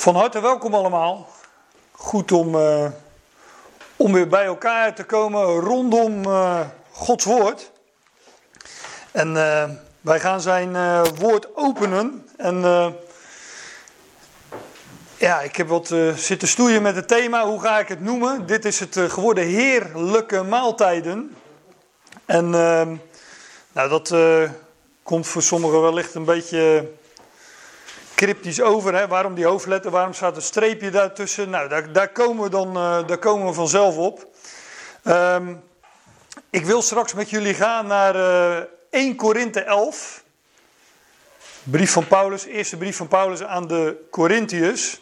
Van 0.00 0.14
harte 0.14 0.40
welkom 0.40 0.74
allemaal. 0.74 1.28
Goed 1.92 2.32
om, 2.32 2.54
uh, 2.54 2.86
om 3.96 4.12
weer 4.12 4.28
bij 4.28 4.44
elkaar 4.44 4.94
te 4.94 5.04
komen 5.04 5.44
rondom 5.46 6.24
uh, 6.26 6.60
Gods 6.90 7.24
woord. 7.24 7.70
En 9.10 9.28
uh, 9.34 9.64
wij 10.00 10.20
gaan 10.20 10.40
zijn 10.40 11.04
woord 11.14 11.56
openen. 11.56 12.28
En 12.36 12.60
ja, 15.16 15.40
ik 15.40 15.56
heb 15.56 15.68
wat 15.68 15.94
zitten 16.16 16.48
stoeien 16.48 16.82
met 16.82 16.96
het 16.96 17.08
thema. 17.08 17.46
Hoe 17.46 17.60
ga 17.60 17.78
ik 17.78 17.88
het 17.88 18.00
noemen? 18.00 18.46
Dit 18.46 18.64
is 18.64 18.80
het 18.80 18.98
geworden 18.98 19.44
heerlijke 19.44 20.42
maaltijden. 20.42 21.36
En 22.24 22.50
nou, 23.72 23.88
dat 23.88 24.14
komt 25.02 25.26
voor 25.26 25.42
sommigen 25.42 25.82
wellicht 25.82 26.14
een 26.14 26.24
beetje 26.24 26.90
cryptisch 28.20 28.60
over. 28.60 28.94
Hè? 28.94 29.08
Waarom 29.08 29.34
die 29.34 29.44
hoofdletter, 29.44 29.90
waarom 29.90 30.12
staat 30.12 30.36
een 30.36 30.42
streepje 30.42 30.90
daartussen? 30.90 31.50
Nou, 31.50 31.68
daar, 31.68 31.92
daar, 31.92 32.08
komen, 32.08 32.42
we 32.44 32.50
dan, 32.50 32.68
uh, 32.68 33.06
daar 33.06 33.18
komen 33.18 33.46
we 33.46 33.52
vanzelf 33.52 33.96
op. 33.96 34.26
Um, 35.04 35.62
ik 36.50 36.64
wil 36.64 36.82
straks 36.82 37.12
met 37.12 37.30
jullie 37.30 37.54
gaan 37.54 37.86
naar 37.86 38.16
uh, 38.16 38.56
eh, 38.56 38.64
1 38.90 39.16
Korinthe 39.16 39.60
11. 39.60 40.22
Brief 41.62 41.92
van 41.92 42.06
Paulus, 42.06 42.44
eerste 42.44 42.76
brief 42.76 42.96
van 42.96 43.08
Paulus 43.08 43.42
aan 43.42 43.66
de 43.66 44.06
Corinthiërs. 44.10 45.00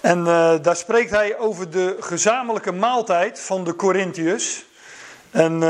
En 0.00 0.18
uh, 0.18 0.54
daar 0.62 0.76
spreekt 0.76 1.10
hij 1.10 1.38
over 1.38 1.70
de 1.70 1.96
gezamenlijke 2.00 2.72
maaltijd 2.72 3.40
van 3.40 3.64
de 3.64 3.76
Corinthiërs. 3.76 4.64
En... 5.30 5.62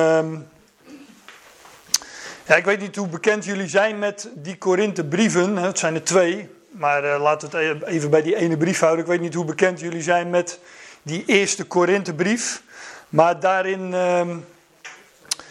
Ja, 2.49 2.57
ik 2.57 2.65
weet 2.65 2.81
niet 2.81 2.97
hoe 2.97 3.09
bekend 3.09 3.45
jullie 3.45 3.69
zijn 3.69 3.99
met 3.99 4.29
die 4.35 4.59
Korinthe-brieven. 4.59 5.57
Het 5.57 5.79
zijn 5.79 5.95
er 5.95 6.05
twee. 6.05 6.49
Maar 6.71 7.05
uh, 7.05 7.23
laten 7.23 7.51
we 7.51 7.57
het 7.57 7.83
even 7.83 8.11
bij 8.11 8.23
die 8.23 8.37
ene 8.37 8.57
brief 8.57 8.81
houden. 8.81 9.05
Ik 9.05 9.11
weet 9.11 9.21
niet 9.21 9.35
hoe 9.35 9.45
bekend 9.45 9.81
jullie 9.81 10.03
zijn 10.03 10.31
met 10.31 10.61
die 11.03 11.23
eerste 11.27 11.65
Korinthe-brief. 11.65 12.63
Maar 13.09 13.41
daarin 13.41 13.93
uh, 13.93 14.21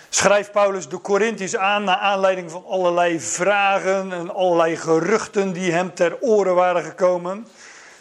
schrijft 0.09 0.51
Paulus 0.51 0.89
de 0.89 1.01
Corinthiërs 1.01 1.57
aan 1.57 1.83
naar 1.83 1.97
aanleiding 1.97 2.51
van 2.51 2.63
allerlei 2.67 3.19
vragen 3.19 4.11
en 4.11 4.33
allerlei 4.33 4.75
geruchten 4.75 5.53
die 5.53 5.71
hem 5.71 5.93
ter 5.93 6.17
oren 6.19 6.55
waren 6.55 6.83
gekomen. 6.83 7.47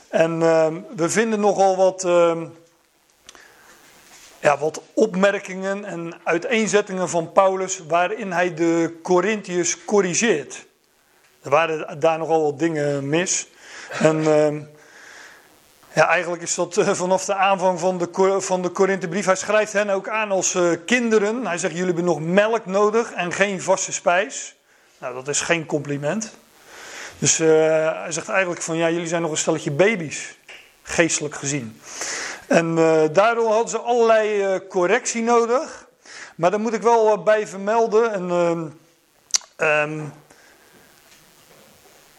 En 0.09 0.41
uh, 0.41 0.67
we 0.97 1.09
vinden 1.09 1.41
nogal 1.41 1.77
wat 1.77 2.05
ehm, 2.05 2.47
ja, 4.47 4.59
wat 4.59 4.83
opmerkingen 4.95 5.85
en 5.85 6.15
uiteenzettingen 6.25 7.09
van 7.09 7.33
Paulus 7.33 7.81
waarin 7.89 8.33
hij 8.33 8.55
de 8.55 8.99
Corinthiërs 9.03 9.85
corrigeert. 9.85 10.67
Er 11.43 11.51
waren 11.51 12.01
daar 12.01 12.19
nogal 12.19 12.43
wat 12.43 12.59
dingen 12.59 13.09
mis. 13.09 13.49
En 13.91 14.17
uh, 14.17 14.63
ja, 15.93 16.09
eigenlijk 16.09 16.43
is 16.43 16.55
dat 16.55 16.77
uh, 16.77 16.91
vanaf 16.91 17.25
de 17.25 17.35
aanvang 17.35 17.81
van 17.81 17.99
de, 17.99 18.37
van 18.41 18.63
de 18.63 18.69
Korinthebrief. 18.69 19.27
Hij 19.27 19.37
schrijft 19.37 19.73
hen 19.73 19.91
ook 19.91 20.09
aan 20.09 20.31
als 20.31 20.55
uh, 20.55 20.73
kinderen. 20.87 21.47
Hij 21.47 21.59
zegt: 21.59 21.73
Jullie 21.73 21.87
hebben 21.87 22.05
nog 22.05 22.21
melk 22.21 22.67
nodig 22.67 23.13
en 23.13 23.33
geen 23.33 23.63
vaste 23.63 23.93
spijs. 23.93 24.55
Nou, 24.99 25.15
dat 25.15 25.29
is 25.29 25.41
geen 25.41 25.67
compliment. 25.67 26.35
Dus 27.19 27.41
uh, 27.41 27.49
hij 28.03 28.13
zegt 28.13 28.29
eigenlijk: 28.29 28.63
van 28.63 28.77
ja, 28.77 28.91
jullie 28.91 29.09
zijn 29.09 29.23
nog 29.23 29.31
een 29.31 29.37
stelletje 29.37 29.71
baby's, 29.71 30.39
geestelijk 30.83 31.35
gezien. 31.35 31.81
En 32.47 32.77
uh, 32.77 33.03
daardoor 33.13 33.49
hadden 33.49 33.69
ze 33.69 33.79
allerlei 33.79 34.55
uh, 34.55 34.61
correctie 34.69 35.23
nodig. 35.23 35.89
Maar 36.37 36.51
daar 36.51 36.61
moet 36.61 36.75
ik 36.75 36.83
wel 36.83 37.19
uh, 37.19 37.25
bij 37.25 37.47
vermelden. 37.47 38.13
En, 38.13 38.31
um, 39.69 40.13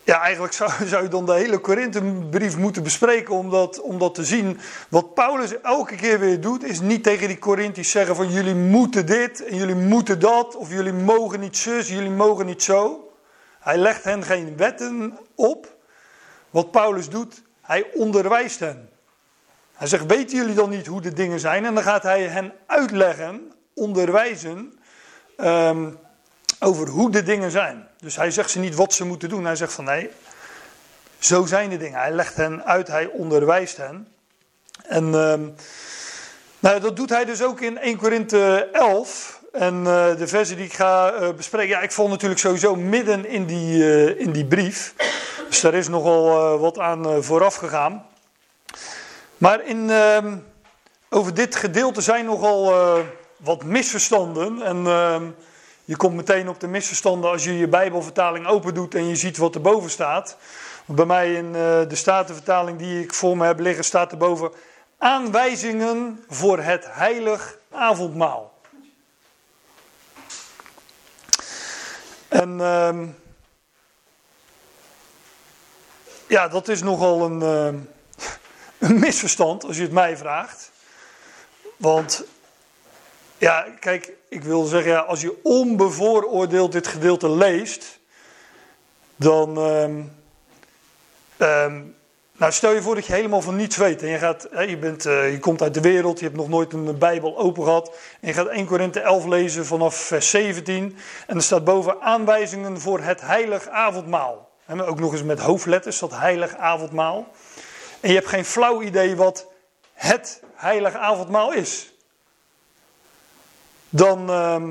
ja, 0.07 0.21
eigenlijk 0.21 0.53
zou, 0.53 0.71
zou, 0.85 1.03
je 1.03 1.09
dan 1.09 1.25
de 1.25 1.33
hele 1.33 1.57
Korinthebrief 1.57 2.57
moeten 2.57 2.83
bespreken 2.83 3.33
om 3.33 3.49
dat, 3.49 3.81
om 3.81 3.99
dat 3.99 4.15
te 4.15 4.23
zien. 4.23 4.59
Wat 4.89 5.13
Paulus 5.13 5.61
elke 5.61 5.95
keer 5.95 6.19
weer 6.19 6.41
doet, 6.41 6.63
is 6.63 6.79
niet 6.79 7.03
tegen 7.03 7.27
die 7.27 7.39
Corinthiërs 7.39 7.91
zeggen 7.91 8.15
van 8.15 8.31
jullie 8.31 8.55
moeten 8.55 9.05
dit 9.05 9.45
en 9.45 9.55
jullie 9.55 9.75
moeten 9.75 10.19
dat. 10.19 10.55
Of 10.55 10.71
jullie 10.71 10.93
mogen 10.93 11.39
niet 11.39 11.57
zus, 11.57 11.87
jullie 11.89 12.09
mogen 12.09 12.45
niet 12.45 12.63
zo. 12.63 13.11
Hij 13.59 13.77
legt 13.77 14.03
hen 14.03 14.23
geen 14.23 14.57
wetten 14.57 15.17
op. 15.35 15.75
Wat 16.49 16.71
Paulus 16.71 17.09
doet, 17.09 17.41
hij 17.61 17.85
onderwijst 17.93 18.59
hen. 18.59 18.89
Hij 19.77 19.87
zegt, 19.87 20.05
weten 20.05 20.37
jullie 20.37 20.55
dan 20.55 20.69
niet 20.69 20.87
hoe 20.87 21.01
de 21.01 21.13
dingen 21.13 21.39
zijn? 21.39 21.65
En 21.65 21.73
dan 21.73 21.83
gaat 21.83 22.03
hij 22.03 22.21
hen 22.21 22.53
uitleggen, 22.65 23.51
onderwijzen 23.73 24.79
um, 25.37 25.99
over 26.59 26.87
hoe 26.87 27.11
de 27.11 27.23
dingen 27.23 27.51
zijn. 27.51 27.87
Dus 27.99 28.15
hij 28.15 28.31
zegt 28.31 28.49
ze 28.49 28.59
niet 28.59 28.75
wat 28.75 28.93
ze 28.93 29.05
moeten 29.05 29.29
doen. 29.29 29.45
Hij 29.45 29.55
zegt 29.55 29.73
van 29.73 29.83
nee, 29.83 30.09
zo 31.19 31.45
zijn 31.45 31.69
de 31.69 31.77
dingen. 31.77 31.99
Hij 31.99 32.11
legt 32.11 32.35
hen 32.35 32.65
uit, 32.65 32.87
hij 32.87 33.05
onderwijst 33.05 33.77
hen. 33.77 34.07
En 34.83 35.13
um, 35.13 35.55
nou, 36.59 36.79
dat 36.79 36.95
doet 36.95 37.09
hij 37.09 37.25
dus 37.25 37.43
ook 37.43 37.61
in 37.61 37.77
1 37.77 37.97
Korinthe 37.97 38.69
11. 38.71 39.41
En 39.51 39.75
uh, 39.79 40.15
de 40.17 40.27
versen 40.27 40.55
die 40.55 40.65
ik 40.65 40.73
ga 40.73 41.13
uh, 41.13 41.29
bespreken, 41.33 41.69
ja, 41.69 41.81
ik 41.81 41.91
val 41.91 42.07
natuurlijk 42.07 42.39
sowieso 42.39 42.75
midden 42.75 43.25
in 43.25 43.45
die, 43.45 43.77
uh, 43.77 44.19
in 44.19 44.31
die 44.31 44.45
brief. 44.45 44.93
Dus 45.49 45.61
daar 45.61 45.73
is 45.73 45.87
nogal 45.87 46.57
wat 46.57 46.79
aan 46.79 47.23
vooraf 47.23 47.55
gegaan. 47.55 48.05
Maar 49.37 49.65
in, 49.65 49.89
uh, 49.89 50.33
over 51.09 51.33
dit 51.33 51.55
gedeelte 51.55 52.01
zijn 52.01 52.25
nogal 52.25 52.71
uh, 52.71 53.05
wat 53.37 53.63
misverstanden. 53.63 54.61
En 54.61 54.77
uh, 54.77 55.21
je 55.85 55.97
komt 55.97 56.15
meteen 56.15 56.49
op 56.49 56.59
de 56.59 56.67
misverstanden 56.67 57.29
als 57.31 57.43
je 57.43 57.57
je 57.57 57.67
Bijbelvertaling 57.67 58.47
open 58.47 58.73
doet 58.73 58.95
en 58.95 59.07
je 59.07 59.15
ziet 59.15 59.37
wat 59.37 59.55
erboven 59.55 59.89
staat. 59.89 60.37
Bij 60.85 61.05
mij 61.05 61.33
in 61.33 61.45
eh, 61.45 61.81
de 61.87 61.95
Statenvertaling 61.95 62.77
die 62.77 63.03
ik 63.03 63.13
voor 63.13 63.37
me 63.37 63.45
heb 63.45 63.59
liggen 63.59 63.83
staat 63.83 64.11
erboven 64.11 64.51
aanwijzingen 64.97 66.23
voor 66.27 66.59
het 66.59 66.85
heilig 66.89 67.57
avondmaal. 67.71 68.53
En 72.27 72.61
ehm, 72.61 73.07
ja, 76.27 76.47
dat 76.47 76.67
is 76.67 76.81
nogal 76.81 77.25
een 77.25 77.41
ehm, 77.41 77.75
een 78.79 78.99
misverstand, 78.99 79.63
als 79.63 79.75
je 79.75 79.81
het 79.81 79.91
mij 79.91 80.17
vraagt. 80.17 80.71
Want, 81.77 82.23
ja, 83.37 83.65
kijk, 83.79 84.11
ik 84.29 84.43
wil 84.43 84.63
zeggen, 84.63 84.91
ja, 84.91 84.99
als 84.99 85.21
je 85.21 85.39
onbevooroordeeld 85.43 86.71
dit 86.71 86.87
gedeelte 86.87 87.29
leest, 87.29 87.99
dan. 89.15 89.57
Um, 89.57 90.11
um, 91.37 91.95
nou, 92.37 92.51
stel 92.51 92.73
je 92.73 92.81
voor 92.81 92.95
dat 92.95 93.05
je 93.05 93.13
helemaal 93.13 93.41
van 93.41 93.55
niets 93.55 93.77
weet. 93.77 94.01
En 94.01 94.07
je, 94.07 94.17
gaat, 94.17 94.47
je, 94.67 94.77
bent, 94.77 95.05
uh, 95.05 95.31
je 95.31 95.39
komt 95.39 95.61
uit 95.61 95.73
de 95.73 95.81
wereld, 95.81 96.19
je 96.19 96.25
hebt 96.25 96.37
nog 96.37 96.49
nooit 96.49 96.73
een 96.73 96.97
Bijbel 96.97 97.37
open 97.37 97.63
gehad. 97.63 97.97
En 98.21 98.27
je 98.27 98.33
gaat 98.33 98.47
1 98.47 98.65
Korinthe 98.65 98.99
11 98.99 99.25
lezen 99.25 99.65
vanaf 99.65 99.95
vers 99.95 100.29
17. 100.29 100.97
En 101.27 101.35
er 101.35 101.41
staat 101.41 101.63
boven 101.63 102.01
aanwijzingen 102.01 102.79
voor 102.79 102.99
het 102.99 103.21
heilig 103.21 103.67
avondmaal. 103.67 104.49
En 104.65 104.83
ook 104.83 104.99
nog 104.99 105.11
eens 105.11 105.23
met 105.23 105.39
hoofdletters, 105.39 105.99
dat 105.99 106.11
heilig 106.17 106.55
avondmaal 106.55 107.27
en 107.99 108.09
je 108.09 108.15
hebt 108.15 108.27
geen 108.27 108.45
flauw 108.45 108.81
idee 108.81 109.15
wat 109.15 109.45
het 109.93 110.41
heilige 110.53 110.97
avondmaal 110.97 111.53
is, 111.53 111.93
dan 113.89 114.29
uh, 114.29 114.63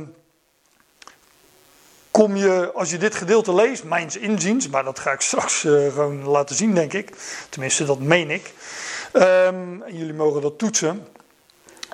kom 2.11 2.37
je, 2.37 2.71
als 2.75 2.91
je 2.91 2.99
dit 2.99 3.15
gedeelte 3.15 3.55
leest, 3.55 3.85
mijns 3.85 4.17
inziens, 4.17 4.69
maar 4.69 4.85
dat 4.85 4.99
ga 4.99 5.13
ik 5.13 5.21
straks 5.21 5.65
uh, 5.65 5.93
gewoon 5.93 6.25
laten 6.25 6.57
zien, 6.57 6.75
denk 6.75 6.93
ik. 6.93 7.17
Tenminste, 7.49 7.85
dat 7.85 7.99
meen 7.99 8.31
ik. 8.31 8.53
Um, 9.13 9.83
en 9.83 9.97
jullie 9.97 10.15
mogen 10.15 10.43
dat 10.43 10.59
toetsen. 10.59 11.07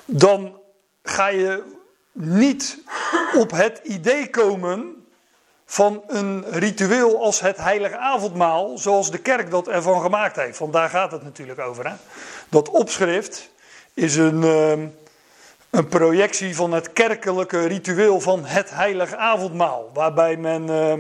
Dan 0.04 0.60
ga 1.02 1.26
je 1.28 1.62
niet 2.12 2.78
op 3.34 3.50
het 3.50 3.80
idee 3.82 4.30
komen 4.30 5.01
van 5.72 6.02
een 6.06 6.44
ritueel 6.50 7.22
als 7.22 7.40
het 7.40 7.56
heilige 7.56 7.96
avondmaal, 7.96 8.78
zoals 8.78 9.10
de 9.10 9.18
kerk 9.18 9.50
dat 9.50 9.68
ervan 9.68 10.02
gemaakt 10.02 10.36
heeft. 10.36 10.58
Want 10.58 10.72
daar 10.72 10.88
gaat 10.88 11.12
het 11.12 11.22
natuurlijk 11.22 11.60
over. 11.60 11.86
Hè? 11.86 11.94
Dat 12.48 12.70
opschrift 12.70 13.50
is 13.94 14.16
een, 14.16 14.42
ehm, 14.42 14.86
een 15.70 15.88
projectie 15.88 16.56
van 16.56 16.72
het 16.72 16.92
kerkelijke 16.92 17.66
ritueel 17.66 18.20
van 18.20 18.44
het 18.44 18.70
heilige 18.70 19.16
avondmaal. 19.16 19.90
Waarbij 19.94 20.36
men 20.36 20.68
uh, 20.68 20.94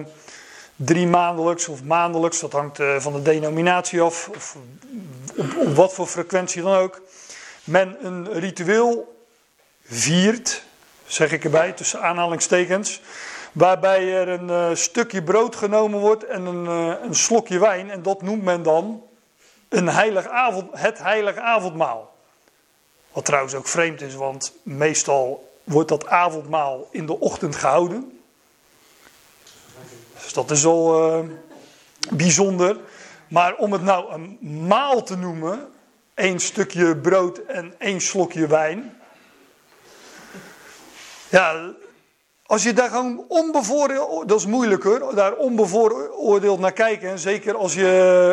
drie 0.76 1.06
maandelijks 1.06 1.68
of 1.68 1.82
maandelijks, 1.82 2.40
dat 2.40 2.52
hangt 2.52 2.78
uh, 2.78 3.00
van 3.00 3.12
de 3.12 3.22
denominatie 3.22 4.00
af, 4.00 4.28
of 4.34 4.56
op 5.56 5.74
wat 5.74 5.92
voor 5.92 6.06
frequentie 6.06 6.62
dan 6.62 6.74
ook, 6.74 7.00
men 7.64 7.96
een 8.02 8.32
ritueel 8.32 9.16
viert, 9.84 10.62
zeg 11.06 11.32
ik 11.32 11.44
erbij, 11.44 11.72
tussen 11.72 12.02
aanhalingstekens 12.02 13.00
Waarbij 13.52 14.14
er 14.14 14.28
een 14.28 14.48
uh, 14.48 14.76
stukje 14.76 15.22
brood 15.22 15.56
genomen 15.56 16.00
wordt 16.00 16.24
en 16.24 16.46
een, 16.46 16.64
uh, 16.64 16.94
een, 17.02 17.14
slokje 17.14 17.58
wijn. 17.58 17.90
En 17.90 18.02
dat 18.02 18.22
noemt 18.22 18.42
men 18.42 18.62
dan 18.62 19.02
een 19.68 19.88
heilig 19.88 20.26
avond, 20.26 20.68
het 20.72 20.98
heilige 20.98 21.40
avondmaal. 21.40 22.14
Wat 23.12 23.24
trouwens 23.24 23.54
ook 23.54 23.66
vreemd 23.66 24.00
is, 24.00 24.14
want 24.14 24.52
meestal 24.62 25.52
wordt 25.64 25.88
dat 25.88 26.06
avondmaal 26.06 26.88
in 26.90 27.06
de 27.06 27.20
ochtend 27.20 27.56
gehouden. 27.56 28.20
Dus 30.22 30.32
dat 30.32 30.50
is 30.50 30.64
al 30.64 31.12
uh, 31.18 31.28
bijzonder. 32.10 32.76
Maar 33.28 33.54
om 33.54 33.72
het 33.72 33.82
nou 33.82 34.12
een 34.12 34.38
maal 34.66 35.02
te 35.02 35.16
noemen, 35.16 35.68
één 36.14 36.40
stukje 36.40 36.96
brood 36.96 37.38
en 37.38 37.74
één 37.78 38.00
slokje 38.00 38.46
wijn. 38.46 39.00
Ja, 41.28 41.72
als 42.52 42.62
je 42.62 42.72
daar 42.72 42.90
gewoon 42.90 43.24
onbevooroordeeld, 43.28 44.28
dat 44.28 44.38
is 44.38 44.46
moeilijker, 44.46 45.14
daar 45.14 45.34
onbevooroordeeld 45.34 46.60
naar 46.60 46.72
kijken. 46.72 47.08
En 47.08 47.18
zeker 47.18 47.56
als 47.56 47.74
je 47.74 47.86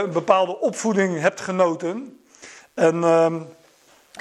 een 0.03 0.11
bepaalde 0.11 0.59
opvoeding 0.59 1.19
hebt 1.19 1.41
genoten. 1.41 2.19
En 2.73 2.95
uh, 2.95 3.33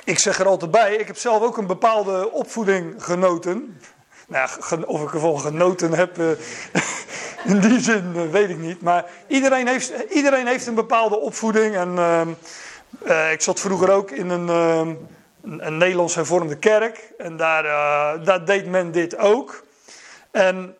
ik 0.05 0.19
zeg 0.19 0.39
er 0.39 0.47
altijd 0.47 0.71
bij, 0.71 0.95
ik 0.95 1.07
heb 1.07 1.17
zelf 1.17 1.43
ook 1.43 1.57
een 1.57 1.67
bepaalde 1.67 2.33
opvoeding 2.33 3.05
genoten. 3.05 3.81
Nou 4.29 4.49
of 4.87 5.03
ik 5.03 5.13
ervan 5.13 5.41
genoten 5.41 5.93
heb, 5.93 6.19
uh, 6.19 6.27
in 7.53 7.61
die 7.61 7.81
zin 7.81 8.13
uh, 8.17 8.31
weet 8.31 8.51
ik 8.51 8.59
niet. 8.59 8.83
Maar 8.83 9.05
iedereen 9.27 9.67
heeft, 9.67 9.93
iedereen 10.11 10.47
heeft 10.47 10.67
een 10.67 10.75
bepaalde 10.75 11.19
opvoeding. 11.19 11.77
En 11.77 11.95
uh, 13.07 13.33
ik 13.33 13.41
zat 13.41 13.61
vroeger 13.61 13.91
ook 13.91 14.11
in 14.11 14.31
een, 14.31 14.49
een, 14.49 14.99
een 15.67 15.77
Nederlands 15.77 16.15
hervormde 16.15 16.57
kerk. 16.57 17.13
En 17.19 17.37
daar, 17.37 17.63
daar 18.25 18.45
deed 18.45 18.67
men 18.67 18.93
dit 18.93 19.17
ook. 19.17 19.67
En 20.31 20.77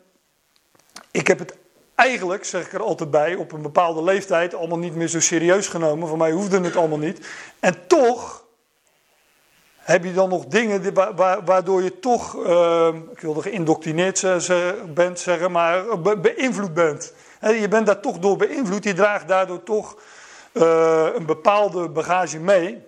ik 1.11 1.27
heb 1.27 1.39
het 1.39 1.57
eigenlijk, 1.95 2.45
zeg 2.45 2.65
ik 2.65 2.73
er 2.73 2.81
altijd 2.81 3.11
bij, 3.11 3.35
op 3.35 3.51
een 3.51 3.61
bepaalde 3.61 4.03
leeftijd 4.03 4.53
allemaal 4.53 4.77
niet 4.77 4.95
meer 4.95 5.07
zo 5.07 5.19
serieus 5.19 5.67
genomen. 5.67 6.07
Voor 6.07 6.17
mij 6.17 6.31
hoefde 6.31 6.61
het 6.61 6.75
allemaal 6.75 6.97
niet. 6.97 7.27
En 7.59 7.87
toch 7.87 8.47
heb 9.77 10.03
je 10.03 10.13
dan 10.13 10.29
nog 10.29 10.45
dingen 10.45 10.93
waardoor 11.45 11.83
je 11.83 11.99
toch, 11.99 12.35
uh, 12.35 12.87
ik 13.11 13.19
wilde 13.19 13.41
geïndoctrineerd 13.41 14.25
bent 14.93 15.19
zeggen, 15.19 15.51
maar 15.51 15.99
beïnvloed 16.21 16.73
bent. 16.73 17.13
Je 17.41 17.67
bent 17.69 17.85
daar 17.85 17.99
toch 17.99 18.19
door 18.19 18.37
beïnvloed, 18.37 18.83
je 18.83 18.93
draagt 18.93 19.27
daardoor 19.27 19.63
toch 19.63 19.97
uh, 20.53 21.07
een 21.15 21.25
bepaalde 21.25 21.89
bagage 21.89 22.39
mee. 22.39 22.87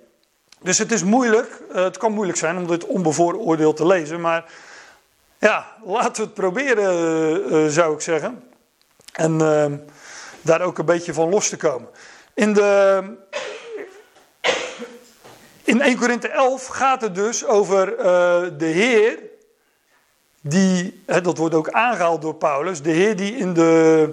Dus 0.61 0.77
het 0.77 0.91
is 0.91 1.03
moeilijk, 1.03 1.61
uh, 1.69 1.83
het 1.83 1.97
kan 1.97 2.11
moeilijk 2.11 2.37
zijn 2.37 2.57
om 2.57 2.67
dit 2.67 2.85
onbevooroordeeld 2.85 3.75
te 3.75 3.85
lezen, 3.85 4.21
maar 4.21 4.51
ja, 5.41 5.75
laten 5.83 6.15
we 6.15 6.21
het 6.21 6.33
proberen, 6.33 7.71
zou 7.71 7.93
ik 7.93 8.01
zeggen. 8.01 8.43
En 9.11 9.37
daar 10.41 10.61
ook 10.61 10.77
een 10.77 10.85
beetje 10.85 11.13
van 11.13 11.29
los 11.29 11.49
te 11.49 11.57
komen. 11.57 11.89
In 12.33 12.53
de 12.53 13.03
in 15.63 15.81
1 15.81 15.97
Korinthe 15.97 16.27
11 16.27 16.65
gaat 16.65 17.01
het 17.01 17.15
dus 17.15 17.45
over 17.45 17.97
uh, 17.97 18.03
de 18.57 18.65
Heer, 18.65 19.19
die, 20.41 21.03
dat 21.05 21.37
wordt 21.37 21.55
ook 21.55 21.69
aangehaald 21.69 22.21
door 22.21 22.35
Paulus, 22.35 22.81
de 22.81 22.91
Heer 22.91 23.15
die 23.15 23.35
in, 23.35 23.53
de, 23.53 24.09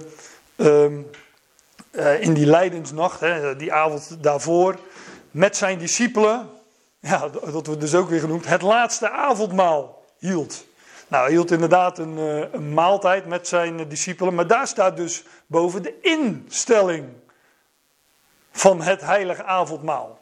uh, 0.55 2.21
in 2.21 2.33
die 2.33 2.45
lijdensnacht, 2.45 3.19
die 3.57 3.73
avond 3.73 4.23
daarvoor, 4.23 4.79
met 5.31 5.57
zijn 5.57 5.77
discipelen, 5.77 6.49
ja, 6.99 7.29
dat 7.29 7.65
wordt 7.65 7.79
dus 7.79 7.95
ook 7.95 8.09
weer 8.09 8.19
genoemd, 8.19 8.47
het 8.47 8.61
laatste 8.61 9.09
avondmaal 9.09 10.03
hield. 10.17 10.65
Nou, 11.09 11.23
hij 11.23 11.31
hield 11.31 11.51
inderdaad 11.51 11.97
een, 11.97 12.17
eh, 12.17 12.53
een 12.53 12.73
maaltijd 12.73 13.25
met 13.25 13.47
zijn 13.47 13.87
discipelen, 13.87 14.35
maar 14.35 14.47
daar 14.47 14.67
staat 14.67 14.97
dus 14.97 15.23
boven 15.47 15.83
de 15.83 15.99
instelling 16.01 17.05
van 18.51 18.81
het 18.81 19.01
heilige 19.01 19.43
avondmaal. 19.43 20.19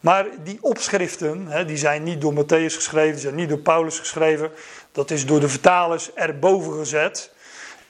Maar 0.00 0.26
die 0.44 0.58
opschriften, 0.60 1.46
hè, 1.46 1.64
die 1.64 1.76
zijn 1.76 2.02
niet 2.02 2.20
door 2.20 2.32
Matthäus 2.32 2.74
geschreven, 2.74 3.12
die 3.12 3.20
zijn 3.20 3.34
niet 3.34 3.48
door 3.48 3.58
Paulus 3.58 3.98
geschreven. 3.98 4.50
Dat 4.92 5.10
is 5.10 5.26
door 5.26 5.40
de 5.40 5.48
vertalers 5.48 6.14
erboven 6.14 6.78
gezet. 6.78 7.30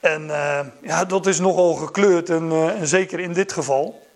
En 0.01 0.27
uh, 0.27 0.61
ja, 0.83 1.05
dat 1.05 1.27
is 1.27 1.39
nogal 1.39 1.75
gekleurd, 1.75 2.31
en, 2.31 2.53
en, 2.53 2.87
zeker 2.87 3.21
in 3.21 3.33
dit 3.33 3.53
geval. 3.53 4.07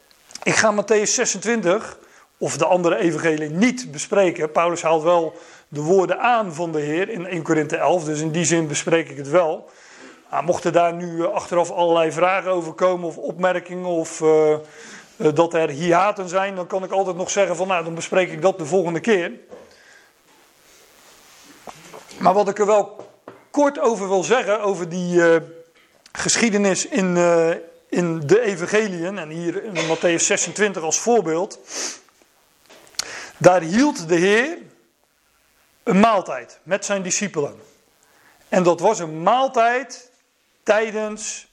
Ik 0.42 0.54
ga 0.54 0.74
Matthäus 0.82 1.10
26, 1.10 1.98
of 2.38 2.56
de 2.56 2.66
andere 2.66 2.96
evangelie, 2.96 3.50
niet 3.50 3.92
bespreken. 3.92 4.52
Paulus 4.52 4.82
haalt 4.82 5.02
wel 5.02 5.34
de 5.72 5.80
woorden 5.80 6.20
aan 6.20 6.54
van 6.54 6.72
de 6.72 6.80
Heer 6.80 7.08
in 7.08 7.26
1 7.26 7.42
Korinthe 7.42 7.76
11, 7.76 8.04
dus 8.04 8.20
in 8.20 8.30
die 8.30 8.44
zin 8.44 8.66
bespreek 8.66 9.10
ik 9.10 9.16
het 9.16 9.28
wel. 9.28 9.70
Maar 10.30 10.44
mochten 10.44 10.72
daar 10.72 10.94
nu 10.94 11.26
achteraf 11.26 11.70
allerlei 11.70 12.12
vragen 12.12 12.50
over 12.50 12.72
komen, 12.72 13.08
of 13.08 13.16
opmerkingen, 13.16 13.84
of... 13.84 14.20
Uh, 14.20 14.52
eh, 14.52 14.58
dat 15.34 15.54
er 15.54 15.68
hiaten 15.68 16.28
zijn, 16.28 16.54
dan 16.54 16.66
kan 16.66 16.84
ik 16.84 16.90
altijd 16.90 17.16
nog 17.16 17.30
zeggen 17.30 17.56
van 17.56 17.68
nou, 17.68 17.84
dan 17.84 17.94
bespreek 17.94 18.32
ik 18.32 18.42
dat 18.42 18.58
de 18.58 18.66
volgende 18.66 19.00
keer. 19.00 19.32
Maar 22.18 22.32
wat 22.34 22.48
ik 22.48 22.58
er 22.58 22.66
wel 22.66 23.10
kort 23.50 23.80
over 23.80 24.08
wil 24.08 24.22
zeggen, 24.22 24.60
over 24.60 24.88
die 24.88 25.22
geschiedenis 26.12 26.86
in, 26.86 27.16
in 27.88 28.20
de 28.26 28.40
evangeliën, 28.40 29.18
en 29.18 29.28
hier 29.28 29.64
in 29.64 29.74
Matthäus 29.74 30.22
26 30.24 30.82
als 30.82 30.98
voorbeeld. 30.98 31.58
Daar 33.36 33.60
hield 33.60 34.08
de 34.08 34.16
Heer 34.16 34.58
een 35.82 36.00
maaltijd 36.00 36.58
met 36.62 36.84
zijn 36.84 37.02
discipelen. 37.02 37.60
En 38.48 38.62
dat 38.62 38.80
was 38.80 38.98
een 38.98 39.22
maaltijd 39.22 40.10
tijdens 40.62 41.46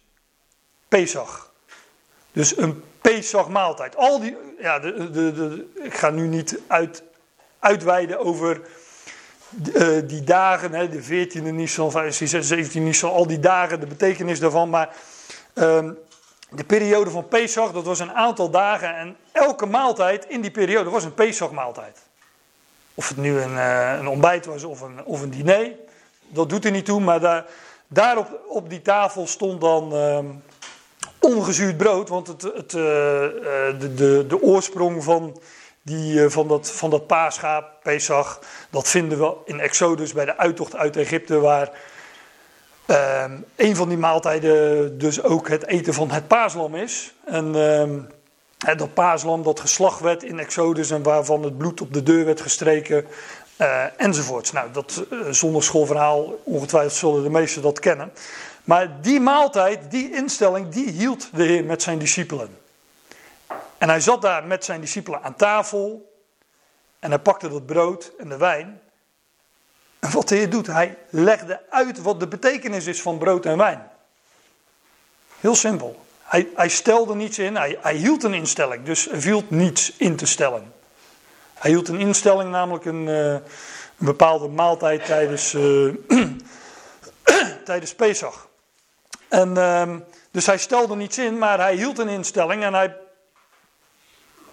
Pesach. 0.87 1.51
Dus 2.31 2.57
een 2.57 2.83
Pesach-maaltijd. 3.01 3.95
Al 3.95 4.19
die, 4.19 4.37
ja, 4.59 4.79
de, 4.79 5.11
de, 5.11 5.33
de, 5.33 5.71
ik 5.83 5.93
ga 5.93 6.09
nu 6.09 6.27
niet 6.27 6.59
uit, 6.67 7.03
uitweiden 7.59 8.19
over 8.19 8.61
uh, 9.73 9.99
die 10.07 10.23
dagen, 10.23 10.73
hè, 10.73 10.89
de 10.89 11.03
14e 11.03 11.41
Nisan, 11.41 11.91
15, 11.91 12.43
17 12.43 12.83
Nisan, 12.83 13.11
al 13.11 13.27
die 13.27 13.39
dagen, 13.39 13.79
de 13.79 13.87
betekenis 13.87 14.39
daarvan. 14.39 14.69
Maar 14.69 14.95
uh, 15.53 15.89
de 16.49 16.63
periode 16.63 17.09
van 17.09 17.27
Pesach, 17.27 17.71
dat 17.71 17.85
was 17.85 17.99
een 17.99 18.13
aantal 18.13 18.49
dagen 18.49 18.95
en 18.95 19.17
elke 19.31 19.65
maaltijd 19.65 20.25
in 20.25 20.41
die 20.41 20.51
periode 20.51 20.89
was 20.89 21.03
een 21.03 21.13
Pesach-maaltijd. 21.13 22.08
Of 22.99 23.07
het 23.07 23.17
nu 23.17 23.41
een, 23.41 23.53
uh, 23.53 23.93
een, 23.99 24.07
ontbijt 24.07 24.45
was 24.45 24.63
of 24.63 24.81
een, 24.81 25.05
of 25.05 25.21
een 25.21 25.29
diner, 25.29 25.71
dat 26.27 26.49
doet 26.49 26.65
er 26.65 26.71
niet 26.71 26.85
toe, 26.85 26.99
maar 26.99 27.45
daar, 27.87 28.27
op, 28.47 28.69
die 28.69 28.81
tafel 28.81 29.27
stond 29.27 29.61
dan 29.61 29.93
ehm, 29.93 30.25
ongezuurd 31.19 31.77
brood, 31.77 32.09
want 32.09 32.27
het, 32.27 32.41
het, 32.41 32.73
uh, 32.73 32.81
de, 33.79 33.93
de, 33.95 34.25
de 34.27 34.41
oorsprong 34.41 35.03
van, 35.03 35.41
die, 35.81 36.29
van, 36.29 36.47
dat, 36.47 36.71
van 36.71 36.89
dat 36.89 37.07
paaschaap, 37.07 37.65
Pesach, 37.83 38.39
dat 38.69 38.87
vinden 38.87 39.19
we 39.19 39.35
in 39.45 39.59
Exodus 39.59 40.13
bij 40.13 40.25
de 40.25 40.37
uittocht 40.37 40.75
uit 40.75 40.97
Egypte, 40.97 41.39
waar 41.39 41.71
uh, 42.87 43.23
een 43.55 43.75
van 43.75 43.89
die 43.89 43.97
maaltijden 43.97 44.97
dus 44.97 45.23
ook 45.23 45.49
het 45.49 45.65
eten 45.65 45.93
van 45.93 46.11
het 46.11 46.27
paaslam 46.27 46.75
is. 46.75 47.13
En 47.25 47.55
dat 48.59 48.93
paaslam 48.93 49.43
dat 49.43 49.59
geslacht 49.59 49.99
werd 49.99 50.23
in 50.23 50.39
Exodus 50.39 50.91
en 50.91 51.03
waarvan 51.03 51.43
het 51.43 51.57
bloed 51.57 51.81
op 51.81 51.93
de 51.93 52.03
deur 52.03 52.25
werd 52.25 52.41
gestreken, 52.41 53.05
enzovoorts. 53.97 54.51
Nou, 54.51 54.71
dat 54.71 55.03
zondagschoolverhaal, 55.29 56.41
ongetwijfeld 56.43 56.93
zullen 56.93 57.23
de 57.23 57.29
meesten 57.29 57.61
dat 57.61 57.79
kennen. 57.79 58.11
Maar 58.63 59.01
die 59.01 59.19
maaltijd, 59.19 59.91
die 59.91 60.15
instelling, 60.15 60.69
die 60.69 60.89
hield 60.89 61.29
de 61.33 61.43
Heer 61.43 61.63
met 61.63 61.81
zijn 61.81 61.99
discipelen. 61.99 62.57
En 63.77 63.89
hij 63.89 63.99
zat 63.99 64.21
daar 64.21 64.43
met 64.43 64.65
zijn 64.65 64.81
discipelen 64.81 65.23
aan 65.23 65.35
tafel. 65.35 66.13
En 66.99 67.09
hij 67.09 67.19
pakte 67.19 67.49
dat 67.49 67.65
brood 67.65 68.11
en 68.17 68.29
de 68.29 68.37
wijn. 68.37 68.81
En 69.99 70.11
wat 70.11 70.27
de 70.27 70.35
Heer 70.35 70.49
doet, 70.49 70.67
hij 70.67 70.97
legde 71.09 71.61
uit 71.69 72.01
wat 72.01 72.19
de 72.19 72.27
betekenis 72.27 72.85
is 72.85 73.01
van 73.01 73.17
brood 73.17 73.45
en 73.45 73.57
wijn. 73.57 73.89
Heel 75.39 75.55
simpel. 75.55 76.05
Hij, 76.29 76.47
hij 76.55 76.69
stelde 76.69 77.15
niets 77.15 77.39
in, 77.39 77.55
hij, 77.55 77.77
hij, 77.81 77.95
hield 77.95 78.23
een 78.23 78.33
instelling, 78.33 78.83
dus 78.83 79.09
er 79.09 79.21
viel 79.21 79.43
niets 79.47 79.93
in 79.97 80.15
te 80.15 80.25
stellen. 80.25 80.73
Hij 81.53 81.71
hield 81.71 81.87
een 81.87 81.99
instelling, 81.99 82.51
namelijk 82.51 82.85
een, 82.85 83.07
uh, 83.07 83.31
een 83.31 83.41
bepaalde 83.97 84.47
maaltijd 84.47 85.05
tijdens, 85.05 85.53
uh, 85.53 85.93
tijdens 87.65 87.95
Pesach. 87.95 88.47
En, 89.27 89.57
um, 89.57 90.03
dus 90.31 90.45
hij 90.45 90.57
stelde 90.57 90.95
niets 90.95 91.17
in, 91.17 91.37
maar 91.37 91.59
hij 91.59 91.75
hield 91.75 91.99
een 91.99 92.09
instelling 92.09 92.63
en 92.63 92.73
hij 92.73 92.95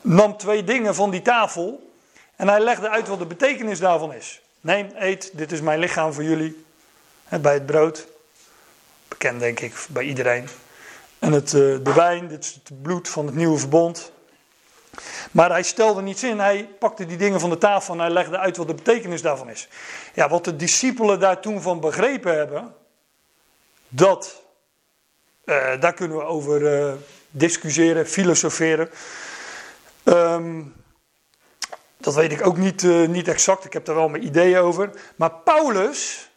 nam 0.03 0.37
twee 0.37 0.65
dingen 0.65 0.95
van 0.95 1.11
die 1.11 1.23
tafel 1.23 1.93
en 2.37 2.49
hij 2.49 2.61
legde 2.61 2.89
uit 2.89 3.09
wat 3.09 3.19
de 3.19 3.27
betekenis 3.27 3.79
daarvan 3.79 4.13
is. 4.13 4.41
Neem, 4.61 4.91
eet, 4.95 5.31
dit 5.33 5.53
is 5.53 5.61
mijn 5.61 5.79
lichaam 5.79 6.13
voor 6.13 6.25
jullie. 6.25 6.65
bij 7.29 7.55
het 7.55 7.67
brood. 7.67 8.07
Bekend 9.09 9.41
denk 9.41 9.61
ik 9.61 9.87
bij 9.89 10.05
iedereen. 10.05 10.49
En 11.27 11.33
het, 11.33 11.53
uh, 11.53 11.77
de 11.83 11.93
wijn, 11.95 12.29
dit 12.29 12.45
is 12.45 12.55
het 12.55 12.83
bloed 12.83 13.09
van 13.09 13.27
het 13.27 13.35
nieuwe 13.35 13.59
verbond. 13.59 14.13
Maar 15.31 15.51
hij 15.51 15.63
stelde 15.63 16.03
niets 16.03 16.23
in. 16.23 16.39
Hij 16.39 16.69
pakte 16.79 17.07
die 17.07 17.17
dingen 17.17 17.41
van 17.41 17.51
de 17.51 17.59
tafel 17.59 17.95
en 17.95 18.01
hij 18.01 18.11
legde 18.11 18.39
uit 18.39 18.57
wat 18.57 18.67
de 18.67 18.75
betekenis 18.75 19.23
daarvan 19.23 19.51
is. 19.51 19.69
Ja, 20.15 20.29
wat 20.29 20.45
de 20.45 20.57
discipelen 20.57 21.21
daar 21.21 21.41
toen 21.41 21.63
van 21.63 21.81
begrepen 21.81 22.37
hebben. 22.37 22.75
Dat 23.89 24.43
uh, 25.45 25.81
daar 25.81 25.95
kunnen 25.95 26.17
we 26.17 26.23
over 26.23 26.61
uh, 26.61 26.93
discussiëren, 27.31 28.07
filosoferen. 28.07 28.91
Um, 30.05 30.75
dat 31.97 32.15
weet 32.15 32.33
ik 32.33 32.47
ook 32.47 32.57
niet, 32.57 32.83
niet 33.09 33.29
exact, 33.29 33.65
ik 33.65 33.73
heb 33.73 33.85
daar 33.85 33.95
wel 33.95 34.09
mijn 34.09 34.25
ideeën 34.25 34.59
over. 34.59 34.91
Maar 35.17 35.31
Paulus, 35.31 36.31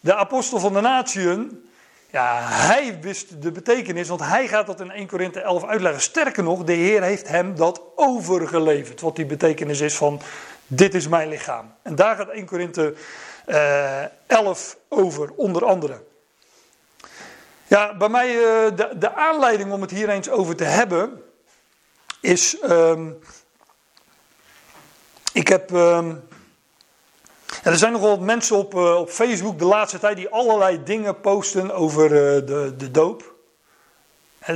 de 0.00 0.14
apostel 0.14 0.58
van 0.58 0.72
de 0.72 0.80
natieën, 0.80 1.69
Ja, 2.12 2.40
hij 2.42 2.98
wist 3.00 3.42
de 3.42 3.52
betekenis, 3.52 4.08
want 4.08 4.20
hij 4.20 4.48
gaat 4.48 4.66
dat 4.66 4.80
in 4.80 4.90
1 4.90 5.06
Korinthe 5.06 5.40
11 5.40 5.64
uitleggen. 5.64 6.02
Sterker 6.02 6.42
nog, 6.42 6.64
de 6.64 6.72
Heer 6.72 7.02
heeft 7.02 7.28
hem 7.28 7.56
dat 7.56 7.82
overgeleverd. 7.94 9.00
Wat 9.00 9.16
die 9.16 9.26
betekenis 9.26 9.80
is 9.80 9.96
van, 9.96 10.20
dit 10.66 10.94
is 10.94 11.08
mijn 11.08 11.28
lichaam. 11.28 11.74
En 11.82 11.94
daar 11.94 12.16
gaat 12.16 12.28
1 12.28 12.46
Korinthe 12.46 12.94
uh, 13.46 14.02
11 14.26 14.76
over, 14.88 15.30
onder 15.36 15.64
andere. 15.64 16.02
Ja, 17.66 17.96
bij 17.96 18.08
mij, 18.08 18.34
uh, 18.34 18.42
de, 18.76 18.90
de, 18.98 19.14
aanleiding 19.14 19.72
om 19.72 19.80
het 19.80 19.90
hier 19.90 20.08
eens 20.08 20.30
over 20.30 20.56
te 20.56 20.64
hebben, 20.64 21.22
is... 22.20 22.56
Um, 22.62 23.18
ik 25.32 25.48
heb... 25.48 25.70
Um, 25.70 26.28
er 27.62 27.76
zijn 27.76 27.92
nogal 27.92 28.18
mensen 28.18 28.56
op, 28.56 28.74
uh, 28.74 28.96
op 28.96 29.10
Facebook 29.10 29.58
de 29.58 29.64
laatste 29.64 29.98
tijd 29.98 30.16
die 30.16 30.28
allerlei 30.28 30.82
dingen 30.82 31.20
posten 31.20 31.74
over 31.74 32.04
uh, 32.04 32.46
de, 32.46 32.74
de 32.76 32.90
doop. 32.90 33.34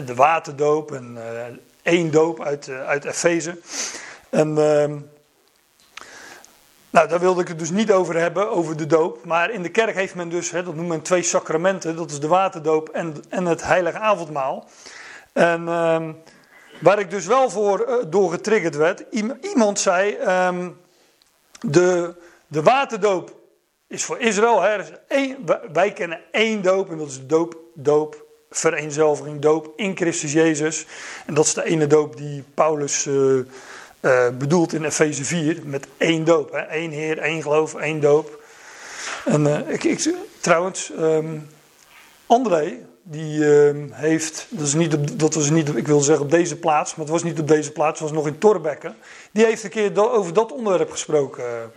De 0.06 0.14
waterdoop 0.14 0.92
en 0.92 1.14
uh, 1.16 1.56
één 1.82 2.10
doop 2.10 2.42
uit, 2.42 2.68
uit 2.68 3.04
Efeze. 3.04 3.58
En 4.30 4.58
ehm, 4.58 4.98
nou, 6.90 7.08
daar 7.08 7.20
wilde 7.20 7.40
ik 7.40 7.48
het 7.48 7.58
dus 7.58 7.70
niet 7.70 7.92
over 7.92 8.16
hebben, 8.16 8.50
over 8.50 8.76
de 8.76 8.86
doop. 8.86 9.24
Maar 9.24 9.50
in 9.50 9.62
de 9.62 9.68
kerk 9.68 9.94
heeft 9.94 10.14
men 10.14 10.28
dus, 10.28 10.50
dat 10.50 10.74
noemt 10.74 10.88
men 10.88 11.02
twee 11.02 11.22
sacramenten. 11.22 11.96
Dat 11.96 12.10
is 12.10 12.20
de 12.20 12.28
waterdoop 12.28 12.88
en, 12.88 13.14
en 13.28 13.46
het 13.46 13.62
heilige 13.62 13.98
avondmaal. 13.98 14.68
En 15.32 15.68
ehm, 15.68 16.12
waar 16.80 16.98
ik 16.98 17.10
dus 17.10 17.26
wel 17.26 17.50
voor 17.50 18.06
door 18.08 18.30
getriggerd 18.30 18.76
werd. 18.76 19.04
Iemand 19.40 19.80
zei, 19.80 20.16
um, 20.46 20.80
de 21.60 22.14
de 22.54 22.62
waterdoop 22.62 23.34
is 23.88 24.04
voor 24.04 24.18
Israël. 24.18 24.60
Hè. 24.60 24.80
wij 25.72 25.92
kennen 25.92 26.20
één 26.30 26.62
doop 26.62 26.90
en 26.90 26.98
dat 26.98 27.08
is 27.08 27.18
de 27.18 27.26
doop, 27.26 27.56
doop, 27.74 28.26
vereenzelviging, 28.50 29.40
doop 29.40 29.72
in 29.76 29.96
Christus 29.96 30.32
Jezus. 30.32 30.86
En 31.26 31.34
dat 31.34 31.46
is 31.46 31.54
de 31.54 31.64
ene 31.64 31.86
doop 31.86 32.16
die 32.16 32.44
Paulus 32.54 33.06
uh, 33.06 33.38
uh, 34.00 34.28
bedoelt 34.38 34.72
in 34.72 34.84
Efeze 34.84 35.24
4 35.24 35.60
met 35.64 35.86
één 35.96 36.24
doop. 36.24 36.52
Hè. 36.52 36.76
Eén 36.76 36.90
Heer, 36.90 37.18
één 37.18 37.42
geloof, 37.42 37.74
één 37.74 38.00
doop. 38.00 38.42
En 39.24 39.46
uh, 39.46 39.68
ik, 39.68 39.84
ik, 39.84 40.14
trouwens, 40.40 40.92
um, 40.98 41.48
André, 42.26 42.78
die 43.02 43.38
uh, 43.38 43.70
heeft, 43.90 44.46
dat, 44.50 44.66
is 44.66 44.74
niet 44.74 44.94
op, 44.94 45.18
dat 45.18 45.34
was 45.34 45.50
niet, 45.50 45.76
ik 45.76 45.86
wil 45.86 46.00
zeggen 46.00 46.24
op 46.24 46.30
deze 46.30 46.56
plaats, 46.56 46.94
maar 46.94 47.04
het 47.04 47.14
was 47.14 47.22
niet 47.22 47.40
op 47.40 47.48
deze 47.48 47.72
plaats, 47.72 48.00
het 48.00 48.08
was 48.08 48.18
nog 48.18 48.26
in 48.26 48.38
Torbekke. 48.38 48.94
Die 49.32 49.44
heeft 49.44 49.64
een 49.64 49.70
keer 49.70 50.12
over 50.12 50.32
dat 50.32 50.52
onderwerp 50.52 50.90
gesproken 50.90 51.72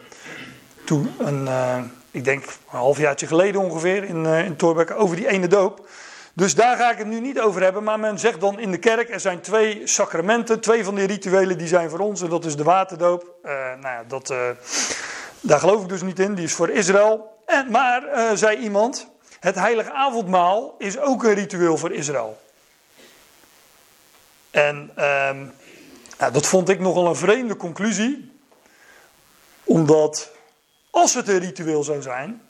toen, 0.87 1.13
een, 1.17 1.45
uh, 1.45 1.77
ik 2.11 2.23
denk 2.23 2.43
een 2.45 2.51
halfjaartje 2.77 3.27
geleden 3.27 3.61
ongeveer, 3.61 4.03
in, 4.03 4.23
uh, 4.23 4.45
in 4.45 4.55
Torbeck, 4.55 4.91
over 4.91 5.15
die 5.15 5.27
ene 5.27 5.47
doop. 5.47 5.89
Dus 6.33 6.55
daar 6.55 6.77
ga 6.77 6.91
ik 6.91 6.97
het 6.97 7.07
nu 7.07 7.19
niet 7.19 7.39
over 7.39 7.61
hebben, 7.61 7.83
maar 7.83 7.99
men 7.99 8.19
zegt 8.19 8.41
dan 8.41 8.59
in 8.59 8.71
de 8.71 8.77
kerk, 8.77 9.09
er 9.09 9.19
zijn 9.19 9.41
twee 9.41 9.81
sacramenten, 9.87 10.59
twee 10.59 10.83
van 10.83 10.95
die 10.95 11.07
rituelen 11.07 11.57
die 11.57 11.67
zijn 11.67 11.89
voor 11.89 11.99
ons, 11.99 12.21
en 12.21 12.29
dat 12.29 12.45
is 12.45 12.55
de 12.55 12.63
waterdoop. 12.63 13.35
Uh, 13.45 13.51
nou 13.51 13.81
ja, 13.81 14.03
dat, 14.07 14.33
daar 15.41 15.59
geloof 15.59 15.81
ik 15.81 15.89
dus 15.89 16.01
niet 16.01 16.19
in, 16.19 16.35
die 16.35 16.45
is 16.45 16.53
voor 16.53 16.69
Israël. 16.69 17.41
En, 17.45 17.71
maar, 17.71 18.03
zei 18.33 18.57
iemand, 18.57 19.07
het 19.39 19.55
heilige 19.55 19.91
avondmaal 19.91 20.75
is 20.77 20.99
ook 20.99 21.23
een 21.23 21.33
ritueel 21.33 21.77
voor 21.77 21.91
Israël. 21.91 22.37
En 24.51 24.91
ehm, 24.95 25.45
nou, 26.19 26.31
dat 26.31 26.45
vond 26.45 26.69
ik 26.69 26.79
nogal 26.79 27.07
een 27.07 27.15
vreemde 27.15 27.55
conclusie, 27.55 28.31
omdat 29.63 30.31
als 30.97 31.13
het 31.13 31.27
een 31.27 31.39
ritueel 31.39 31.83
zou 31.83 32.01
zijn, 32.01 32.41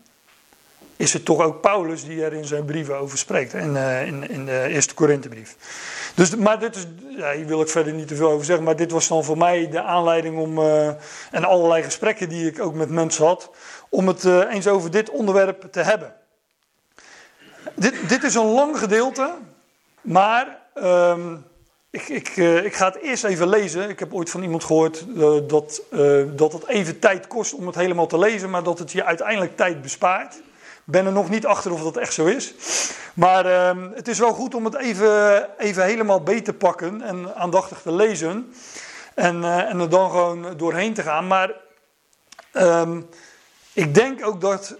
is 0.95 1.13
het 1.13 1.25
toch 1.25 1.41
ook 1.41 1.61
Paulus 1.61 2.03
die 2.03 2.23
er 2.23 2.33
in 2.33 2.45
zijn 2.45 2.65
brieven 2.65 2.97
over 2.97 3.17
spreekt, 3.17 3.53
in, 3.53 3.75
uh, 3.75 4.07
in, 4.07 4.29
in 4.29 4.45
de 4.45 4.67
eerste 4.67 4.93
Korinthebrief. 4.93 5.55
Dus, 6.15 6.35
maar 6.35 6.59
dit 6.59 6.75
is, 6.75 6.85
ja, 7.17 7.31
hier 7.31 7.45
wil 7.45 7.61
ik 7.61 7.69
verder 7.69 7.93
niet 7.93 8.07
te 8.07 8.15
veel 8.15 8.29
over 8.29 8.45
zeggen, 8.45 8.65
maar 8.65 8.75
dit 8.75 8.91
was 8.91 9.07
dan 9.07 9.23
voor 9.23 9.37
mij 9.37 9.69
de 9.69 9.81
aanleiding 9.81 10.37
om, 10.37 10.59
uh, 10.59 10.87
en 11.31 11.43
allerlei 11.43 11.83
gesprekken 11.83 12.29
die 12.29 12.47
ik 12.47 12.59
ook 12.59 12.73
met 12.73 12.89
mensen 12.89 13.25
had, 13.25 13.51
om 13.89 14.07
het 14.07 14.23
uh, 14.23 14.53
eens 14.53 14.67
over 14.67 14.91
dit 14.91 15.09
onderwerp 15.09 15.67
te 15.71 15.81
hebben. 15.81 16.13
Dit, 17.75 18.09
dit 18.09 18.23
is 18.23 18.35
een 18.35 18.51
lang 18.51 18.79
gedeelte, 18.79 19.33
maar 20.01 20.59
um, 20.75 21.45
ik, 21.89 22.07
ik, 22.09 22.35
uh, 22.35 22.63
ik, 22.65 22.75
ga 22.75 22.85
het 22.85 23.01
eerst 23.01 23.23
even 23.23 23.49
lezen. 23.49 23.89
Ik 23.89 23.99
heb 23.99 24.13
ooit 24.13 24.29
van 24.29 24.41
iemand 24.41 24.63
gehoord 24.63 25.05
uh, 25.07 25.37
dat, 25.47 25.81
uh, 25.91 26.23
dat 26.35 26.53
het 26.53 26.67
even 26.67 26.99
tijd 26.99 27.27
kost 27.27 27.53
om 27.53 27.65
het 27.65 27.75
helemaal 27.75 28.07
te 28.07 28.19
lezen, 28.19 28.49
maar 28.49 28.63
dat 28.63 28.79
het 28.79 28.91
je 28.91 29.03
uiteindelijk 29.03 29.57
tijd 29.57 29.81
bespaart. 29.81 30.35
Ik 30.35 30.93
ben 30.93 31.05
er 31.05 31.11
nog 31.11 31.29
niet 31.29 31.45
achter 31.45 31.71
of 31.71 31.83
dat 31.83 31.97
echt 31.97 32.13
zo 32.13 32.25
is. 32.25 32.53
Maar 33.13 33.45
ehm, 33.45 33.91
het 33.93 34.07
is 34.07 34.19
wel 34.19 34.33
goed 34.33 34.55
om 34.55 34.65
het 34.65 34.75
even, 34.75 35.47
even 35.57 35.83
helemaal 35.83 36.23
beter 36.23 36.43
te 36.43 36.53
pakken 36.53 37.01
en 37.01 37.35
aandachtig 37.35 37.81
te 37.81 37.91
lezen. 37.91 38.53
En, 39.15 39.43
en 39.43 39.79
er 39.79 39.89
dan 39.89 40.09
gewoon 40.09 40.57
doorheen 40.57 40.93
te 40.93 41.01
gaan. 41.01 41.27
Maar 41.27 41.51
um, 42.53 43.09
ik 43.73 43.93
denk 43.93 44.25
ook 44.25 44.41
dat 44.41 44.75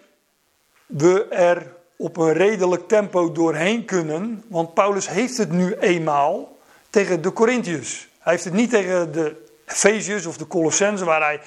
we 0.86 1.26
er 1.26 1.74
op 1.98 2.18
een 2.18 2.34
redelijk 2.34 2.88
tempo 2.88 3.32
doorheen 3.32 3.86
kunnen. 3.86 4.44
Want 4.50 4.74
Paulus 4.74 5.10
heeft 5.10 5.38
het 5.38 5.52
nu 5.52 5.76
eenmaal 5.76 6.57
tegen 6.90 7.22
de 7.22 7.34
Corinthiërs. 7.34 8.08
Hij 8.20 8.32
heeft 8.34 8.46
het 8.46 8.54
niet 8.54 8.70
tegen 8.70 9.12
de 9.12 9.46
Efeziërs 9.66 10.26
of 10.26 10.38
de 10.38 10.48
Colossensen, 10.48 11.06
waar 11.06 11.22
hij 11.22 11.40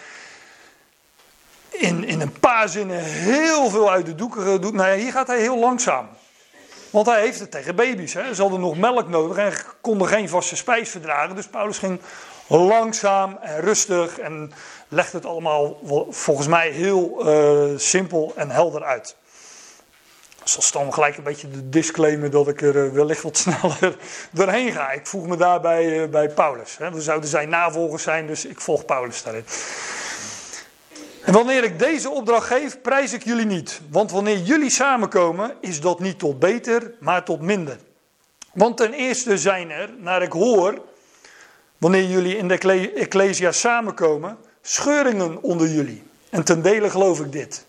in, 1.71 2.05
in 2.05 2.21
een 2.21 2.39
paar 2.41 2.69
zinnen 2.69 3.05
heel 3.05 3.71
veel 3.71 3.91
uit 3.91 4.07
de 4.07 4.15
doeken 4.15 4.61
doet. 4.61 4.73
Nou 4.73 4.89
ja, 4.89 4.97
hier 4.97 5.13
gaat 5.13 5.27
hij 5.27 5.41
heel 5.41 5.59
langzaam. 5.59 6.09
Want 6.91 7.07
hij 7.07 7.21
heeft 7.21 7.41
het 7.41 7.51
tegen 7.51 7.75
baby's. 7.75 8.15
Hè. 8.15 8.35
Ze 8.35 8.43
hadden 8.43 8.61
nog 8.61 8.79
melk 8.79 9.09
nodig 9.09 9.37
en 9.37 9.53
konden 9.81 10.09
geen 10.09 10.29
vaste 10.29 10.57
spijs 10.57 10.91
verdragen. 10.91 11.35
Dus 11.35 11.49
Paulus 11.49 11.79
ging 11.79 12.01
langzaam 12.47 13.39
en 13.41 13.61
rustig 13.61 14.19
en 14.19 14.53
legt 14.89 15.13
het 15.13 15.27
allemaal 15.27 15.81
volgens 16.11 16.47
mij 16.47 16.71
heel 16.71 17.29
uh, 17.29 17.79
simpel 17.79 18.33
en 18.37 18.51
helder 18.51 18.85
uit 18.85 19.17
zal 20.50 20.83
dan 20.83 20.95
gelijk 20.95 21.16
een 21.16 21.23
beetje 21.23 21.50
de 21.50 21.69
disclaimer 21.69 22.30
dat 22.30 22.49
ik 22.49 22.62
er 22.62 22.87
eh, 22.87 22.92
wellicht 22.92 23.23
wat 23.23 23.37
sneller 23.47 23.97
doorheen 24.30 24.73
ga. 24.73 24.90
Ik 24.90 25.07
voeg 25.07 25.26
me 25.26 25.37
daarbij 25.37 26.02
uh, 26.02 26.09
bij 26.09 26.28
Paulus. 26.28 26.76
We 26.76 27.00
zouden 27.00 27.28
zijn 27.28 27.49
navolgers 27.49 28.02
zijn, 28.02 28.26
dus 28.26 28.45
ik 28.45 28.61
volg 28.61 28.85
Paulus 28.85 29.23
daarin. 29.23 29.45
En 31.25 31.33
wanneer 31.33 31.64
ik 31.64 31.78
deze 31.78 32.11
opdracht 32.11 32.47
geef, 32.47 32.80
prijs 32.80 33.12
ik 33.12 33.25
jullie 33.25 33.47
niet. 33.47 33.80
Want 33.90 34.11
wanneer 34.11 34.38
jullie 34.38 34.71
samenkomen, 34.71 35.54
is 35.61 35.80
dat 35.80 36.00
niet 36.00 36.19
tot 36.19 36.38
beter, 36.38 36.95
maar 37.00 37.25
tot 37.25 37.40
minder. 37.40 37.78
Want 38.52 38.76
ten 38.76 38.92
eerste 38.92 39.38
zijn 39.38 39.71
er, 39.71 39.90
naar 39.99 40.23
ik 40.23 40.33
hoor, 40.33 40.83
wanneer 41.78 42.04
jullie 42.04 42.37
in 42.37 42.49
de 42.49 42.59
Ecclesia 42.95 43.52
samenkomen, 43.52 44.37
scheuringen 44.62 45.42
onder 45.42 45.69
jullie. 45.69 46.02
En 46.30 46.45
ten 46.45 46.62
dele 46.62 46.90
geloof 46.90 47.21
ik 47.21 47.33
dit. 47.33 47.64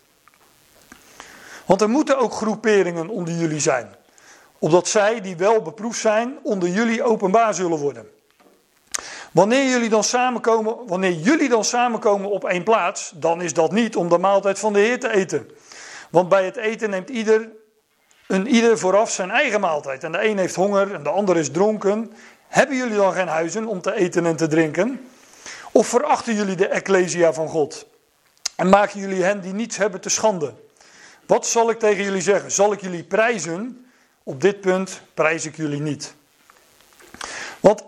Want 1.71 1.83
er 1.83 1.89
moeten 1.89 2.17
ook 2.17 2.33
groeperingen 2.33 3.09
onder 3.09 3.33
jullie 3.33 3.59
zijn. 3.59 3.95
Opdat 4.59 4.87
zij, 4.87 5.21
die 5.21 5.35
wel 5.35 5.61
beproefd 5.61 5.99
zijn, 5.99 6.39
onder 6.43 6.69
jullie 6.69 7.03
openbaar 7.03 7.53
zullen 7.53 7.77
worden. 7.77 8.09
Wanneer 9.31 9.69
jullie 9.69 9.89
dan 9.89 10.03
samenkomen, 10.03 10.87
wanneer 10.87 11.11
jullie 11.11 11.49
dan 11.49 11.63
samenkomen 11.63 12.29
op 12.29 12.45
één 12.45 12.63
plaats, 12.63 13.11
dan 13.15 13.41
is 13.41 13.53
dat 13.53 13.71
niet 13.71 13.95
om 13.95 14.09
de 14.09 14.17
maaltijd 14.17 14.59
van 14.59 14.73
de 14.73 14.79
Heer 14.79 14.99
te 14.99 15.13
eten. 15.13 15.49
Want 16.09 16.29
bij 16.29 16.45
het 16.45 16.55
eten 16.55 16.89
neemt 16.89 17.09
ieder, 17.09 17.49
een 18.27 18.47
ieder 18.47 18.77
vooraf 18.77 19.11
zijn 19.11 19.31
eigen 19.31 19.59
maaltijd. 19.59 20.03
En 20.03 20.11
de 20.11 20.27
een 20.27 20.37
heeft 20.37 20.55
honger 20.55 20.93
en 20.93 21.03
de 21.03 21.09
ander 21.09 21.37
is 21.37 21.51
dronken. 21.51 22.13
Hebben 22.47 22.77
jullie 22.77 22.97
dan 22.97 23.13
geen 23.13 23.27
huizen 23.27 23.65
om 23.65 23.81
te 23.81 23.93
eten 23.95 24.25
en 24.25 24.35
te 24.35 24.47
drinken? 24.47 25.09
Of 25.71 25.87
verachten 25.87 26.35
jullie 26.35 26.55
de 26.55 26.67
ecclesia 26.67 27.33
van 27.33 27.47
God? 27.47 27.85
En 28.55 28.69
maken 28.69 28.99
jullie 28.99 29.23
hen 29.23 29.41
die 29.41 29.53
niets 29.53 29.77
hebben 29.77 30.01
te 30.01 30.09
schande? 30.09 30.53
Wat 31.31 31.47
zal 31.47 31.69
ik 31.69 31.79
tegen 31.79 32.03
jullie 32.03 32.21
zeggen? 32.21 32.51
Zal 32.51 32.73
ik 32.73 32.81
jullie 32.81 33.03
prijzen? 33.03 33.85
Op 34.23 34.41
dit 34.41 34.61
punt 34.61 35.01
prijs 35.13 35.45
ik 35.45 35.55
jullie 35.55 35.81
niet. 35.81 36.13
Want 37.59 37.83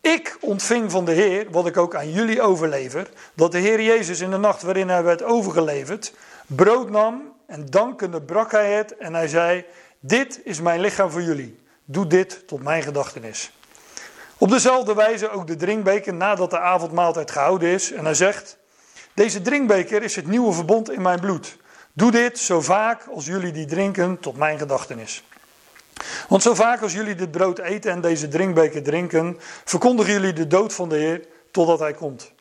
ik 0.00 0.36
ontving 0.40 0.90
van 0.90 1.04
de 1.04 1.12
Heer, 1.12 1.50
wat 1.50 1.66
ik 1.66 1.76
ook 1.76 1.94
aan 1.94 2.10
jullie 2.10 2.42
overlever, 2.42 3.10
dat 3.34 3.52
de 3.52 3.58
Heer 3.58 3.82
Jezus 3.82 4.20
in 4.20 4.30
de 4.30 4.36
nacht 4.36 4.62
waarin 4.62 4.88
hij 4.88 5.02
werd 5.02 5.22
overgeleverd, 5.22 6.12
brood 6.46 6.90
nam 6.90 7.32
en 7.46 7.66
dankende 7.66 8.22
brak 8.22 8.50
hij 8.50 8.72
het 8.72 8.96
en 8.96 9.14
hij 9.14 9.28
zei, 9.28 9.64
dit 10.00 10.40
is 10.44 10.60
mijn 10.60 10.80
lichaam 10.80 11.10
voor 11.10 11.22
jullie. 11.22 11.58
Doe 11.84 12.06
dit 12.06 12.46
tot 12.46 12.62
mijn 12.62 12.82
gedachtenis. 12.82 13.52
Op 14.38 14.50
dezelfde 14.50 14.94
wijze 14.94 15.30
ook 15.30 15.46
de 15.46 15.56
drinkbeker 15.56 16.14
nadat 16.14 16.50
de 16.50 16.58
avondmaaltijd 16.58 17.30
gehouden 17.30 17.68
is. 17.68 17.92
En 17.92 18.04
hij 18.04 18.14
zegt, 18.14 18.56
deze 19.14 19.42
drinkbeker 19.42 20.02
is 20.02 20.16
het 20.16 20.26
nieuwe 20.26 20.52
verbond 20.52 20.90
in 20.90 21.02
mijn 21.02 21.20
bloed. 21.20 21.58
Doe 21.92 22.10
dit 22.10 22.38
zo 22.38 22.60
vaak 22.60 23.06
als 23.14 23.26
jullie 23.26 23.52
die 23.52 23.66
drinken 23.66 24.20
tot 24.20 24.36
mijn 24.36 24.58
gedachtenis. 24.58 25.22
Want 26.28 26.42
zo 26.42 26.54
vaak 26.54 26.82
als 26.82 26.92
jullie 26.92 27.14
dit 27.14 27.30
brood 27.30 27.58
eten 27.58 27.90
en 27.90 28.00
deze 28.00 28.28
drinkbeker 28.28 28.82
drinken, 28.82 29.36
verkondigen 29.64 30.12
jullie 30.12 30.32
de 30.32 30.46
dood 30.46 30.74
van 30.74 30.88
de 30.88 30.96
Heer 30.96 31.26
totdat 31.50 31.78
hij 31.78 31.92
komt. 31.92 32.32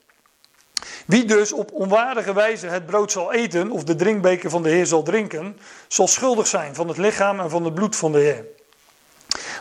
Wie 1.05 1.25
dus 1.25 1.53
op 1.53 1.71
onwaardige 1.71 2.33
wijze 2.33 2.67
het 2.67 2.85
brood 2.85 3.11
zal 3.11 3.33
eten 3.33 3.71
of 3.71 3.83
de 3.83 3.95
drinkbeker 3.95 4.49
van 4.49 4.63
de 4.63 4.69
Heer 4.69 4.85
zal 4.85 5.03
drinken, 5.03 5.57
zal 5.87 6.07
schuldig 6.07 6.47
zijn 6.47 6.75
van 6.75 6.87
het 6.87 6.97
lichaam 6.97 7.39
en 7.39 7.49
van 7.49 7.65
het 7.65 7.73
bloed 7.73 7.95
van 7.95 8.11
de 8.11 8.19
Heer. 8.19 8.45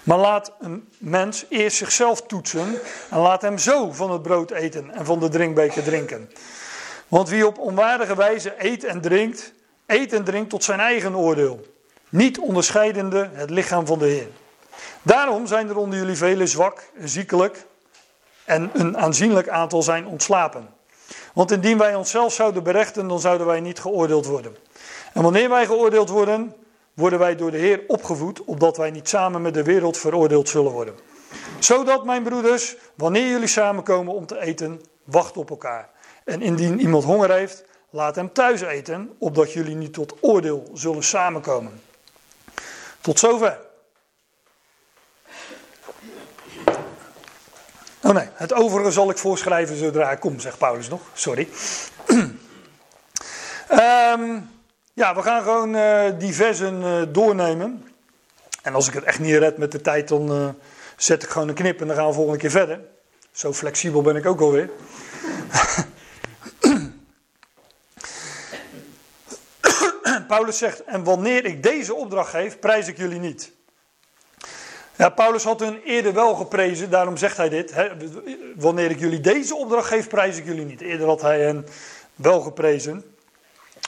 Maar 0.02 0.18
laat 0.18 0.52
een 0.60 0.88
mens 0.98 1.46
eerst 1.48 1.76
zichzelf 1.76 2.22
toetsen 2.22 2.80
en 3.10 3.18
laat 3.18 3.42
hem 3.42 3.58
zo 3.58 3.92
van 3.92 4.10
het 4.10 4.22
brood 4.22 4.50
eten 4.50 4.90
en 4.90 5.04
van 5.04 5.20
de 5.20 5.28
drinkbeker 5.28 5.82
drinken. 5.82 6.30
Want 7.08 7.28
wie 7.28 7.46
op 7.46 7.58
onwaardige 7.58 8.16
wijze 8.16 8.54
eet 8.58 8.84
en 8.84 9.00
drinkt, 9.00 9.52
eet 9.88 10.12
en 10.12 10.24
drinkt 10.24 10.50
tot 10.50 10.64
zijn 10.64 10.80
eigen 10.80 11.16
oordeel, 11.16 11.66
niet 12.08 12.38
onderscheidende 12.38 13.30
het 13.32 13.50
lichaam 13.50 13.86
van 13.86 13.98
de 13.98 14.06
Heer. 14.06 14.28
Daarom 15.02 15.46
zijn 15.46 15.68
er 15.68 15.76
onder 15.76 15.98
jullie 15.98 16.16
velen 16.16 16.48
zwak, 16.48 16.90
ziekelijk 17.04 17.66
en 18.44 18.70
een 18.72 18.98
aanzienlijk 18.98 19.48
aantal 19.48 19.82
zijn 19.82 20.06
ontslapen. 20.06 20.68
Want 21.34 21.50
indien 21.50 21.78
wij 21.78 21.94
onszelf 21.94 22.32
zouden 22.32 22.62
berechten, 22.62 23.08
dan 23.08 23.20
zouden 23.20 23.46
wij 23.46 23.60
niet 23.60 23.80
geoordeeld 23.80 24.26
worden. 24.26 24.56
En 25.12 25.22
wanneer 25.22 25.48
wij 25.48 25.66
geoordeeld 25.66 26.08
worden, 26.08 26.54
worden 26.94 27.18
wij 27.18 27.36
door 27.36 27.50
de 27.50 27.58
Heer 27.58 27.84
opgevoed, 27.86 28.44
opdat 28.44 28.76
wij 28.76 28.90
niet 28.90 29.08
samen 29.08 29.42
met 29.42 29.54
de 29.54 29.62
wereld 29.62 29.98
veroordeeld 29.98 30.48
zullen 30.48 30.72
worden. 30.72 30.94
Zodat, 31.58 32.04
mijn 32.04 32.22
broeders, 32.22 32.76
wanneer 32.94 33.28
jullie 33.28 33.46
samenkomen 33.46 34.14
om 34.14 34.26
te 34.26 34.40
eten, 34.40 34.80
wacht 35.04 35.36
op 35.36 35.50
elkaar. 35.50 35.88
En 36.24 36.42
indien 36.42 36.80
iemand 36.80 37.04
honger 37.04 37.32
heeft, 37.32 37.64
laat 37.90 38.14
hem 38.14 38.32
thuis 38.32 38.60
eten, 38.60 39.16
opdat 39.18 39.52
jullie 39.52 39.74
niet 39.74 39.92
tot 39.92 40.14
oordeel 40.20 40.70
zullen 40.74 41.04
samenkomen. 41.04 41.80
Tot 43.00 43.18
zover. 43.18 43.58
Oh 48.02 48.14
nee, 48.14 48.28
het 48.32 48.52
overige 48.52 48.90
zal 48.90 49.10
ik 49.10 49.18
voorschrijven 49.18 49.76
zodra 49.76 50.10
ik 50.10 50.20
kom, 50.20 50.40
zegt 50.40 50.58
Paulus 50.58 50.88
nog. 50.88 51.00
Sorry. 51.12 51.48
um, 53.70 54.50
ja, 55.00 55.14
we 55.14 55.22
gaan 55.22 55.42
gewoon 55.42 55.74
uh, 55.74 56.04
die 56.18 56.34
versen 56.34 56.82
uh, 56.82 57.02
doornemen. 57.08 57.86
En 58.62 58.74
als 58.74 58.88
ik 58.88 58.94
het 58.94 59.04
echt 59.04 59.18
niet 59.18 59.36
red 59.36 59.58
met 59.58 59.72
de 59.72 59.80
tijd, 59.80 60.08
dan 60.08 60.32
uh, 60.32 60.48
zet 60.96 61.22
ik 61.22 61.28
gewoon 61.28 61.48
een 61.48 61.54
knip 61.54 61.80
en 61.80 61.86
dan 61.86 61.96
gaan 61.96 62.06
we 62.06 62.12
volgende 62.12 62.38
keer 62.38 62.50
verder. 62.50 62.80
Zo 63.32 63.52
flexibel 63.52 64.02
ben 64.02 64.16
ik 64.16 64.26
ook 64.26 64.40
alweer. 64.40 64.70
Paulus 70.28 70.58
zegt, 70.58 70.84
en 70.84 71.04
wanneer 71.04 71.44
ik 71.44 71.62
deze 71.62 71.94
opdracht 71.94 72.30
geef, 72.30 72.58
prijs 72.58 72.88
ik 72.88 72.96
jullie 72.96 73.18
niet. 73.18 73.52
Ja, 74.96 75.08
Paulus 75.08 75.44
had 75.44 75.60
hun 75.60 75.80
eerder 75.82 76.12
wel 76.12 76.34
geprezen, 76.34 76.90
daarom 76.90 77.16
zegt 77.16 77.36
hij 77.36 77.48
dit. 77.48 77.74
Hè, 77.74 77.88
wanneer 78.56 78.90
ik 78.90 78.98
jullie 78.98 79.20
deze 79.20 79.54
opdracht 79.54 79.88
geef, 79.88 80.08
prijs 80.08 80.36
ik 80.36 80.44
jullie 80.44 80.64
niet. 80.64 80.80
Eerder 80.80 81.06
had 81.06 81.20
hij 81.20 81.40
hen 81.40 81.66
wel 82.14 82.40
geprezen. 82.40 83.04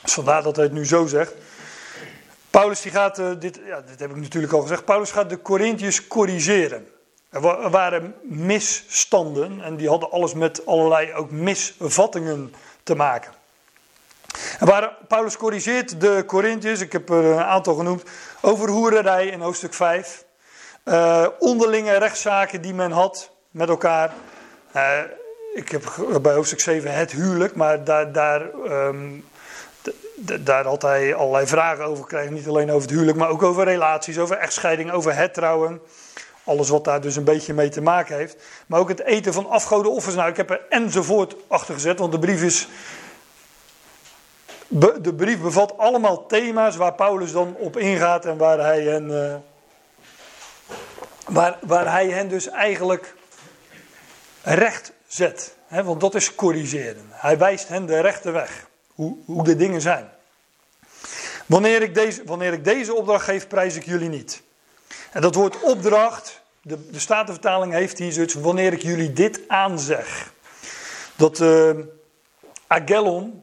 Dus 0.03 0.13
vandaar 0.13 0.43
dat 0.43 0.57
hij 0.57 0.65
het 0.65 0.75
nu 0.75 0.87
zo 0.87 1.07
zegt. 1.07 1.35
Paulus 2.51 2.81
die 2.81 2.93
gaat, 2.93 3.19
uh, 3.19 3.31
dit, 3.39 3.61
ja, 3.67 3.81
dit 3.81 4.01
heb 4.01 4.11
ik 4.11 4.17
natuurlijk 4.17 4.53
al 4.53 4.61
gezegd, 4.61 4.85
Paulus 4.85 5.11
gaat 5.11 5.31
de 5.31 5.43
Corinthiërs 5.43 6.07
corrigeren. 6.07 6.89
Er 7.31 7.71
waren 7.71 8.15
misstanden 8.23 9.61
en 9.61 9.77
die 9.77 9.89
hadden 9.89 10.11
alles 10.11 10.35
met 10.35 10.67
allerlei 10.67 11.13
ook 11.13 11.31
misvattingen 11.31 12.55
te 12.83 12.95
maken. 12.95 13.33
Waar 14.61 14.97
Paulus 15.09 15.37
corrigeert 15.37 16.01
de 16.01 16.25
Corinthiërs, 16.27 16.81
ik 16.81 16.93
heb 16.93 17.09
er 17.09 17.25
een 17.25 17.43
aantal 17.43 17.75
genoemd, 17.75 18.03
over 18.41 18.69
hoererij 18.69 19.27
in 19.27 19.41
hoofdstuk 19.41 19.75
5. 19.75 20.25
Uh, 20.85 21.27
onderlinge 21.39 21.97
rechtszaken 21.97 22.63
die 22.63 22.75
men 22.75 22.91
had 22.91 23.31
met 23.51 23.69
elkaar. 23.69 24.13
Uh, 24.77 24.99
ik 25.55 25.69
heb 25.69 25.83
bij 26.23 26.35
hoofdstuk 26.35 26.61
7 26.61 26.95
het 26.95 27.13
huwelijk, 27.13 27.55
maar 27.55 27.85
daar, 27.85 28.13
daar, 28.13 28.43
um, 28.71 29.25
daar 30.41 30.65
had 30.65 30.83
hij 30.83 31.15
allerlei 31.15 31.47
vragen 31.47 31.85
over 31.85 32.03
gekregen. 32.03 32.33
Niet 32.33 32.49
alleen 32.49 32.71
over 32.71 32.83
het 32.83 32.91
huwelijk, 32.91 33.19
maar 33.19 33.29
ook 33.29 33.43
over 33.43 33.65
relaties, 33.65 34.19
over 34.19 34.37
echtscheiding, 34.37 34.91
over 34.91 35.17
het 35.17 35.35
trouwen. 35.35 35.81
Alles 36.45 36.69
wat 36.69 36.85
daar 36.85 37.01
dus 37.01 37.17
een 37.17 37.25
beetje 37.25 37.55
mee 37.55 37.69
te 37.69 37.81
maken 37.81 38.17
heeft. 38.17 38.43
Maar 38.67 38.81
ook 38.81 38.89
het 38.89 39.03
eten 39.03 39.33
van 39.33 39.49
afgodenoffers. 39.49 40.15
Nou, 40.15 40.31
ik 40.31 40.37
heb 40.37 40.51
er 40.51 40.61
enzovoort 40.69 41.37
achter 41.49 41.75
gezet, 41.75 41.99
want 41.99 42.13
de 42.13 42.19
brief 42.19 42.43
is. 42.43 42.69
De 44.73 45.15
brief 45.17 45.41
bevat 45.41 45.79
allemaal 45.79 46.27
thema's 46.27 46.77
waar 46.77 46.95
Paulus 46.95 47.33
dan 47.33 47.55
op 47.55 47.77
ingaat 47.77 48.25
en 48.25 48.37
waar 48.37 48.59
hij 48.59 48.83
hen. 48.83 49.11
Uh, 49.11 49.35
Waar, 51.31 51.59
waar 51.61 51.91
hij 51.91 52.09
hen 52.09 52.29
dus 52.29 52.49
eigenlijk 52.49 53.15
recht 54.43 54.93
zet. 55.07 55.57
Want 55.69 56.01
dat 56.01 56.15
is 56.15 56.35
corrigeren. 56.35 57.07
Hij 57.11 57.39
wijst 57.39 57.69
hen 57.69 57.87
de 57.87 58.01
rechte 58.01 58.31
weg. 58.31 58.69
Hoe, 58.95 59.17
hoe 59.25 59.45
de 59.45 59.57
dingen 59.57 59.81
zijn. 59.81 60.11
Wanneer 61.47 61.83
ik, 61.83 61.95
deze, 61.95 62.23
wanneer 62.25 62.53
ik 62.53 62.65
deze 62.65 62.95
opdracht 62.95 63.25
geef, 63.25 63.49
prijs 63.49 63.77
ik 63.77 63.85
jullie 63.85 64.09
niet. 64.09 64.43
En 65.13 65.21
dat 65.21 65.35
woord 65.35 65.61
opdracht, 65.61 66.43
de, 66.63 66.91
de 66.91 66.99
Statenvertaling 66.99 67.73
heeft 67.73 67.99
hier 67.99 68.13
zoiets 68.13 68.35
wanneer 68.35 68.73
ik 68.73 68.83
jullie 68.83 69.13
dit 69.13 69.41
aanzeg. 69.49 70.33
Dat 71.17 71.41
uh, 71.41 71.71
agellon, 72.67 73.43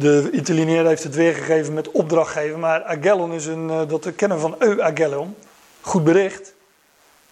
de 0.00 0.30
Italianeer 0.32 0.86
heeft 0.86 1.02
het 1.02 1.14
weergegeven 1.14 1.74
met 1.74 1.90
opdrachtgeven, 1.90 2.60
maar 2.60 2.84
agellon 2.84 3.32
is 3.32 3.46
een, 3.46 3.68
uh, 3.68 3.88
dat 3.88 4.14
kennen 4.16 4.40
van 4.40 4.56
eu 4.58 4.80
agellon. 4.80 5.36
Goed 5.80 6.04
bericht. 6.04 6.54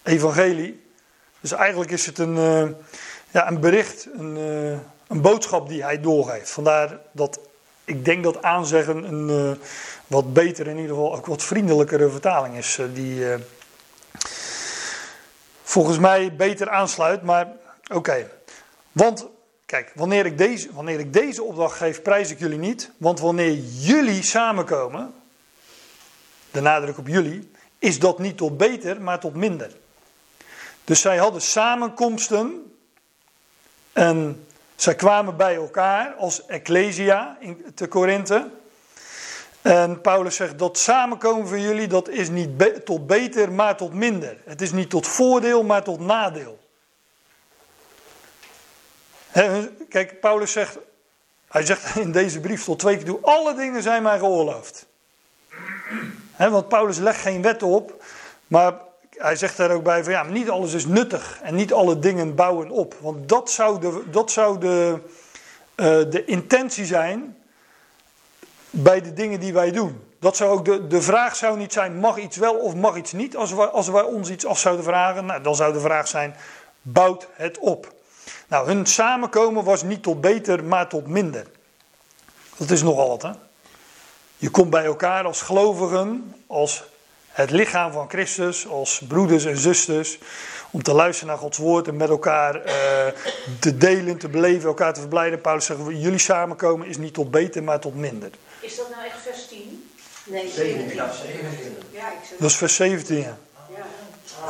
Evangelie. 0.03 0.87
Dus 1.41 1.53
eigenlijk 1.53 1.91
is 1.91 2.07
het 2.07 2.19
een, 2.19 2.37
uh, 2.37 2.69
ja, 3.31 3.49
een 3.49 3.61
bericht, 3.61 4.09
een, 4.17 4.37
uh, 4.37 4.79
een 5.09 5.21
boodschap 5.21 5.69
die 5.69 5.83
hij 5.83 6.01
doorgeeft. 6.01 6.51
Vandaar 6.51 6.99
dat 7.13 7.41
ik 7.85 8.05
denk 8.05 8.25
dat 8.25 8.43
aanzeggen 8.43 9.05
een 9.05 9.59
wat 10.07 10.33
beter, 10.33 10.67
in 10.67 10.77
ieder 10.77 10.95
geval 10.95 11.17
ook 11.17 11.27
wat 11.27 11.43
vriendelijkere 11.43 12.11
vertaling 12.11 12.57
is. 12.57 12.79
die 12.93 13.25
volgens 15.63 15.99
mij 15.99 16.37
beter 16.37 16.71
aansluit, 16.71 17.23
maar 17.23 17.49
oké. 17.95 18.31
Want 18.93 19.27
Kijk, 19.69 19.93
wanneer 19.95 20.27
ik, 20.27 20.39
deze, 20.39 20.73
wanneer 20.73 20.99
ik 20.99 21.13
deze 21.13 21.43
opdracht 21.43 21.77
geef, 21.77 22.03
prijs 22.03 22.31
ik 22.31 22.39
jullie 22.39 22.59
niet. 22.59 22.91
Want 22.97 23.21
wanneer 23.21 23.53
jullie 23.63 24.23
samenkomen, 24.23 25.15
de 26.51 26.61
nadruk 26.61 26.99
op 26.99 27.07
jullie, 27.07 27.51
is 27.79 27.99
dat 27.99 28.19
niet 28.19 28.37
tot 28.37 28.57
beter, 28.57 29.01
maar 29.01 29.21
tot 29.21 29.35
minder. 29.35 29.77
Dus 30.85 31.01
zij 31.01 31.17
hadden 31.17 31.41
samenkomsten 31.41 32.73
en 33.93 34.47
zij 34.77 34.95
kwamen 34.95 35.37
bij 35.37 35.55
elkaar 35.55 36.15
als 36.15 36.47
ecclesia 36.47 37.37
in, 37.41 37.65
te 37.75 37.87
Korinthe. 37.87 38.51
En 39.63 40.01
Paulus 40.01 40.37
zegt 40.37 40.59
dat 40.59 40.79
samenkomen 40.79 41.49
van 41.49 41.61
jullie, 41.61 41.87
dat 41.87 42.09
is 42.09 42.29
niet 42.29 42.85
tot 42.85 43.07
beter, 43.07 43.53
maar 43.53 43.77
tot 43.77 43.95
minder. 43.95 44.37
Het 44.45 44.63
is 44.63 44.73
niet 44.73 44.91
tot 44.91 45.07
voordeel, 45.07 45.63
maar 45.63 45.83
tot 45.83 46.01
nadeel. 46.01 46.58
Kijk, 49.89 50.21
Paulus 50.21 50.53
zegt, 50.53 50.79
hij 51.49 51.67
zegt 51.67 51.97
in 51.97 52.13
deze 52.13 52.41
brief 52.41 52.65
tot 52.65 52.79
twee 52.79 52.97
keer 52.97 53.05
toe, 53.05 53.19
alle 53.23 53.55
dingen 53.55 53.83
zijn 53.83 54.03
mij 54.03 54.19
geoorloofd. 54.19 54.87
Want 56.37 56.69
Paulus 56.69 56.99
legt 56.99 57.21
geen 57.21 57.43
wet 57.43 57.63
op, 57.63 58.05
maar 58.47 58.75
hij 59.11 59.37
zegt 59.37 59.57
daar 59.57 59.71
ook 59.71 59.83
bij 59.83 60.05
van 60.05 60.13
ja, 60.13 60.23
niet 60.23 60.51
alles 60.51 60.73
is 60.73 60.87
nuttig 60.87 61.41
en 61.43 61.55
niet 61.55 61.73
alle 61.73 61.99
dingen 61.99 62.35
bouwen 62.35 62.71
op. 62.71 62.95
Want 63.01 63.29
dat 63.29 63.51
zou 63.51 63.81
de, 63.81 64.03
dat 64.11 64.31
zou 64.31 64.59
de, 64.59 64.99
uh, 65.77 65.87
de 66.11 66.25
intentie 66.25 66.85
zijn 66.85 67.37
bij 68.71 69.01
de 69.01 69.13
dingen 69.13 69.41
die 69.41 69.53
wij 69.53 69.71
doen. 69.71 70.03
Dat 70.21 70.37
zou 70.37 70.51
ook 70.51 70.65
de, 70.65 70.87
de 70.87 71.03
vraag 71.03 71.37
zou 71.37 71.59
niet 71.59 71.73
zijn, 71.73 71.97
mag 71.97 72.19
iets 72.19 72.37
wel 72.37 72.55
of 72.55 72.75
mag 72.75 72.97
iets 72.97 73.13
niet? 73.13 73.37
Als 73.37 73.53
wij, 73.53 73.67
als 73.67 73.89
wij 73.89 74.03
ons 74.03 74.31
iets 74.31 74.47
af 74.47 74.59
zouden 74.59 74.85
vragen, 74.85 75.27
nou, 75.27 75.43
dan 75.43 75.55
zou 75.55 75.73
de 75.73 75.81
vraag 75.81 76.09
zijn, 76.09 76.35
bouwt 76.83 77.29
het 77.33 77.59
op? 77.59 77.97
Nou, 78.49 78.67
hun 78.67 78.87
samenkomen 78.87 79.65
was 79.65 79.83
niet 79.83 80.03
tot 80.03 80.21
beter, 80.21 80.65
maar 80.65 80.89
tot 80.89 81.07
minder. 81.07 81.47
Dat 82.57 82.71
is 82.71 82.83
nogal 82.83 83.09
wat, 83.09 83.23
hè? 83.23 83.31
Je 84.37 84.51
komt 84.51 84.71
bij 84.71 84.85
elkaar 84.85 85.25
als 85.25 85.43
gelovigen, 85.43 86.35
als 86.47 86.85
het 87.29 87.51
lichaam 87.51 87.93
van 87.93 88.09
Christus, 88.09 88.67
als 88.69 89.01
broeders 89.09 89.45
en 89.45 89.57
zusters, 89.57 90.19
om 90.71 90.83
te 90.83 90.93
luisteren 90.93 91.29
naar 91.29 91.43
Gods 91.43 91.59
woord 91.59 91.89
en 91.89 91.97
met 91.97 92.09
elkaar 92.09 92.57
uh, 92.57 92.73
te 93.61 93.77
delen, 93.77 94.19
te 94.19 94.29
beleven, 94.29 94.69
elkaar 94.69 94.95
te 94.95 95.01
verblijden. 95.01 95.41
Paulus 95.41 95.65
zegt, 95.65 95.81
jullie 95.89 96.19
samenkomen 96.19 96.87
is 96.87 96.97
niet 96.97 97.15
tot 97.15 97.31
beter, 97.31 97.63
maar 97.63 97.81
tot 97.81 97.95
minder. 97.95 98.31
Is 98.61 98.77
dat 98.77 98.91
nou 98.91 99.05
echt 99.05 99.21
vers 99.23 99.49
10? 99.49 99.91
Nee, 100.25 100.49
17. 100.51 100.95
Ja, 100.95 101.07
ik 102.13 102.39
Dat 102.39 102.51
is 102.51 102.57
vers 102.57 102.75
17, 102.75 103.17
ja. 103.17 103.39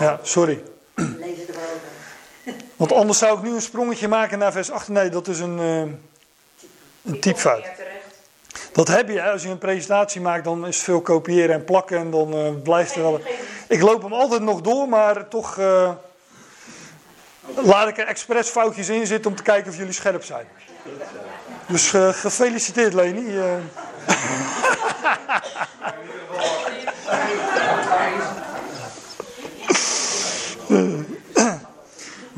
Ja, 0.00 0.20
sorry. 0.22 0.62
Lees 0.94 1.38
het 1.38 1.48
er 1.48 1.54
wel 1.54 1.64
over. 1.64 2.66
Want 2.78 2.92
anders 2.92 3.18
zou 3.18 3.38
ik 3.38 3.44
nu 3.44 3.54
een 3.54 3.62
sprongetje 3.62 4.08
maken 4.08 4.38
naar 4.38 4.52
vers 4.52 4.70
8. 4.70 4.88
Nee, 4.88 5.08
dat 5.08 5.28
is 5.28 5.40
een, 5.40 5.58
uh, 5.58 5.80
een 7.04 7.20
typfout. 7.20 7.64
Dat 8.72 8.88
heb 8.88 9.08
je, 9.08 9.30
als 9.30 9.42
je 9.42 9.48
een 9.48 9.58
presentatie 9.58 10.20
maakt, 10.20 10.44
dan 10.44 10.66
is 10.66 10.76
het 10.76 10.84
veel 10.84 11.00
kopiëren 11.00 11.54
en 11.54 11.64
plakken 11.64 11.98
en 11.98 12.10
dan 12.10 12.34
uh, 12.34 12.50
blijft 12.62 12.94
er 12.94 13.02
wel. 13.02 13.20
Ik 13.68 13.82
loop 13.82 14.02
hem 14.02 14.12
altijd 14.12 14.42
nog 14.42 14.60
door, 14.60 14.88
maar 14.88 15.28
toch. 15.28 15.56
Uh... 15.56 15.90
laat 17.54 17.88
ik 17.88 17.98
er 17.98 18.06
expres 18.06 18.48
foutjes 18.48 18.88
in 18.88 19.06
zitten 19.06 19.30
om 19.30 19.36
te 19.36 19.42
kijken 19.42 19.70
of 19.70 19.76
jullie 19.76 19.92
scherp 19.92 20.24
zijn. 20.24 20.46
Dus 21.66 21.92
eh, 21.92 22.08
gefeliciteerd 22.08 22.94
Leni. 22.94 23.38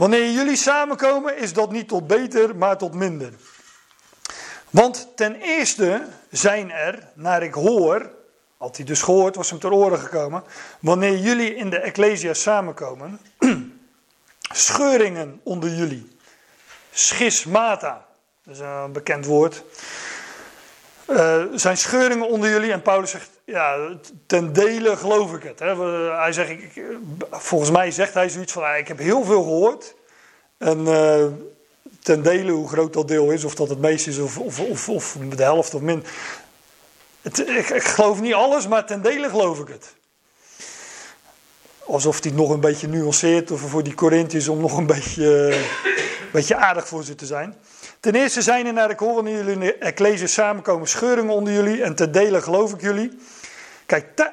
Wanneer 0.00 0.30
jullie 0.30 0.56
samenkomen 0.56 1.36
is 1.36 1.52
dat 1.52 1.72
niet 1.72 1.88
tot 1.88 2.06
beter, 2.06 2.56
maar 2.56 2.78
tot 2.78 2.94
minder. 2.94 3.32
Want 4.70 5.08
ten 5.16 5.34
eerste 5.34 6.06
zijn 6.30 6.70
er, 6.70 7.08
naar 7.14 7.42
ik 7.42 7.54
hoor, 7.54 8.10
had 8.56 8.76
hij 8.76 8.86
dus 8.86 9.02
gehoord, 9.02 9.36
was 9.36 9.50
hem 9.50 9.58
ter 9.58 9.72
oren 9.72 9.98
gekomen, 9.98 10.42
wanneer 10.80 11.16
jullie 11.18 11.54
in 11.54 11.70
de 11.70 11.78
Ecclesia 11.78 12.34
samenkomen, 12.34 13.20
scheuringen 14.66 15.40
onder 15.42 15.70
jullie. 15.70 16.16
Schismata, 16.90 18.06
dat 18.44 18.54
is 18.54 18.60
een 18.60 18.92
bekend 18.92 19.26
woord. 19.26 19.64
Uh, 21.06 21.44
zijn 21.54 21.76
scheuringen 21.76 22.28
onder 22.28 22.50
jullie 22.50 22.72
en 22.72 22.82
Paulus 22.82 23.10
zegt, 23.10 23.30
ja, 23.50 23.98
ten 24.26 24.52
dele 24.52 24.96
geloof 24.96 25.34
ik 25.34 25.42
het. 25.42 25.58
Hè. 25.58 25.76
Hij 26.16 26.32
zegt, 26.32 26.50
ik, 26.50 26.82
volgens 27.30 27.70
mij 27.70 27.90
zegt 27.90 28.14
hij 28.14 28.28
zoiets 28.28 28.52
van, 28.52 28.74
ik 28.74 28.88
heb 28.88 28.98
heel 28.98 29.24
veel 29.24 29.42
gehoord. 29.42 29.94
En 30.58 30.78
uh, 30.78 31.24
ten 32.02 32.22
dele, 32.22 32.52
hoe 32.52 32.68
groot 32.68 32.92
dat 32.92 33.08
deel 33.08 33.30
is, 33.30 33.44
of 33.44 33.54
dat 33.54 33.68
het 33.68 33.78
meeste 33.78 34.10
is 34.10 34.18
of, 34.18 34.38
of, 34.38 34.88
of, 34.88 35.16
de 35.36 35.42
helft 35.42 35.74
of 35.74 35.80
min. 35.80 36.04
Ik, 37.22 37.36
ik, 37.68 37.84
geloof 37.84 38.20
niet 38.20 38.34
alles, 38.34 38.68
maar 38.68 38.86
ten 38.86 39.02
dele 39.02 39.28
geloof 39.28 39.58
ik 39.58 39.68
het. 39.68 39.94
Alsof 41.86 42.22
hij 42.22 42.32
nog 42.32 42.50
een 42.50 42.60
beetje 42.60 42.88
nuanceert, 42.88 43.50
of 43.50 43.60
voor 43.60 43.82
die 43.82 43.94
Corinthiërs 43.94 44.48
om 44.48 44.60
nog 44.60 44.76
een 44.76 44.86
beetje, 44.86 46.56
aardig 46.56 46.88
voor 46.88 47.04
ze 47.04 47.14
te 47.14 47.26
zijn. 47.26 47.56
Ten 48.00 48.14
eerste 48.14 48.42
zijn 48.42 48.66
er 48.66 48.72
naar 48.72 48.90
ik 48.90 48.98
hoor 48.98 49.28
jullie 49.28 49.52
in 49.52 49.60
de 49.60 49.74
Ecclesia 49.74 50.26
samenkomen 50.26 50.88
scheuringen 50.88 51.34
onder 51.34 51.52
jullie 51.52 51.82
en 51.82 51.94
ten 51.94 52.12
dele 52.12 52.42
geloof 52.42 52.72
ik 52.72 52.80
jullie. 52.80 53.18
Kijk, 53.90 54.32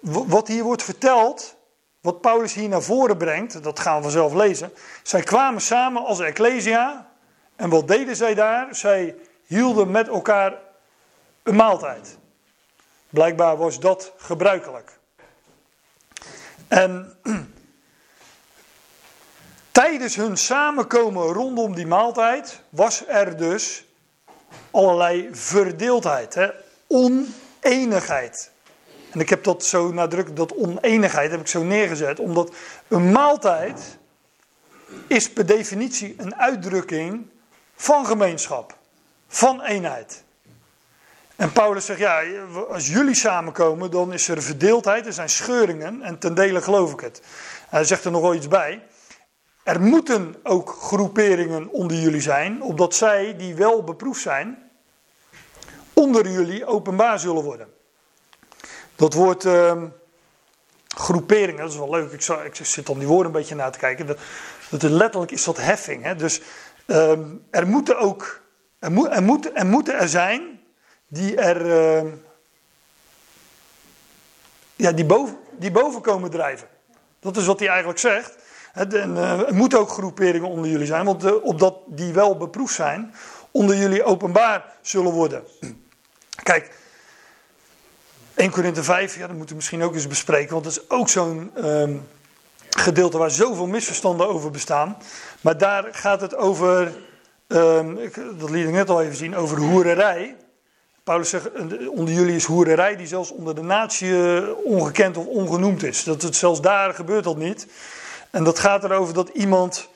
wat 0.00 0.48
hier 0.48 0.62
wordt 0.62 0.82
verteld, 0.82 1.56
wat 2.00 2.20
Paulus 2.20 2.54
hier 2.54 2.68
naar 2.68 2.82
voren 2.82 3.16
brengt, 3.16 3.62
dat 3.62 3.80
gaan 3.80 3.96
we 3.96 4.02
vanzelf 4.02 4.34
lezen. 4.34 4.72
Zij 5.02 5.22
kwamen 5.22 5.60
samen 5.60 6.04
als 6.04 6.20
Ecclesia 6.20 7.10
en 7.56 7.68
wat 7.70 7.88
deden 7.88 8.16
zij 8.16 8.34
daar? 8.34 8.74
Zij 8.74 9.16
hielden 9.46 9.90
met 9.90 10.08
elkaar 10.08 10.58
een 11.42 11.54
maaltijd. 11.54 12.18
Blijkbaar 13.10 13.56
was 13.56 13.80
dat 13.80 14.12
gebruikelijk. 14.16 14.98
En 16.68 17.18
tijdens 19.72 20.16
hun 20.16 20.36
samenkomen 20.36 21.32
rondom 21.32 21.74
die 21.74 21.86
maaltijd 21.86 22.60
was 22.68 23.06
er 23.06 23.36
dus 23.36 23.84
allerlei 24.70 25.28
verdeeldheid, 25.32 26.34
hè? 26.34 26.50
Oneenigheid. 27.68 28.50
En 29.10 29.20
ik 29.20 29.28
heb 29.28 29.44
dat 29.44 29.64
zo 29.64 29.92
nadrukkelijk, 29.92 30.36
dat 30.36 30.54
oneenigheid 30.54 31.30
heb 31.30 31.40
ik 31.40 31.46
zo 31.46 31.62
neergezet, 31.62 32.18
omdat 32.20 32.54
een 32.88 33.12
maaltijd 33.12 33.98
is 35.06 35.32
per 35.32 35.46
definitie 35.46 36.14
een 36.16 36.34
uitdrukking 36.34 37.26
van 37.76 38.06
gemeenschap, 38.06 38.76
van 39.28 39.62
eenheid. 39.62 40.24
En 41.36 41.52
Paulus 41.52 41.84
zegt, 41.84 41.98
ja, 41.98 42.22
als 42.68 42.88
jullie 42.88 43.14
samenkomen, 43.14 43.90
dan 43.90 44.12
is 44.12 44.28
er 44.28 44.42
verdeeldheid, 44.42 45.06
er 45.06 45.12
zijn 45.12 45.28
scheuringen 45.28 46.02
en 46.02 46.18
ten 46.18 46.34
dele 46.34 46.62
geloof 46.62 46.92
ik 46.92 47.00
het. 47.00 47.22
hij 47.68 47.84
zegt 47.84 48.04
er 48.04 48.10
nog 48.10 48.20
wel 48.20 48.34
iets 48.34 48.48
bij. 48.48 48.82
Er 49.62 49.80
moeten 49.80 50.34
ook 50.42 50.70
groeperingen 50.70 51.68
onder 51.68 51.96
jullie 51.96 52.20
zijn, 52.20 52.62
opdat 52.62 52.94
zij, 52.94 53.36
die 53.36 53.54
wel 53.54 53.84
beproefd 53.84 54.20
zijn, 54.20 54.67
onder 55.98 56.28
jullie 56.28 56.66
openbaar 56.66 57.18
zullen 57.18 57.42
worden. 57.42 57.68
Dat 58.96 59.14
woord 59.14 59.44
uh, 59.44 59.82
groeperingen, 60.96 61.62
dat 61.62 61.70
is 61.72 61.78
wel 61.78 61.90
leuk. 61.90 62.12
Ik, 62.12 62.26
ik 62.44 62.66
zit 62.66 62.86
dan 62.86 62.98
die 62.98 63.08
woorden 63.08 63.26
een 63.26 63.38
beetje 63.38 63.54
na 63.54 63.70
te 63.70 63.78
kijken. 63.78 64.06
Dat, 64.06 64.18
dat 64.70 64.82
letterlijk 64.82 65.30
is 65.30 65.44
dat 65.44 65.56
heffing. 65.56 66.02
Hè? 66.02 66.14
Dus 66.14 66.40
uh, 66.86 67.18
er 67.50 67.66
moeten 67.66 67.98
ook, 67.98 68.40
er, 68.78 68.92
moet, 68.92 69.10
er, 69.10 69.22
moet, 69.22 69.62
moeten 69.62 69.94
er 69.94 70.08
zijn 70.08 70.60
die 71.08 71.36
er, 71.36 71.66
uh, 72.04 72.12
ja, 74.76 74.92
die 74.92 75.04
boven, 75.04 75.38
die 75.58 75.70
boven 75.70 76.00
komen 76.00 76.30
drijven. 76.30 76.68
Dat 77.20 77.36
is 77.36 77.46
wat 77.46 77.58
hij 77.58 77.68
eigenlijk 77.68 77.98
zegt. 77.98 78.36
En, 78.72 78.92
uh, 78.92 79.48
er 79.48 79.54
moeten 79.54 79.78
ook 79.78 79.90
groeperingen 79.90 80.48
onder 80.48 80.70
jullie 80.70 80.86
zijn, 80.86 81.04
want 81.04 81.24
uh, 81.24 81.44
opdat 81.44 81.78
die 81.86 82.12
wel 82.12 82.36
beproefd 82.36 82.74
zijn, 82.74 83.14
onder 83.50 83.76
jullie 83.76 84.04
openbaar 84.04 84.64
zullen 84.82 85.12
worden. 85.12 85.44
Kijk, 86.42 86.70
1 88.34 88.50
Korinthe 88.50 88.82
5, 88.82 89.14
ja, 89.14 89.20
dat 89.20 89.30
moeten 89.30 89.48
we 89.48 89.54
misschien 89.54 89.82
ook 89.82 89.94
eens 89.94 90.06
bespreken, 90.06 90.52
want 90.52 90.64
dat 90.64 90.72
is 90.72 90.90
ook 90.90 91.08
zo'n 91.08 91.50
um, 91.64 92.08
gedeelte 92.70 93.18
waar 93.18 93.30
zoveel 93.30 93.66
misverstanden 93.66 94.28
over 94.28 94.50
bestaan. 94.50 94.96
Maar 95.40 95.58
daar 95.58 95.88
gaat 95.90 96.20
het 96.20 96.36
over, 96.36 96.92
um, 97.46 97.98
ik, 97.98 98.14
dat 98.38 98.50
liet 98.50 98.66
ik 98.66 98.72
net 98.72 98.90
al 98.90 99.02
even 99.02 99.16
zien, 99.16 99.36
over 99.36 99.58
hoererij. 99.58 100.36
Paulus 101.04 101.28
zegt, 101.28 101.50
onder 101.88 102.14
jullie 102.14 102.36
is 102.36 102.44
hoererij 102.44 102.96
die 102.96 103.06
zelfs 103.06 103.30
onder 103.30 103.54
de 103.54 103.62
natie 103.62 104.56
ongekend 104.64 105.16
of 105.16 105.26
ongenoemd 105.26 105.82
is. 105.82 106.04
Dat 106.04 106.22
het 106.22 106.36
zelfs 106.36 106.60
daar 106.60 106.94
gebeurt 106.94 107.24
dat 107.24 107.36
niet. 107.36 107.66
En 108.30 108.44
dat 108.44 108.58
gaat 108.58 108.84
erover 108.84 109.14
dat 109.14 109.28
iemand 109.28 109.88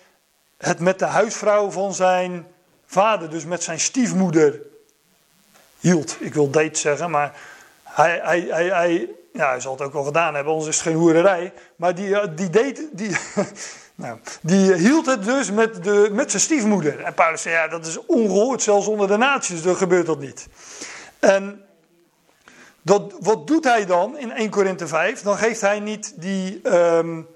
het 0.57 0.81
met 0.81 0.99
de 0.99 1.05
huisvrouw 1.05 1.71
van 1.71 1.95
zijn 1.95 2.47
vader, 2.87 3.31
dus 3.31 3.45
met 3.45 3.63
zijn 3.63 3.81
stiefmoeder, 3.81 4.61
hield. 5.83 6.16
Ik 6.21 6.35
wil 6.35 6.51
date 6.51 6.79
zeggen, 6.79 7.11
maar 7.11 7.33
hij, 7.83 8.21
hij, 8.23 8.47
hij, 8.49 8.66
hij, 8.66 9.11
ja, 9.33 9.49
hij 9.49 9.61
zal 9.61 9.73
het 9.73 9.83
ook 9.83 9.92
wel 9.92 10.05
gedaan 10.05 10.35
hebben, 10.35 10.53
anders 10.53 10.71
is 10.71 10.77
het 10.77 10.87
geen 10.87 10.97
hoererij. 10.97 11.53
Maar 11.77 11.95
die, 11.95 12.18
eh, 12.18 12.29
die, 12.37 12.51
deed, 12.51 12.88
die, 12.92 13.16
nou, 13.95 14.18
die 14.40 14.73
hield 14.73 15.07
het 15.07 15.25
dus 15.25 15.51
met, 15.51 15.85
de, 15.85 16.09
met 16.12 16.31
zijn 16.31 16.42
stiefmoeder. 16.42 17.05
En 17.05 17.14
Paulus 17.14 17.42
zei, 17.42 17.55
ja, 17.55 17.68
dat 17.68 17.87
is 17.87 18.07
ongehoord, 18.07 18.62
zelfs 18.62 18.87
onder 18.87 19.09
de 19.09 19.16
naties, 19.16 19.62
dan 19.62 19.77
gebeurt 19.77 20.07
dat 20.07 20.18
niet. 20.18 20.49
En 21.18 21.64
dat, 22.83 23.14
wat 23.21 23.47
doet 23.47 23.64
hij 23.64 23.87
dan 23.87 24.18
in 24.18 24.33
1 24.33 24.51
Korinthe 24.51 24.87
5? 24.87 25.23
Dan 25.23 25.37
geeft 25.37 25.61
hij 25.61 25.81
niet 25.81 26.12
die, 26.16 26.61
um, 26.75 27.29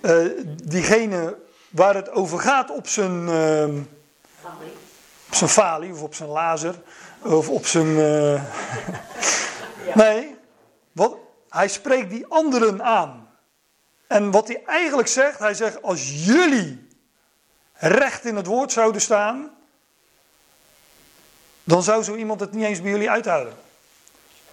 uh, 0.00 0.26
diegene 0.64 1.36
waar 1.70 1.94
het 1.94 2.10
over 2.10 2.38
gaat 2.38 2.70
op 2.70 2.88
zijn, 2.88 3.28
uh, 3.28 3.64
op 5.28 5.34
zijn 5.34 5.50
falie 5.50 5.92
of 5.92 6.02
op 6.02 6.14
zijn 6.14 6.28
lazer 6.28 6.74
of 7.26 7.48
op 7.48 7.66
zijn. 7.66 7.86
Uh, 7.86 8.42
Nee, 9.94 10.36
wat, 10.92 11.16
hij 11.48 11.68
spreekt 11.68 12.10
die 12.10 12.26
anderen 12.26 12.82
aan. 12.82 13.28
En 14.06 14.30
wat 14.30 14.46
hij 14.46 14.62
eigenlijk 14.66 15.08
zegt, 15.08 15.38
hij 15.38 15.54
zegt: 15.54 15.82
Als 15.82 16.24
jullie 16.24 16.88
recht 17.72 18.24
in 18.24 18.36
het 18.36 18.46
woord 18.46 18.72
zouden 18.72 19.00
staan, 19.00 19.50
dan 21.64 21.82
zou 21.82 22.02
zo 22.02 22.14
iemand 22.14 22.40
het 22.40 22.52
niet 22.52 22.64
eens 22.64 22.82
bij 22.82 22.90
jullie 22.90 23.10
uithouden. 23.10 23.54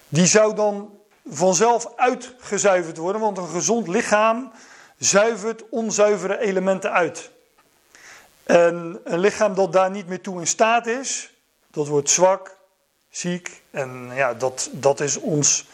Die 0.08 0.26
zou 0.26 0.56
dan 0.56 0.98
vanzelf 1.30 1.94
uitgezuiverd 1.96 2.98
worden, 2.98 3.22
want 3.22 3.38
een 3.38 3.48
gezond 3.48 3.88
lichaam 3.88 4.52
zuivert 4.98 5.70
onzuivere 5.70 6.40
elementen 6.40 6.92
uit. 6.92 7.32
En 8.44 9.02
een 9.04 9.20
lichaam 9.20 9.56
dat 9.56 9.74
daar 9.74 9.92
niet 9.92 10.08
meer 10.08 10.22
toe 10.22 10.40
in 10.40 10.48
staat 10.48 10.88
is, 10.88 11.34
dat 11.72 11.88
wordt 11.88 12.10
zwak, 12.10 12.58
ziek. 13.16 13.62
En 13.72 14.10
ja, 14.14 14.34
dat, 14.34 14.70
dat 14.72 15.00
is 15.00 15.18
ons, 15.18 15.66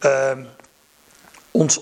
uh, 0.00 0.38
ons 1.50 1.80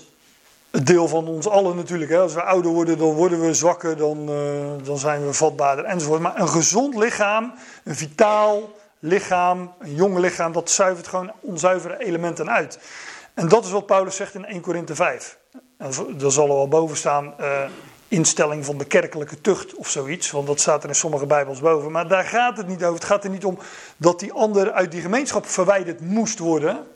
deel 0.71 1.07
van 1.07 1.27
ons 1.27 1.47
allen 1.47 1.75
natuurlijk. 1.75 2.11
Hè. 2.11 2.19
Als 2.19 2.33
we 2.33 2.43
ouder 2.43 2.71
worden, 2.71 2.97
dan 2.97 3.13
worden 3.13 3.41
we 3.41 3.53
zwakker, 3.53 3.97
dan, 3.97 4.29
uh, 4.29 4.85
dan 4.85 4.97
zijn 4.97 5.25
we 5.25 5.33
vatbaarder 5.33 5.85
enzovoort. 5.85 6.21
Maar 6.21 6.39
een 6.39 6.49
gezond 6.49 6.95
lichaam, 6.95 7.53
een 7.83 7.95
vitaal 7.95 8.71
lichaam, 8.99 9.73
een 9.79 9.95
jong 9.95 10.17
lichaam, 10.17 10.51
dat 10.51 10.69
zuivert 10.69 11.07
gewoon 11.07 11.31
onzuivere 11.39 12.05
elementen 12.05 12.49
uit. 12.49 12.79
En 13.33 13.47
dat 13.47 13.65
is 13.65 13.71
wat 13.71 13.85
Paulus 13.85 14.15
zegt 14.15 14.35
in 14.35 14.45
1 14.45 14.61
Korinthe 14.61 14.95
5. 14.95 15.37
En 15.77 15.91
daar 16.17 16.31
zal 16.31 16.49
er 16.49 16.55
wel 16.55 16.67
boven 16.67 16.97
staan. 16.97 17.33
Uh, 17.39 17.63
instelling 18.13 18.65
van 18.65 18.77
de 18.77 18.85
kerkelijke 18.85 19.41
tucht 19.41 19.75
of 19.75 19.89
zoiets. 19.89 20.31
Want 20.31 20.47
dat 20.47 20.59
staat 20.59 20.83
er 20.83 20.89
in 20.89 20.95
sommige 20.95 21.25
Bijbels 21.25 21.59
boven. 21.59 21.91
Maar 21.91 22.07
daar 22.07 22.23
gaat 22.23 22.57
het 22.57 22.67
niet 22.67 22.83
over. 22.83 22.95
Het 22.95 23.03
gaat 23.03 23.23
er 23.23 23.29
niet 23.29 23.45
om 23.45 23.57
dat 23.97 24.19
die 24.19 24.31
ander 24.31 24.71
uit 24.71 24.91
die 24.91 25.01
gemeenschap 25.01 25.47
verwijderd 25.47 26.01
moest 26.01 26.39
worden. 26.39 26.87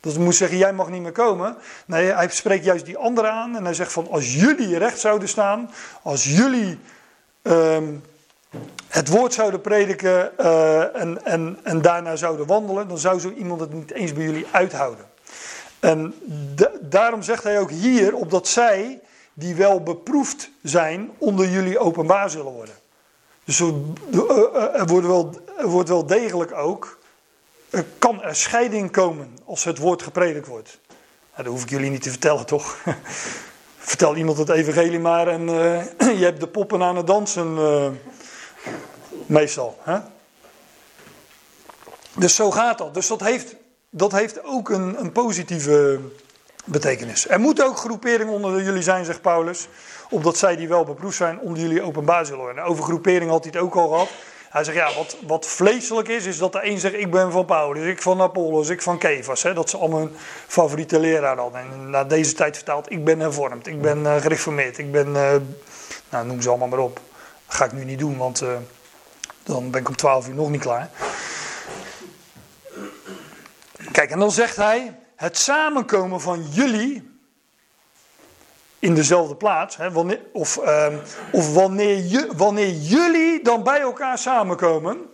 Dat 0.00 0.18
moest 0.18 0.38
zeggen, 0.38 0.58
jij 0.58 0.72
mag 0.72 0.88
niet 0.88 1.02
meer 1.02 1.12
komen. 1.12 1.56
Nee, 1.86 2.12
hij 2.12 2.28
spreekt 2.28 2.64
juist 2.64 2.84
die 2.84 2.96
anderen 2.96 3.30
aan. 3.30 3.56
En 3.56 3.64
hij 3.64 3.74
zegt 3.74 3.92
van, 3.92 4.10
als 4.10 4.34
jullie 4.34 4.78
recht 4.78 4.98
zouden 4.98 5.28
staan. 5.28 5.70
Als 6.02 6.24
jullie 6.24 6.78
um, 7.42 8.02
het 8.88 9.08
woord 9.08 9.34
zouden 9.34 9.60
prediken 9.60 10.30
uh, 10.40 10.96
en, 10.96 11.24
en, 11.24 11.58
en 11.62 11.82
daarna 11.82 12.16
zouden 12.16 12.46
wandelen. 12.46 12.88
Dan 12.88 12.98
zou 12.98 13.20
zo 13.20 13.30
iemand 13.30 13.60
het 13.60 13.72
niet 13.72 13.92
eens 13.92 14.12
bij 14.12 14.24
jullie 14.24 14.46
uithouden. 14.50 15.04
En 15.80 16.14
daarom 16.80 17.22
zegt 17.22 17.42
hij 17.42 17.60
ook 17.60 17.70
hier, 17.70 18.14
opdat 18.14 18.48
zij 18.48 19.00
die 19.34 19.54
wel 19.54 19.82
beproefd 19.82 20.50
zijn, 20.62 21.10
onder 21.18 21.48
jullie 21.48 21.78
openbaar 21.78 22.30
zullen 22.30 22.52
worden. 22.52 22.74
Dus 23.44 23.60
er, 23.60 23.74
er, 24.74 24.86
wordt, 24.86 25.06
wel, 25.06 25.30
er 25.58 25.68
wordt 25.68 25.88
wel 25.88 26.06
degelijk 26.06 26.52
ook, 26.52 26.98
er 27.70 27.84
kan 27.98 28.22
er 28.22 28.36
scheiding 28.36 28.90
komen 28.90 29.38
als 29.44 29.64
het 29.64 29.78
woord 29.78 30.02
gepredikt 30.02 30.46
wordt. 30.46 30.78
Dat 31.36 31.46
hoef 31.46 31.62
ik 31.62 31.70
jullie 31.70 31.90
niet 31.90 32.02
te 32.02 32.10
vertellen, 32.10 32.46
toch? 32.46 32.76
Vertel 33.78 34.16
iemand 34.16 34.38
het 34.38 34.48
evangelie 34.48 34.98
maar 34.98 35.28
en 35.28 35.48
uh, 35.48 35.82
je 36.18 36.24
hebt 36.24 36.40
de 36.40 36.48
poppen 36.48 36.82
aan 36.82 36.96
het 36.96 37.06
dansen, 37.06 37.56
uh, 37.56 37.88
meestal. 39.26 39.78
Hè? 39.82 39.98
Dus 42.16 42.34
zo 42.34 42.50
gaat 42.50 42.78
dat. 42.78 42.94
Dus 42.94 43.06
dat 43.06 43.20
heeft, 43.20 43.56
dat 43.90 44.12
heeft 44.12 44.44
ook 44.44 44.68
een, 44.68 45.00
een 45.00 45.12
positieve 45.12 46.00
betekenis. 46.64 47.28
Er 47.28 47.40
moeten 47.40 47.66
ook 47.66 47.76
groeperingen 47.76 48.32
onder 48.32 48.62
jullie 48.62 48.82
zijn, 48.82 49.04
zegt 49.04 49.20
Paulus. 49.20 49.68
Opdat 50.10 50.36
zij 50.36 50.56
die 50.56 50.68
wel 50.68 50.84
beproefd 50.84 51.16
zijn, 51.16 51.40
onder 51.40 51.62
jullie 51.62 51.82
openbaar 51.82 52.26
zullen 52.26 52.40
worden. 52.40 52.64
Over 52.64 52.84
groepering 52.84 53.30
had 53.30 53.44
hij 53.44 53.52
het 53.54 53.62
ook 53.62 53.74
al 53.74 53.88
gehad. 53.88 54.08
Hij 54.54 54.64
zegt, 54.64 54.76
ja, 54.76 54.94
wat, 54.94 55.16
wat 55.26 55.46
vleeselijk 55.46 56.08
is, 56.08 56.24
is 56.24 56.38
dat 56.38 56.52
de 56.52 56.66
een 56.66 56.78
zegt, 56.78 56.94
ik 56.94 57.10
ben 57.10 57.32
van 57.32 57.44
Paulus, 57.44 57.86
ik 57.86 58.02
van 58.02 58.20
Apollos, 58.20 58.68
ik 58.68 58.82
van 58.82 58.98
Kefas. 58.98 59.42
Hè, 59.42 59.54
dat 59.54 59.70
ze 59.70 59.76
allemaal 59.76 59.98
hun 59.98 60.16
favoriete 60.46 61.00
leraar 61.00 61.36
hadden. 61.36 61.60
En 61.60 61.90
na 61.90 62.04
deze 62.04 62.32
tijd 62.32 62.56
vertaald, 62.56 62.90
ik 62.90 63.04
ben 63.04 63.20
hervormd, 63.20 63.66
ik 63.66 63.82
ben 63.82 63.98
uh, 63.98 64.16
gereformeerd, 64.16 64.78
ik 64.78 64.92
ben, 64.92 65.08
uh, 65.08 65.32
nou 66.08 66.26
noem 66.26 66.40
ze 66.40 66.48
allemaal 66.48 66.68
maar 66.68 66.78
op. 66.78 67.00
Dat 67.46 67.56
ga 67.56 67.64
ik 67.64 67.72
nu 67.72 67.84
niet 67.84 67.98
doen, 67.98 68.16
want 68.16 68.42
uh, 68.42 68.48
dan 69.42 69.70
ben 69.70 69.80
ik 69.80 69.88
om 69.88 69.96
12 69.96 70.28
uur 70.28 70.34
nog 70.34 70.50
niet 70.50 70.60
klaar. 70.60 70.90
Kijk, 73.92 74.10
en 74.10 74.18
dan 74.18 74.30
zegt 74.30 74.56
hij, 74.56 74.94
het 75.16 75.38
samenkomen 75.38 76.20
van 76.20 76.42
jullie 76.50 77.12
in 78.78 78.94
dezelfde 78.94 79.36
plaats, 79.36 79.76
hè, 79.76 79.90
wanneer, 79.90 80.20
of, 80.32 80.56
um, 80.56 81.00
of 81.32 81.54
wanneer, 81.54 81.96
je, 81.96 82.32
wanneer 82.36 82.70
jullie 82.70 83.42
dan 83.42 83.62
bij 83.62 83.80
elkaar 83.80 84.18
samenkomen, 84.18 85.12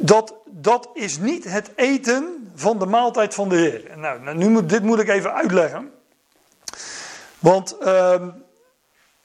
dat, 0.00 0.34
dat 0.46 0.88
is 0.94 1.18
niet 1.18 1.44
het 1.44 1.70
eten 1.74 2.52
van 2.54 2.78
de 2.78 2.86
maaltijd 2.86 3.34
van 3.34 3.48
de 3.48 3.56
Heer. 3.56 3.98
Nou, 3.98 4.20
nou 4.20 4.36
nu 4.36 4.48
moet, 4.48 4.68
dit 4.68 4.82
moet 4.82 4.98
ik 4.98 5.08
even 5.08 5.34
uitleggen. 5.34 5.92
Want 7.38 7.76
um, 7.86 8.44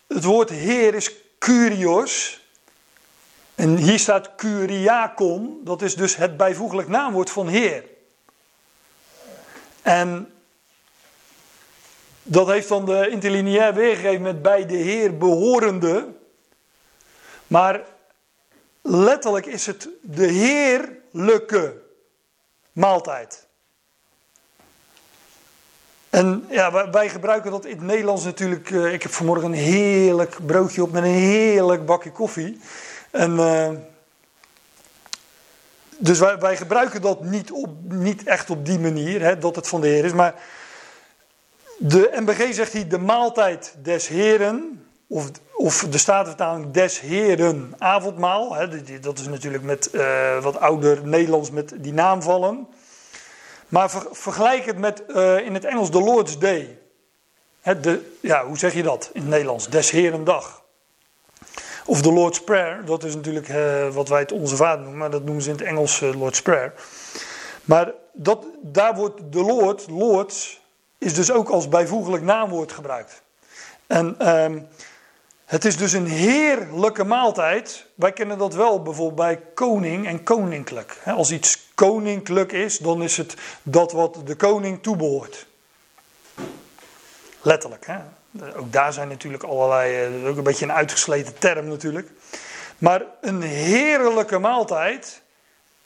het 0.07 0.23
woord 0.23 0.49
Heer 0.49 0.93
is 0.93 1.11
Kurios. 1.37 2.41
En 3.55 3.75
hier 3.75 3.99
staat 3.99 4.35
Kuriakon, 4.35 5.61
dat 5.63 5.81
is 5.81 5.95
dus 5.95 6.15
het 6.15 6.37
bijvoeglijk 6.37 6.87
naamwoord 6.87 7.29
van 7.29 7.47
Heer. 7.47 7.83
En 9.87 10.33
dat 12.23 12.47
heeft 12.47 12.67
dan 12.67 12.85
de 12.85 13.09
interlineair 13.09 13.73
weergegeven 13.73 14.21
met 14.21 14.41
bij 14.41 14.65
de 14.65 14.75
Heer 14.75 15.17
behorende. 15.17 16.07
Maar 17.47 17.81
letterlijk 18.81 19.45
is 19.45 19.65
het 19.65 19.89
de 20.01 20.25
heerlijke 20.25 21.81
maaltijd. 22.71 23.47
En 26.09 26.45
ja, 26.49 26.89
wij 26.91 27.09
gebruiken 27.09 27.51
dat 27.51 27.65
in 27.65 27.77
het 27.77 27.85
Nederlands 27.85 28.23
natuurlijk. 28.23 28.69
Uh, 28.69 28.93
ik 28.93 29.03
heb 29.03 29.11
vanmorgen 29.11 29.45
een 29.45 29.57
heerlijk 29.57 30.45
broodje 30.45 30.81
op 30.83 30.91
met 30.91 31.03
een 31.03 31.09
heerlijk 31.09 31.85
bakje 31.85 32.11
koffie. 32.11 32.59
En, 33.11 33.31
uh, 33.31 33.69
dus 35.97 36.19
wij, 36.19 36.37
wij, 36.37 36.57
gebruiken 36.57 37.01
dat 37.01 37.23
niet, 37.23 37.51
op, 37.51 37.69
niet 37.83 38.23
echt 38.23 38.49
op 38.49 38.65
die 38.65 38.79
manier, 38.79 39.21
hè, 39.21 39.37
dat 39.37 39.55
het 39.55 39.67
van 39.67 39.81
de 39.81 39.87
Heer 39.87 40.05
is. 40.05 40.13
Maar 40.13 40.35
de 41.77 42.11
MBG 42.19 42.53
zegt 42.53 42.73
hier 42.73 42.87
de 42.87 42.97
maaltijd 42.97 43.75
des 43.81 44.07
Heren, 44.07 44.85
of, 45.07 45.31
of 45.53 45.85
de 45.89 45.97
Statenvertaling 45.97 46.71
des 46.71 46.99
Heren 46.99 47.73
avondmaal. 47.77 48.55
Hè, 48.55 48.99
dat 48.99 49.19
is 49.19 49.27
natuurlijk 49.27 49.63
met 49.63 49.89
uh, 49.93 50.41
wat 50.41 50.59
ouder 50.59 51.07
Nederlands 51.07 51.51
met 51.51 51.73
die 51.77 51.93
naam 51.93 52.21
vallen. 52.21 52.67
Maar 53.67 53.89
ver, 53.89 54.07
vergelijk 54.11 54.65
het 54.65 54.77
met 54.77 55.03
uh, 55.07 55.45
in 55.45 55.53
het 55.53 55.65
Engels 55.65 55.91
de 55.91 56.01
Lord's 56.01 56.39
Day. 56.39 56.79
De, 57.81 58.17
ja, 58.21 58.45
hoe 58.45 58.57
zeg 58.57 58.73
je 58.73 58.83
dat 58.83 59.09
in 59.13 59.21
het 59.21 59.29
Nederlands? 59.29 59.69
Des 59.69 59.91
Herendag. 59.91 60.63
Of 61.89 62.01
de 62.01 62.13
Lord's 62.13 62.43
Prayer, 62.43 62.85
dat 62.85 63.03
is 63.03 63.15
natuurlijk 63.15 63.49
uh, 63.49 63.87
wat 63.87 64.09
wij 64.09 64.19
het 64.19 64.31
Onze 64.31 64.55
Vader 64.55 64.79
noemen, 64.79 64.97
maar 64.97 65.09
dat 65.09 65.23
noemen 65.23 65.43
ze 65.43 65.49
in 65.49 65.55
het 65.55 65.65
Engels 65.65 65.99
Lord's 65.99 66.41
Prayer. 66.41 66.73
Maar 67.63 67.91
dat, 68.13 68.45
daar 68.61 68.95
wordt 68.95 69.21
de 69.31 69.41
Lord, 69.43 69.89
Lord's, 69.89 70.61
is 70.97 71.13
dus 71.13 71.31
ook 71.31 71.49
als 71.49 71.69
bijvoeglijk 71.69 72.23
naamwoord 72.23 72.71
gebruikt. 72.71 73.21
En 73.87 74.33
um, 74.33 74.67
het 75.45 75.65
is 75.65 75.77
dus 75.77 75.93
een 75.93 76.07
heerlijke 76.07 77.03
maaltijd. 77.03 77.85
Wij 77.95 78.11
kennen 78.11 78.37
dat 78.37 78.53
wel 78.53 78.81
bijvoorbeeld 78.81 79.15
bij 79.15 79.41
koning 79.53 80.07
en 80.07 80.23
koninklijk. 80.23 80.97
Als 81.05 81.31
iets 81.31 81.67
koninklijk 81.75 82.51
is, 82.51 82.77
dan 82.77 83.03
is 83.03 83.17
het 83.17 83.35
dat 83.63 83.91
wat 83.91 84.21
de 84.25 84.35
koning 84.35 84.83
toebehoort. 84.83 85.45
Letterlijk. 87.41 87.85
Hè? 87.85 87.97
Ook 88.55 88.71
daar 88.71 88.93
zijn 88.93 89.07
natuurlijk 89.07 89.43
allerlei, 89.43 90.11
dat 90.11 90.21
is 90.21 90.27
ook 90.29 90.37
een 90.37 90.43
beetje 90.43 90.65
een 90.65 90.71
uitgesleten 90.71 91.37
term 91.37 91.67
natuurlijk. 91.67 92.09
Maar 92.77 93.03
een 93.21 93.41
heerlijke 93.41 94.37
maaltijd 94.37 95.21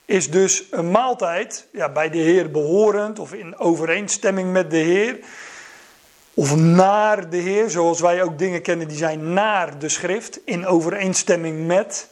is 0.05 0.31
dus 0.31 0.63
een 0.71 0.91
maaltijd 0.91 1.67
ja, 1.71 1.89
bij 1.89 2.09
de 2.09 2.17
Heer 2.17 2.51
behorend 2.51 3.19
of 3.19 3.33
in 3.33 3.57
overeenstemming 3.57 4.51
met 4.51 4.71
de 4.71 4.77
Heer. 4.77 5.19
Of 6.33 6.55
naar 6.55 7.29
de 7.29 7.37
Heer, 7.37 7.69
zoals 7.69 7.99
wij 7.99 8.23
ook 8.23 8.37
dingen 8.37 8.61
kennen 8.61 8.87
die 8.87 8.97
zijn 8.97 9.33
naar 9.33 9.79
de 9.79 9.89
schrift, 9.89 10.39
in 10.45 10.65
overeenstemming 10.65 11.67
met. 11.67 12.09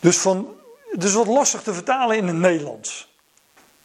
Dus, 0.00 0.16
van, 0.16 0.48
dus 0.92 1.12
wat 1.12 1.26
lastig 1.26 1.62
te 1.62 1.74
vertalen 1.74 2.16
in 2.16 2.26
het 2.26 2.36
Nederlands. 2.36 3.12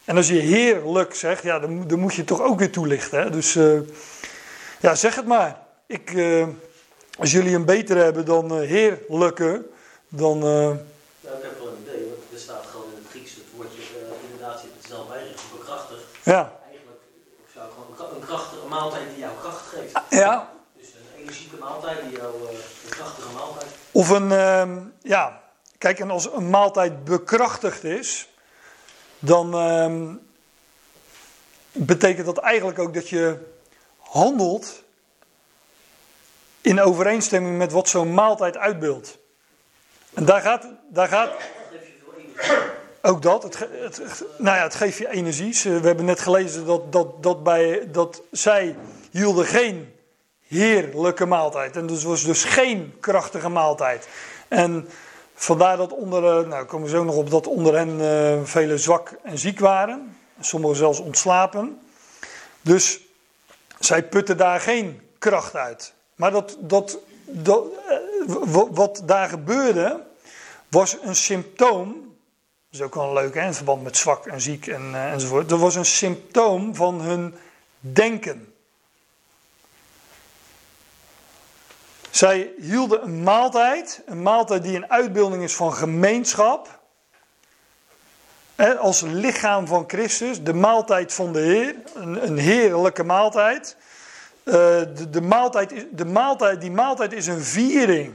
En 0.05 0.17
als 0.17 0.27
je 0.27 0.39
heerlijk 0.39 1.15
zegt, 1.15 1.43
ja, 1.43 1.59
dan, 1.59 1.87
dan 1.87 1.99
moet 1.99 2.11
je 2.11 2.17
het 2.17 2.27
toch 2.27 2.41
ook 2.41 2.59
weer 2.59 2.71
toelichten. 2.71 3.19
Hè? 3.19 3.29
Dus 3.29 3.55
uh, 3.55 3.79
ja, 4.79 4.95
zeg 4.95 5.15
het 5.15 5.25
maar. 5.25 5.57
Ik, 5.85 6.11
uh, 6.11 6.47
als 7.19 7.31
jullie 7.31 7.55
een 7.55 7.65
beter 7.65 7.97
hebben 7.97 8.25
dan 8.25 8.61
uh, 8.61 8.67
heerlijke, 8.67 9.65
dan. 10.07 10.39
Ja, 10.43 11.31
ik 11.31 11.41
heb 11.41 11.59
wel 11.59 11.67
een 11.67 11.77
idee, 11.81 12.03
want 12.09 12.33
er 12.33 12.39
staat 12.39 12.65
gewoon 12.71 12.85
in 12.85 12.97
het 13.01 13.09
Grieks 13.09 13.35
het 13.35 13.43
woordje, 13.55 13.81
inderdaad, 14.31 14.61
je 14.61 14.67
hebt 14.67 14.81
het 14.81 14.91
zelf 14.91 15.07
bijgegeven, 15.07 15.57
bekrachtigd. 15.57 16.03
Ja. 16.23 16.53
Eigenlijk 16.69 17.01
zou 17.53 17.67
ik 17.67 17.73
gewoon 17.95 18.15
een 18.15 18.25
krachtige 18.27 18.67
maaltijd 18.67 19.09
die 19.09 19.19
jou 19.19 19.33
kracht 19.41 19.65
geeft. 19.67 19.99
Ja. 20.09 20.49
Dus 20.77 20.87
een 20.87 21.21
energieke 21.21 21.55
maaltijd 21.59 22.01
die 22.01 22.17
jou, 22.17 22.33
een 22.33 22.89
krachtige 22.89 23.29
maaltijd. 23.35 23.69
Of 23.91 24.09
een, 24.09 24.29
uh, 24.29 24.85
ja, 25.01 25.41
kijk, 25.77 25.99
en 25.99 26.11
als 26.11 26.33
een 26.33 26.49
maaltijd 26.49 27.03
bekrachtigd 27.03 27.83
is, 27.83 28.29
dan 29.19 29.55
uh, 29.55 30.13
betekent 31.71 32.25
dat 32.25 32.37
eigenlijk 32.37 32.79
ook 32.79 32.93
dat 32.93 33.09
je 33.09 33.37
handelt 34.09 34.83
in 36.61 36.81
overeenstemming 36.81 37.57
met 37.57 37.71
wat 37.71 37.89
zo'n 37.89 38.13
maaltijd 38.13 38.57
uitbeeldt. 38.57 39.17
En 40.13 40.25
daar 40.25 40.41
gaat, 40.41 40.65
daar 40.89 41.07
gaat 41.07 41.31
ook 43.01 43.21
dat. 43.21 43.43
Het, 43.43 43.59
het, 43.59 44.23
nou 44.37 44.57
ja, 44.57 44.63
het 44.63 44.75
geeft 44.75 44.97
je 44.97 45.09
energie. 45.09 45.61
We 45.63 45.87
hebben 45.87 46.05
net 46.05 46.19
gelezen 46.19 46.65
dat, 46.65 46.91
dat, 46.91 47.23
dat, 47.23 47.43
bij, 47.43 47.87
dat 47.91 48.21
zij 48.31 48.75
hielden 49.11 49.45
geen 49.45 49.93
heerlijke 50.47 51.25
maaltijd. 51.25 51.75
En 51.75 51.87
dus 51.87 52.03
was 52.03 52.23
dus 52.23 52.43
geen 52.43 52.93
krachtige 52.99 53.49
maaltijd. 53.49 54.07
En 54.47 54.89
vandaar 55.33 55.77
dat 55.77 55.93
onder, 55.93 56.47
nou 56.47 56.65
komen 56.65 56.85
we 56.85 56.91
zo 56.91 57.03
nog 57.03 57.15
op, 57.15 57.29
dat 57.29 57.47
onder 57.47 57.75
hen 57.75 57.99
uh, 57.99 58.43
velen 58.43 58.79
zwak 58.79 59.17
en 59.23 59.37
ziek 59.37 59.59
waren. 59.59 60.17
Sommigen 60.39 60.75
zelfs 60.75 60.99
ontslapen. 60.99 61.81
Dus 62.61 63.07
zij 63.79 64.03
putten 64.03 64.37
daar 64.37 64.59
geen 64.59 65.01
kracht 65.17 65.55
uit. 65.55 65.93
Maar 66.15 66.31
dat, 66.31 66.57
dat, 66.59 66.97
dat, 67.25 67.63
uh, 68.27 68.67
wat 68.71 69.01
daar 69.05 69.29
gebeurde, 69.29 70.03
was 70.67 70.97
een 71.01 71.15
symptoom. 71.15 71.93
Dat 72.69 72.79
is 72.79 72.81
ook 72.81 72.95
wel 72.95 73.13
leuk 73.13 73.33
hè, 73.33 73.45
in 73.45 73.53
verband 73.53 73.83
met 73.83 73.97
zwak 73.97 74.25
en 74.25 74.41
ziek 74.41 74.67
en, 74.67 74.91
uh, 74.91 75.11
enzovoort. 75.11 75.49
Dat 75.49 75.59
was 75.59 75.75
een 75.75 75.85
symptoom 75.85 76.75
van 76.75 77.01
hun 77.01 77.35
denken. 77.79 78.53
Zij 82.09 82.51
hielden 82.57 83.03
een 83.03 83.23
maaltijd, 83.23 84.01
een 84.05 84.21
maaltijd 84.21 84.63
die 84.63 84.75
een 84.75 84.91
uitbeelding 84.91 85.43
is 85.43 85.55
van 85.55 85.73
gemeenschap. 85.73 86.78
Als 88.79 89.01
lichaam 89.01 89.67
van 89.67 89.83
Christus, 89.87 90.43
de 90.43 90.53
maaltijd 90.53 91.13
van 91.13 91.33
de 91.33 91.39
Heer, 91.39 91.75
een, 91.93 92.27
een 92.27 92.37
heerlijke 92.37 93.03
maaltijd. 93.03 93.75
Uh, 94.43 94.53
de, 94.53 95.09
de, 95.09 95.21
maaltijd 95.21 95.85
de 95.91 96.05
maaltijd. 96.05 96.61
Die 96.61 96.71
maaltijd 96.71 97.13
is 97.13 97.27
een 97.27 97.41
viering 97.41 98.13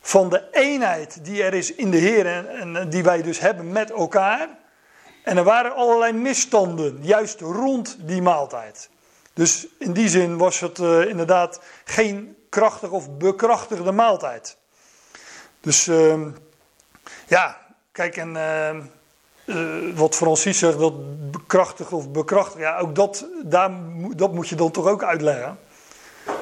van 0.00 0.28
de 0.28 0.48
eenheid 0.50 1.24
die 1.24 1.42
er 1.42 1.54
is 1.54 1.74
in 1.74 1.90
de 1.90 1.96
Heer 1.96 2.46
en, 2.46 2.90
die 2.90 3.02
wij 3.02 3.22
dus 3.22 3.38
hebben 3.38 3.72
met 3.72 3.90
elkaar. 3.90 4.48
En 5.22 5.36
er 5.36 5.44
waren 5.44 5.74
allerlei 5.74 6.12
misstanden, 6.12 6.98
juist 7.00 7.40
rond 7.40 7.96
die 8.00 8.22
maaltijd. 8.22 8.90
Dus 9.32 9.66
in 9.78 9.92
die 9.92 10.08
zin 10.08 10.36
was 10.36 10.60
het 10.60 10.78
eh, 10.78 11.06
inderdaad 11.06 11.60
geen 11.84 12.36
krachtig 12.48 12.90
of 12.90 13.16
bekrachtigde 13.16 13.92
maaltijd. 13.92 14.56
Dus 15.60 15.86
ehm, 15.86 16.30
ja, 17.26 17.58
kijk, 17.92 18.16
en 18.16 18.36
eh, 19.44 19.56
wat 19.94 20.14
Francis 20.14 20.58
zegt, 20.58 20.78
dat 20.78 21.30
bekrachtig 21.30 21.92
of 21.92 22.10
bekrachtig, 22.10 22.60
ja, 22.60 22.78
ook 22.78 22.94
dat, 22.94 23.26
daar, 23.42 23.70
dat 24.16 24.32
moet 24.32 24.48
je 24.48 24.54
dan 24.54 24.70
toch 24.70 24.86
ook 24.86 25.02
uitleggen. 25.02 25.58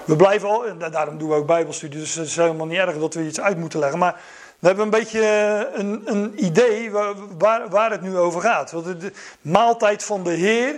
We 0.04 0.16
blijven 0.16 0.48
al, 0.48 0.66
en 0.66 0.90
daarom 0.90 1.18
doen 1.18 1.28
we 1.28 1.34
ook 1.34 1.46
Bijbelstudie, 1.46 2.00
dus 2.00 2.14
het 2.14 2.26
is 2.26 2.36
helemaal 2.36 2.66
niet 2.66 2.78
erg 2.78 2.98
dat 2.98 3.14
we 3.14 3.26
iets 3.26 3.40
uit 3.40 3.58
moeten 3.58 3.78
leggen. 3.78 3.98
Maar 3.98 4.20
we 4.58 4.66
hebben 4.66 4.84
een 4.84 4.90
beetje 4.90 5.20
eh, 5.20 5.80
een, 5.80 6.02
een 6.04 6.44
idee 6.44 6.90
waar, 6.90 7.14
waar, 7.38 7.68
waar 7.68 7.90
het 7.90 8.02
nu 8.02 8.16
over 8.16 8.40
gaat. 8.40 8.70
Want 8.70 8.84
de, 8.84 8.96
de 8.96 9.12
maaltijd 9.40 10.04
van 10.04 10.24
de 10.24 10.32
Heer, 10.32 10.74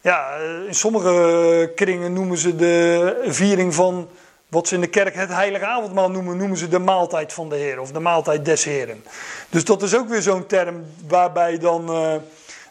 ja, 0.00 0.36
eh, 0.36 0.66
in 0.66 0.74
sommige 0.74 1.72
kringen 1.74 2.12
noemen 2.12 2.38
ze 2.38 2.56
de 2.56 3.24
viering 3.26 3.74
van 3.74 4.08
wat 4.48 4.68
ze 4.68 4.74
in 4.74 4.80
de 4.80 4.86
kerk 4.86 5.14
het 5.14 5.28
heilige 5.28 5.66
avondmaal 5.66 6.10
noemen, 6.10 6.36
noemen 6.36 6.56
ze 6.56 6.68
de 6.68 6.78
maaltijd 6.78 7.32
van 7.32 7.48
de 7.48 7.56
Heer 7.56 7.80
of 7.80 7.92
de 7.92 8.00
maaltijd 8.00 8.44
des 8.44 8.64
Heren. 8.64 9.04
Dus 9.48 9.64
dat 9.64 9.82
is 9.82 9.96
ook 9.96 10.08
weer 10.08 10.22
zo'n 10.22 10.46
term 10.46 10.84
waarbij 11.06 11.58
dan 11.58 11.88
eh, 11.88 12.14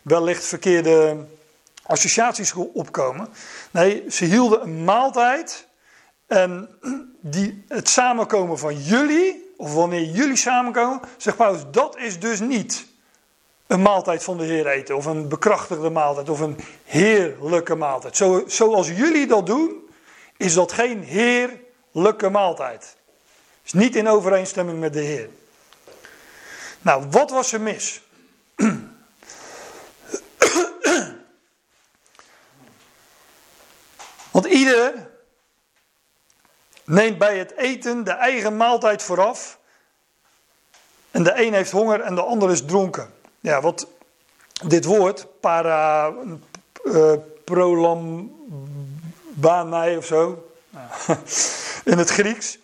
wellicht 0.02 0.46
verkeerde 0.46 1.18
associaties 1.84 2.54
opkomen. 2.74 3.30
Nee, 3.72 4.04
ze 4.10 4.26
hielden 4.26 4.62
een 4.62 4.84
maaltijd 4.84 5.68
en 6.28 6.70
die, 7.22 7.64
het 7.68 7.90
samenkomen 7.90 8.60
van 8.60 8.82
jullie, 8.82 9.54
of 9.58 9.74
wanneer 9.74 10.04
jullie 10.04 10.36
samenkomen, 10.36 11.00
zegt 11.18 11.38
Paulus, 11.38 11.62
dat 11.72 11.98
is 11.98 12.20
dus 12.20 12.40
niet 12.40 12.86
een 13.68 13.82
maaltijd 13.82 14.24
van 14.24 14.38
de 14.38 14.44
Heer 14.44 14.68
eten, 14.68 14.96
of 14.96 15.06
een 15.06 15.28
bekrachtigde 15.28 15.90
maaltijd, 15.90 16.30
of 16.30 16.40
een 16.40 16.58
heerlijke 16.86 17.76
maaltijd. 17.76 18.18
Zo, 18.18 18.44
zoals 18.48 18.88
jullie 18.88 19.28
dat 19.28 19.46
doen, 19.46 19.72
is 20.38 20.54
dat 20.54 20.72
geen 20.72 21.04
heerlijke 21.98 22.30
maaltijd. 22.30 22.96
Is 23.64 23.74
niet 23.74 23.96
in 23.96 24.08
overeenstemming 24.08 24.80
met 24.80 24.94
de 24.94 25.00
Heer. 25.00 25.30
Nou, 26.82 27.06
wat 27.12 27.30
was 27.30 27.54
er 27.54 27.62
mis? 27.62 28.02
Want 34.32 34.46
ieder 34.46 35.10
neemt 36.84 37.18
bij 37.18 37.38
het 37.38 37.56
eten 37.56 38.04
de 38.04 38.12
eigen 38.12 38.58
maaltijd 38.58 39.04
vooraf. 39.04 39.60
En 41.12 41.24
de 41.24 41.46
een 41.46 41.54
heeft 41.54 41.72
honger 41.72 42.02
en 42.02 42.16
de 42.16 42.22
ander 42.22 42.52
is 42.52 42.66
dronken. 42.66 43.14
Ja, 43.40 43.62
wat 43.62 43.88
dit 44.68 44.86
woord, 44.86 45.40
para, 45.40 46.14
uh, 46.84 47.14
prolambanai 47.44 49.98
of 49.98 50.06
zo, 50.06 50.47
in 51.92 51.98
het 51.98 52.10
Grieks, 52.10 52.58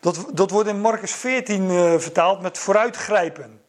dat, 0.00 0.26
dat 0.32 0.50
wordt 0.50 0.68
in 0.68 0.80
Marcus 0.80 1.12
14 1.12 1.70
uh, 1.70 1.94
vertaald 1.98 2.40
met 2.40 2.58
vooruitgrijpen. 2.58 3.60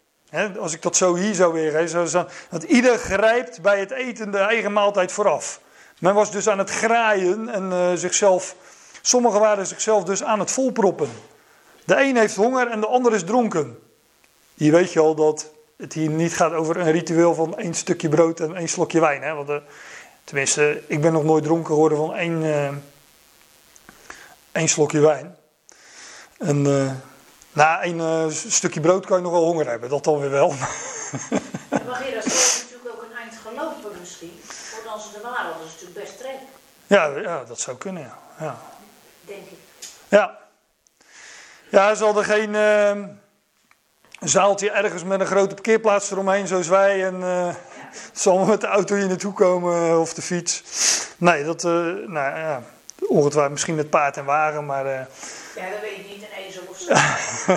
Als 0.60 0.74
ik 0.74 0.82
dat 0.82 0.96
zo 0.96 1.16
hier 1.16 1.34
zou 1.34 1.54
weergeven, 1.54 2.28
want 2.50 2.64
ieder 2.64 2.98
grijpt 2.98 3.62
bij 3.62 3.80
het 3.80 3.92
eten 3.92 4.32
de 4.32 4.38
eigen 4.38 4.74
maaltijd 4.74 5.12
vooraf. 5.12 5.60
Men 6.00 6.14
was 6.14 6.32
dus 6.32 6.50
aan 6.50 6.58
het 6.58 6.70
graaien 6.70 7.50
en 7.50 7.72
uh, 7.72 7.94
zichzelf, 7.94 8.56
sommigen 9.02 9.40
waren 9.40 9.68
zichzelf 9.68 10.04
dus 10.04 10.24
aan 10.24 10.40
het 10.40 10.52
volproppen. 10.52 11.10
De 11.86 12.02
een 12.02 12.18
heeft 12.18 12.36
honger 12.36 12.68
en 12.68 12.80
de 12.80 12.88
ander 12.88 13.14
is 13.14 13.24
dronken. 13.24 13.80
Hier 14.54 14.72
weet 14.72 14.94
je 14.94 15.00
al 15.00 15.16
dat 15.16 15.52
het 15.78 15.94
hier 15.94 16.10
niet 16.10 16.34
gaat 16.34 16.54
over 16.54 16.78
een 16.78 16.92
ritueel 16.92 17.34
van 17.34 17.58
één 17.58 17.74
stukje 17.74 18.10
brood 18.10 18.40
en 18.40 18.56
één 18.56 18.70
slokje 18.70 19.00
wijn. 19.00 19.22
Hè? 19.22 19.34
Want, 19.34 19.50
uh, 19.50 19.56
tenminste, 20.24 20.84
ik 20.88 21.02
ben 21.02 21.14
nog 21.14 21.24
nooit 21.24 21.44
dronken 21.44 21.74
geworden 21.74 21.98
van 21.98 22.16
één, 22.16 22.44
één 24.58 24.68
slokje 24.70 25.00
wijn. 25.00 25.38
En 26.38 26.66
uh, 26.66 26.92
na 27.52 27.82
één 27.82 28.32
stukje 28.32 28.80
brood 28.80 29.06
kan 29.06 29.18
je 29.18 29.24
nog 29.24 29.32
wel 29.32 29.44
honger 29.44 29.68
hebben, 29.68 29.90
dat 29.90 30.04
dan 30.04 30.20
weer 30.20 30.30
wel. 30.30 30.50
Maar 30.50 31.96
Gerard, 31.96 32.32
ze 32.32 32.64
natuurlijk 32.64 32.96
ook 32.96 33.04
een 33.10 33.18
eind 33.18 33.34
gelopen 33.46 34.00
misschien. 34.00 34.40
Voordat 34.44 35.02
ze 35.02 35.18
er 35.18 35.22
waren, 35.22 35.54
dat 35.54 35.66
is 35.66 35.72
natuurlijk 35.72 36.00
best 36.00 36.18
trek, 36.18 36.40
Ja, 36.88 37.06
ja, 37.06 37.44
dat 37.44 37.60
zou 37.60 37.78
kunnen, 37.78 38.04
ja. 38.04 38.18
ja. 38.40 38.58
denk 39.26 39.46
ik. 39.46 39.58
Ja. 40.08 40.38
Ja, 41.70 41.96
ze 41.96 42.04
hadden 42.04 42.24
geen 42.24 42.54
uh, 42.54 43.04
zaaltje 44.20 44.72
ergens 44.72 45.04
met 45.04 45.20
een 45.20 45.26
grote 45.26 45.54
parkeerplaats 45.54 46.12
eromheen 46.12 46.48
zoals 46.48 46.68
wij. 46.68 47.06
En 47.06 47.20
uh, 47.20 47.56
zal 48.14 48.46
met 48.46 48.62
de 48.62 48.68
auto 48.68 48.96
hier 48.96 49.08
naartoe 49.08 49.34
komen 49.34 49.88
uh, 49.88 50.00
of 50.00 50.14
de 50.14 50.22
fiets. 50.22 50.64
Nee, 51.18 51.44
dat, 51.44 51.64
uh, 51.64 51.72
nou 52.08 52.38
ja, 52.38 52.64
ongetwijfeld 53.08 53.52
misschien 53.52 53.76
met 53.76 53.90
paard 53.90 54.18
en 54.18 54.26
wagen, 54.26 54.66
maar... 54.66 54.86
Ja, 54.86 55.70
dat 55.70 55.82
weet 55.82 55.98
ik 55.98 56.06
niet, 56.10 56.22
een 56.22 56.46
ezel 56.48 56.62
of 56.70 56.78
zo. 56.78 56.94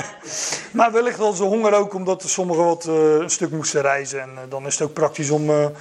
maar 0.79 0.93
wellicht 0.93 1.19
hadden 1.19 1.37
ze 1.37 1.43
honger 1.43 1.75
ook 1.75 1.95
omdat 1.95 2.23
sommigen 2.23 2.65
wat 2.65 2.85
een 2.85 3.31
stuk 3.31 3.51
moesten 3.51 3.83
reizen. 3.83 4.21
En 4.21 4.31
dan 4.49 4.67
is 4.67 4.79
het 4.79 4.89
ook 4.89 4.95
praktisch 4.95 5.31
om 5.31 5.73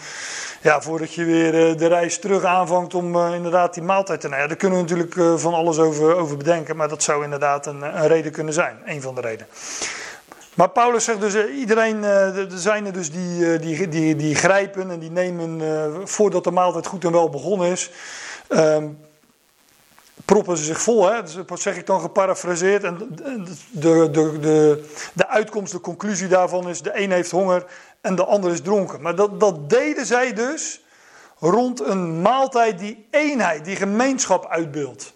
ja, 0.61 0.81
voordat 0.81 1.13
je 1.13 1.23
weer 1.23 1.77
de 1.77 1.87
reis 1.87 2.19
terug 2.19 2.43
aanvangt 2.43 2.93
om 2.93 3.33
inderdaad 3.33 3.73
die 3.73 3.83
maaltijd 3.83 4.21
te 4.21 4.27
nemen. 4.27 4.41
Ja, 4.41 4.47
daar 4.47 4.57
kunnen 4.57 4.77
we 4.77 4.83
natuurlijk 4.83 5.39
van 5.41 5.53
alles 5.53 5.79
over, 5.79 6.15
over 6.15 6.37
bedenken, 6.37 6.75
maar 6.75 6.89
dat 6.89 7.03
zou 7.03 7.23
inderdaad 7.23 7.65
een, 7.65 7.81
een 7.81 8.07
reden 8.07 8.31
kunnen 8.31 8.53
zijn. 8.53 8.77
Een 8.85 9.01
van 9.01 9.15
de 9.15 9.21
redenen. 9.21 9.47
Maar 10.59 10.69
Paulus 10.69 11.03
zegt 11.03 11.21
dus, 11.21 11.45
iedereen, 11.45 12.03
er 12.03 12.47
zijn 12.55 12.85
er 12.85 12.93
dus 12.93 13.11
die, 13.11 13.59
die, 13.59 13.87
die, 13.87 14.15
die 14.15 14.35
grijpen 14.35 14.91
en 14.91 14.99
die 14.99 15.11
nemen, 15.11 15.61
voordat 16.07 16.43
de 16.43 16.51
maaltijd 16.51 16.87
goed 16.87 17.05
en 17.05 17.11
wel 17.11 17.29
begonnen 17.29 17.71
is, 17.71 17.91
ehm, 18.47 18.87
proppen 20.25 20.57
ze 20.57 20.63
zich 20.63 20.81
vol. 20.81 21.11
Hè? 21.11 21.23
Dus, 21.23 21.37
wat 21.47 21.59
zeg 21.59 21.77
ik 21.77 21.85
dan 21.85 22.01
geparafraseerd? 22.01 22.83
En 22.83 22.97
de, 22.97 23.55
de, 23.71 24.09
de, 24.39 24.85
de, 25.13 25.27
uitkomst, 25.27 25.71
de 25.71 25.79
conclusie 25.79 26.27
daarvan 26.27 26.69
is, 26.69 26.81
de 26.81 26.99
een 26.99 27.11
heeft 27.11 27.31
honger 27.31 27.65
en 28.01 28.15
de 28.15 28.25
ander 28.25 28.51
is 28.51 28.61
dronken. 28.61 29.01
Maar 29.01 29.15
dat, 29.15 29.39
dat 29.39 29.69
deden 29.69 30.05
zij 30.05 30.33
dus 30.33 30.83
rond 31.39 31.79
een 31.79 32.21
maaltijd 32.21 32.79
die 32.79 33.07
eenheid, 33.11 33.65
die 33.65 33.75
gemeenschap 33.75 34.45
uitbeeldt. 34.45 35.13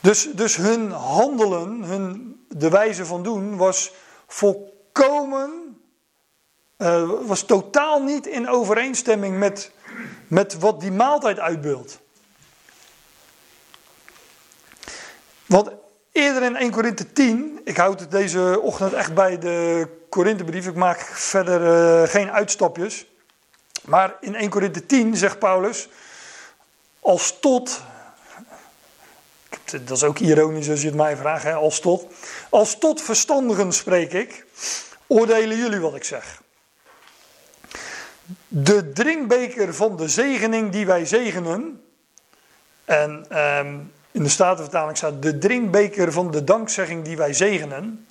Dus, 0.00 0.28
dus 0.32 0.56
hun 0.56 0.90
handelen, 0.90 1.82
hun, 1.82 2.36
de 2.48 2.68
wijze 2.68 3.06
van 3.06 3.22
doen, 3.22 3.56
was 3.56 3.92
volkomen, 4.26 5.78
uh, 6.78 7.10
was 7.26 7.42
totaal 7.42 8.02
niet 8.02 8.26
in 8.26 8.48
overeenstemming 8.48 9.38
met, 9.38 9.70
met 10.26 10.58
wat 10.58 10.80
die 10.80 10.92
maaltijd 10.92 11.38
uitbeeldt. 11.38 12.00
Want 15.46 15.70
eerder 16.12 16.42
in 16.42 16.56
1 16.56 16.70
Korinthe 16.70 17.12
10, 17.12 17.60
ik 17.64 17.76
houd 17.76 18.00
het 18.00 18.10
deze 18.10 18.60
ochtend 18.60 18.92
echt 18.92 19.14
bij 19.14 19.38
de 19.38 19.88
Korinthebrief, 20.08 20.66
ik 20.66 20.74
maak 20.74 21.00
verder 21.00 21.60
uh, 22.02 22.08
geen 22.08 22.30
uitstapjes. 22.30 23.06
Maar 23.84 24.14
in 24.20 24.34
1 24.34 24.50
Korinthe 24.50 24.86
10 24.86 25.16
zegt 25.16 25.38
Paulus, 25.38 25.88
als 27.00 27.40
tot, 27.40 27.82
dat 29.70 29.96
is 29.96 30.02
ook 30.02 30.18
ironisch 30.18 30.70
als 30.70 30.80
je 30.80 30.86
het 30.86 30.96
mij 30.96 31.16
vraagt, 31.16 31.42
hè, 31.42 31.54
als 31.54 31.80
tot, 31.80 32.06
als 32.50 32.78
tot 32.78 33.02
verstandigen 33.02 33.72
spreek 33.72 34.12
ik, 34.12 34.46
oordelen 35.06 35.56
jullie 35.56 35.80
wat 35.80 35.94
ik 35.94 36.04
zeg. 36.04 36.42
De 38.48 38.92
drinkbeker 38.92 39.74
van 39.74 39.96
de 39.96 40.08
zegening 40.08 40.72
die 40.72 40.86
wij 40.86 41.04
zegenen, 41.04 41.84
en 42.84 43.38
um, 43.38 43.92
in 44.16 44.22
de 44.22 44.28
Statenvertaling 44.28 44.96
staat 44.96 45.22
de 45.22 45.38
drinkbeker 45.38 46.12
van 46.12 46.30
de 46.30 46.44
dankzegging 46.44 47.04
die 47.04 47.16
wij 47.16 47.32
zegenen. 47.32 48.06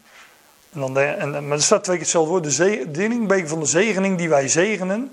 En 0.73 0.79
dan 0.79 0.97
en, 0.97 1.47
maar 1.47 1.57
er 1.57 1.63
staat 1.63 1.83
twee 1.83 1.95
keer 1.95 2.05
hetzelfde 2.05 2.31
woord, 2.31 2.57
de, 2.57 2.91
drinkbeker 2.91 3.47
van 3.47 3.59
de 3.59 3.65
zegening 3.65 4.17
die 4.17 4.29
wij 4.29 4.47
zegenen. 4.47 5.11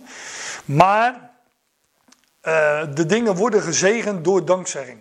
Maar 0.65 1.31
uh, 2.43 2.83
de 2.95 3.07
dingen 3.07 3.35
worden 3.35 3.63
gezegend 3.63 4.25
door 4.25 4.45
dankzegging. 4.45 4.99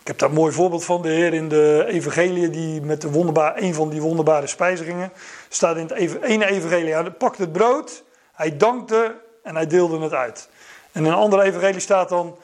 Ik 0.00 0.06
heb 0.06 0.18
daar 0.18 0.28
een 0.28 0.34
mooi 0.34 0.52
voorbeeld 0.52 0.84
van. 0.84 1.02
De 1.02 1.08
Heer 1.08 1.34
in 1.34 1.48
de 1.48 1.84
evangelie, 1.88 2.50
die 2.50 2.82
met 2.82 3.00
de 3.00 3.10
wonderbaar, 3.10 3.62
een 3.62 3.74
van 3.74 3.88
die 3.88 4.00
wonderbare 4.00 4.46
spijzigingen, 4.46 5.12
staat 5.48 5.76
in 5.76 5.86
het 5.86 6.22
ene 6.22 6.46
evangelie. 6.46 6.92
Hij 6.92 7.10
pakte 7.10 7.42
het 7.42 7.52
brood, 7.52 8.04
hij 8.32 8.56
dankte 8.56 9.14
en 9.42 9.54
hij 9.54 9.66
deelde 9.66 9.98
het 9.98 10.12
uit. 10.12 10.48
En 10.92 11.04
in 11.04 11.10
een 11.10 11.18
andere 11.18 11.42
evangelie 11.42 11.80
staat 11.80 12.08
dan, 12.08 12.36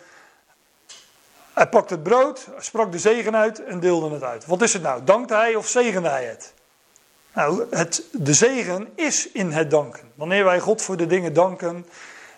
hij 1.56 1.68
pakte 1.68 1.94
het 1.94 2.02
brood, 2.02 2.48
sprak 2.58 2.92
de 2.92 2.98
zegen 2.98 3.36
uit 3.36 3.64
en 3.64 3.80
deelde 3.80 4.10
het 4.10 4.22
uit. 4.22 4.46
Wat 4.46 4.62
is 4.62 4.72
het 4.72 4.82
nou? 4.82 5.04
Dankte 5.04 5.34
hij 5.34 5.54
of 5.54 5.68
zegende 5.68 6.08
hij 6.08 6.24
het? 6.24 6.52
Nou, 7.34 7.64
het, 7.70 8.02
de 8.12 8.34
zegen 8.34 8.88
is 8.94 9.30
in 9.32 9.50
het 9.50 9.70
danken. 9.70 10.12
Wanneer 10.14 10.44
wij 10.44 10.60
God 10.60 10.82
voor 10.82 10.96
de 10.96 11.06
dingen 11.06 11.32
danken, 11.32 11.86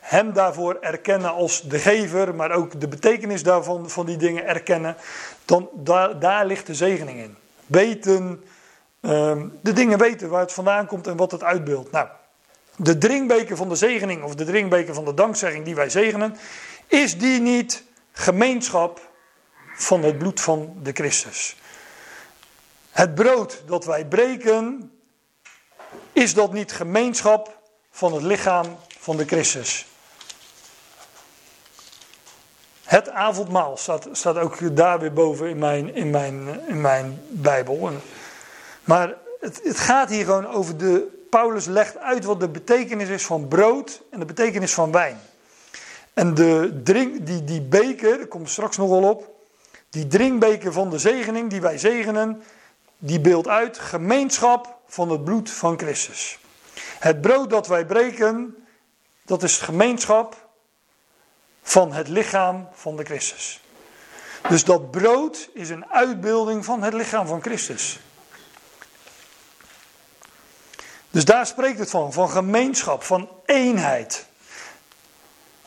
Hem 0.01 0.33
daarvoor 0.33 0.77
erkennen 0.81 1.33
als 1.33 1.63
de 1.63 1.79
gever, 1.79 2.35
maar 2.35 2.51
ook 2.51 2.81
de 2.81 2.89
betekenis 2.89 3.43
daarvan, 3.43 3.91
van 3.91 4.07
die 4.07 4.17
dingen 4.17 4.47
erkennen, 4.47 4.97
dan 5.45 5.69
daar, 5.75 6.19
daar 6.19 6.47
ligt 6.47 6.67
de 6.67 6.75
zegening 6.75 7.19
in. 7.21 7.37
Weten, 7.67 8.45
um, 9.01 9.59
de 9.63 9.73
dingen 9.73 9.99
weten 9.99 10.29
waar 10.29 10.41
het 10.41 10.53
vandaan 10.53 10.87
komt 10.87 11.07
en 11.07 11.17
wat 11.17 11.31
het 11.31 11.43
uitbeeldt. 11.43 11.91
Nou, 11.91 12.09
de 12.77 12.99
drinkbeker 12.99 13.57
van 13.57 13.69
de 13.69 13.75
zegening 13.75 14.23
of 14.23 14.35
de 14.35 14.45
drinkbeker 14.45 14.95
van 14.95 15.05
de 15.05 15.15
dankzegging 15.15 15.65
die 15.65 15.75
wij 15.75 15.91
zegenen, 15.91 16.37
Is 16.87 17.19
die 17.19 17.41
niet 17.41 17.87
gemeenschap 18.13 19.08
van 19.79 20.03
het 20.03 20.19
bloed 20.19 20.41
van 20.41 20.77
de 20.83 20.93
Christus? 20.93 21.57
Het 22.91 23.15
brood 23.15 23.63
dat 23.67 23.85
wij 23.85 24.07
breken, 24.07 24.93
is 26.13 26.35
dat 26.35 26.53
niet 26.53 26.73
gemeenschap 26.73 27.61
van 27.91 28.13
het 28.13 28.23
lichaam 28.23 28.67
van 28.99 29.17
de 29.17 29.25
Christus? 29.25 29.87
Het 32.85 33.11
avondmaal 33.11 33.77
staat, 33.77 34.09
staat 34.13 34.37
ook 34.37 34.77
daar 34.77 35.01
weer 35.01 35.13
boven 35.13 35.49
in 35.49 35.59
mijn, 35.59 35.95
in 35.95 36.11
mijn, 36.11 36.61
in 36.67 36.81
mijn 36.81 37.23
Bijbel. 37.29 37.91
Maar 38.85 39.15
het, 39.41 39.61
het 39.65 39.79
gaat 39.79 40.09
hier 40.09 40.25
gewoon 40.25 40.47
over 40.47 40.77
de. 40.77 41.17
Paulus 41.31 41.65
legt 41.65 41.99
uit 41.99 42.25
wat 42.25 42.41
de 42.41 42.49
betekenis 42.49 43.09
is 43.09 43.27
van 43.27 43.49
brood 43.49 44.03
en 44.11 44.19
de 44.19 44.25
betekenis 44.25 44.75
van 44.75 44.93
wijn. 44.93 45.21
En 46.15 46.35
de 46.35 46.81
drink, 46.85 47.27
die, 47.27 47.45
die 47.45 47.61
beker, 47.61 48.17
daar 48.19 48.27
komt 48.27 48.51
straks 48.51 48.77
nog 48.77 48.89
wel 48.89 49.11
op. 49.11 49.38
Die 49.91 50.07
drinkbeker 50.07 50.73
van 50.73 50.91
de 50.91 50.99
zegening 50.99 51.51
die 51.51 51.61
wij 51.61 51.79
zegenen, 51.79 52.43
die 52.99 53.21
beeldt 53.21 53.49
uit 53.49 53.79
gemeenschap 53.79 54.79
van 54.87 55.11
het 55.11 55.25
bloed 55.25 55.51
van 55.51 55.79
Christus. 55.79 56.39
Het 56.99 57.21
brood 57.21 57.51
dat 57.51 57.67
wij 57.67 57.87
breken, 57.87 58.57
dat 59.25 59.43
is 59.43 59.59
gemeenschap 59.59 60.49
van 61.63 61.93
het 61.93 62.09
lichaam 62.09 62.69
van 62.73 62.97
de 62.97 63.05
Christus. 63.05 63.63
Dus 64.49 64.65
dat 64.65 64.91
brood 64.91 65.49
is 65.53 65.71
een 65.71 65.87
uitbeelding 65.87 66.65
van 66.65 66.83
het 66.83 66.95
lichaam 66.95 67.27
van 67.27 67.43
Christus. 67.43 67.99
Dus 71.11 71.25
daar 71.25 71.47
spreekt 71.47 71.79
het 71.79 71.91
van, 71.91 72.13
van 72.13 72.31
gemeenschap, 72.31 73.03
van 73.03 73.31
eenheid. 73.45 74.27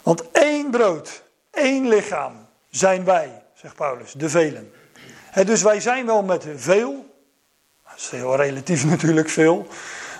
Want 0.01 0.31
één 0.31 0.71
brood, 0.71 1.23
één 1.51 1.87
lichaam 1.87 2.47
zijn 2.69 3.03
wij, 3.03 3.40
zegt 3.61 3.75
Paulus, 3.75 4.13
de 4.13 4.29
velen. 4.29 4.71
dus 5.45 5.61
wij 5.61 5.79
zijn 5.79 6.05
wel 6.05 6.23
met 6.23 6.45
veel, 6.55 7.05
dat 7.83 7.97
is 7.97 8.09
heel 8.09 8.35
relatief 8.35 8.85
natuurlijk 8.95 9.29
veel, 9.29 9.67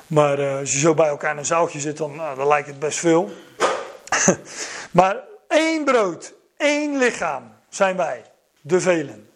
maar 0.08 0.40
uh, 0.40 0.58
als 0.58 0.74
je 0.74 0.80
zo 0.80 0.94
bij 0.94 1.08
elkaar 1.08 1.32
in 1.32 1.38
een 1.38 1.46
zaaltje 1.46 1.80
zit, 1.80 1.98
dan, 1.98 2.16
nou, 2.16 2.36
dan 2.38 2.48
lijkt 2.48 2.68
het 2.68 2.80
best 2.80 3.00
veel. 3.00 3.32
maar 4.92 5.18
één 5.48 5.86
brood, 5.86 6.34
één 6.58 6.98
lichaam 6.98 7.44
zijn 7.70 7.98
wij, 7.98 8.24
de 8.62 8.82
velen. 8.82 9.30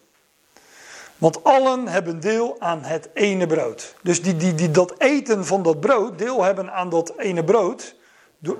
Want 1.18 1.44
allen 1.44 1.88
hebben 1.88 2.20
deel 2.20 2.56
aan 2.58 2.82
het 2.82 3.08
ene 3.14 3.46
brood. 3.46 3.94
Dus 4.02 4.22
die, 4.22 4.36
die, 4.36 4.54
die 4.54 4.70
dat 4.70 4.94
eten 4.98 5.46
van 5.46 5.62
dat 5.62 5.80
brood, 5.80 6.18
deel 6.18 6.42
hebben 6.42 6.72
aan 6.72 6.88
dat 6.88 7.12
ene 7.18 7.44
brood. 7.44 7.94
Uh, 8.40 8.52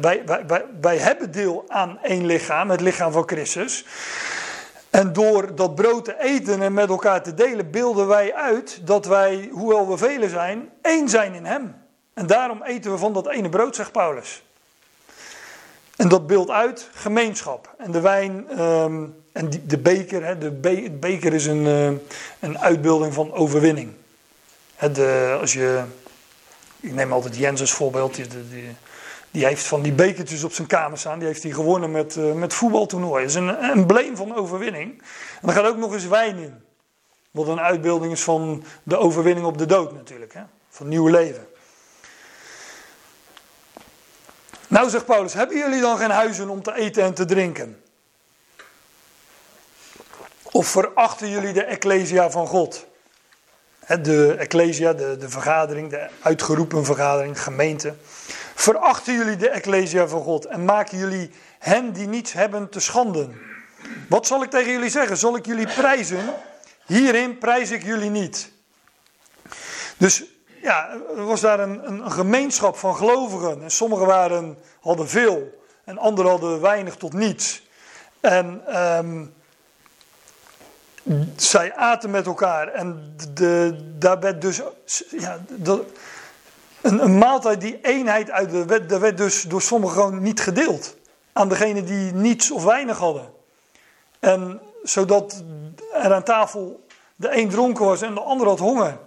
wij, 0.00 0.22
wij, 0.26 0.46
wij, 0.46 0.64
wij 0.80 0.96
hebben 0.96 1.30
deel 1.30 1.64
aan 1.68 1.98
één 2.02 2.26
lichaam, 2.26 2.70
het 2.70 2.80
lichaam 2.80 3.12
van 3.12 3.28
Christus. 3.28 3.84
En 4.90 5.12
door 5.12 5.54
dat 5.54 5.74
brood 5.74 6.04
te 6.04 6.20
eten 6.20 6.62
en 6.62 6.74
met 6.74 6.88
elkaar 6.88 7.22
te 7.22 7.34
delen, 7.34 7.70
beelden 7.70 8.06
wij 8.06 8.34
uit 8.34 8.80
dat 8.86 9.06
wij, 9.06 9.48
hoewel 9.52 9.88
we 9.88 9.96
velen 9.96 10.30
zijn, 10.30 10.70
één 10.82 11.08
zijn 11.08 11.34
in 11.34 11.44
Hem. 11.44 11.74
En 12.14 12.26
daarom 12.26 12.62
eten 12.62 12.90
we 12.90 12.98
van 12.98 13.12
dat 13.12 13.28
ene 13.28 13.48
brood, 13.48 13.76
zegt 13.76 13.92
Paulus. 13.92 14.42
En 15.96 16.08
dat 16.08 16.26
beeldt 16.26 16.50
uit 16.50 16.88
gemeenschap. 16.94 17.74
En 17.78 17.90
de 17.90 18.00
wijn 18.00 18.48
ehm, 18.48 19.04
en 19.32 19.48
die, 19.48 19.66
de 19.66 19.78
beker, 19.78 20.24
hè, 20.24 20.38
de 20.38 20.50
beker 21.00 21.34
is 21.34 21.46
een, 21.46 21.66
uh, 21.66 21.90
een 22.40 22.58
uitbeelding 22.58 23.14
van 23.14 23.32
overwinning. 23.32 23.92
De, 24.92 25.36
als 25.40 25.52
je, 25.52 25.82
ik 26.80 26.92
neem 26.92 27.12
altijd 27.12 27.36
Jens 27.36 27.60
als 27.60 27.72
voorbeeld, 27.72 28.14
die, 28.14 28.76
die, 29.30 29.44
heeft 29.44 29.64
van 29.64 29.82
die 29.82 29.92
bekertjes 29.92 30.44
op 30.44 30.52
zijn 30.52 30.66
kamer 30.66 30.98
staan. 30.98 31.18
Die 31.18 31.28
heeft 31.28 31.42
hij 31.42 31.52
gewonnen 31.52 31.90
met, 31.90 32.16
uh, 32.16 32.32
met 32.32 32.54
voetbaltoernooi. 32.54 33.20
Dat 33.20 33.30
is 33.30 33.36
een 33.36 33.56
embleem 33.56 34.16
van 34.16 34.34
overwinning. 34.34 35.02
En 35.42 35.48
er 35.48 35.54
gaat 35.54 35.66
ook 35.66 35.76
nog 35.76 35.92
eens 35.92 36.06
wijn 36.06 36.36
in. 36.36 36.62
Wat 37.30 37.48
een 37.48 37.60
uitbeelding 37.60 38.12
is 38.12 38.22
van 38.22 38.64
de 38.82 38.96
overwinning 38.96 39.46
op 39.46 39.58
de 39.58 39.66
dood 39.66 39.92
natuurlijk. 39.92 40.34
Hè, 40.34 40.42
van 40.68 40.88
nieuw 40.88 41.06
leven. 41.06 41.48
Nou, 44.68 44.90
zegt 44.90 45.04
Paulus, 45.04 45.34
hebben 45.34 45.56
jullie 45.56 45.80
dan 45.80 45.98
geen 45.98 46.10
huizen 46.10 46.48
om 46.48 46.62
te 46.62 46.74
eten 46.74 47.02
en 47.02 47.14
te 47.14 47.24
drinken? 47.24 47.82
Of 50.42 50.66
verachten 50.66 51.30
jullie 51.30 51.52
de 51.52 51.64
Ecclesia 51.64 52.30
van 52.30 52.46
God? 52.46 52.86
De 54.02 54.34
Ecclesia, 54.38 54.92
de, 54.92 55.16
de 55.16 55.28
vergadering, 55.28 55.90
de 55.90 56.08
uitgeroepen 56.22 56.84
vergadering, 56.84 57.42
gemeente. 57.42 57.94
Verachten 58.60 59.14
jullie 59.14 59.36
de 59.36 59.48
Ecclesia 59.48 60.08
van 60.08 60.22
God 60.22 60.44
en 60.44 60.64
maken 60.64 60.98
jullie 60.98 61.30
hen 61.58 61.92
die 61.92 62.06
niets 62.06 62.32
hebben 62.32 62.68
te 62.68 62.80
schanden? 62.80 63.40
Wat 64.08 64.26
zal 64.26 64.42
ik 64.42 64.50
tegen 64.50 64.72
jullie 64.72 64.90
zeggen? 64.90 65.16
Zal 65.16 65.36
ik 65.36 65.46
jullie 65.46 65.66
prijzen? 65.66 66.34
Hierin 66.86 67.38
prijs 67.38 67.70
ik 67.70 67.82
jullie 67.82 68.10
niet. 68.10 68.52
Dus 69.96 70.24
ja, 70.62 70.90
er 71.16 71.24
was 71.24 71.40
daar 71.40 71.60
een, 71.60 71.88
een, 71.90 72.12
gemeenschap 72.12 72.76
van 72.76 72.96
gelovigen. 72.96 73.62
En 73.62 73.70
sommigen 73.70 74.06
waren, 74.06 74.58
hadden 74.80 75.08
veel 75.08 75.64
en 75.84 75.98
anderen 75.98 76.30
hadden 76.30 76.60
weinig 76.60 76.96
tot 76.96 77.12
niets. 77.12 77.68
En 78.20 78.76
um, 78.98 79.34
zij 81.36 81.74
aten 81.74 82.10
met 82.10 82.26
elkaar. 82.26 82.68
En 82.68 83.14
de, 83.34 83.80
daar 83.98 84.20
werd 84.20 84.40
dus 84.40 84.60
ja, 85.10 85.38
een, 86.82 87.18
maaltijd, 87.18 87.60
die 87.60 87.78
eenheid 87.82 88.30
uit 88.30 88.50
de 88.50 88.64
wet, 88.64 88.98
werd 88.98 89.16
dus 89.16 89.42
door 89.42 89.62
sommigen 89.62 89.96
gewoon 89.96 90.22
niet 90.22 90.40
gedeeld. 90.40 90.96
Aan 91.32 91.48
degenen 91.48 91.84
die 91.84 92.12
niets 92.12 92.50
of 92.50 92.64
weinig 92.64 92.98
hadden. 92.98 93.32
En 94.18 94.60
zodat 94.82 95.42
er 95.92 96.14
aan 96.14 96.22
tafel 96.22 96.86
de 97.16 97.36
een 97.36 97.48
dronken 97.48 97.84
was 97.84 98.02
en 98.02 98.14
de 98.14 98.20
ander 98.20 98.46
had 98.46 98.58
honger. 98.58 98.98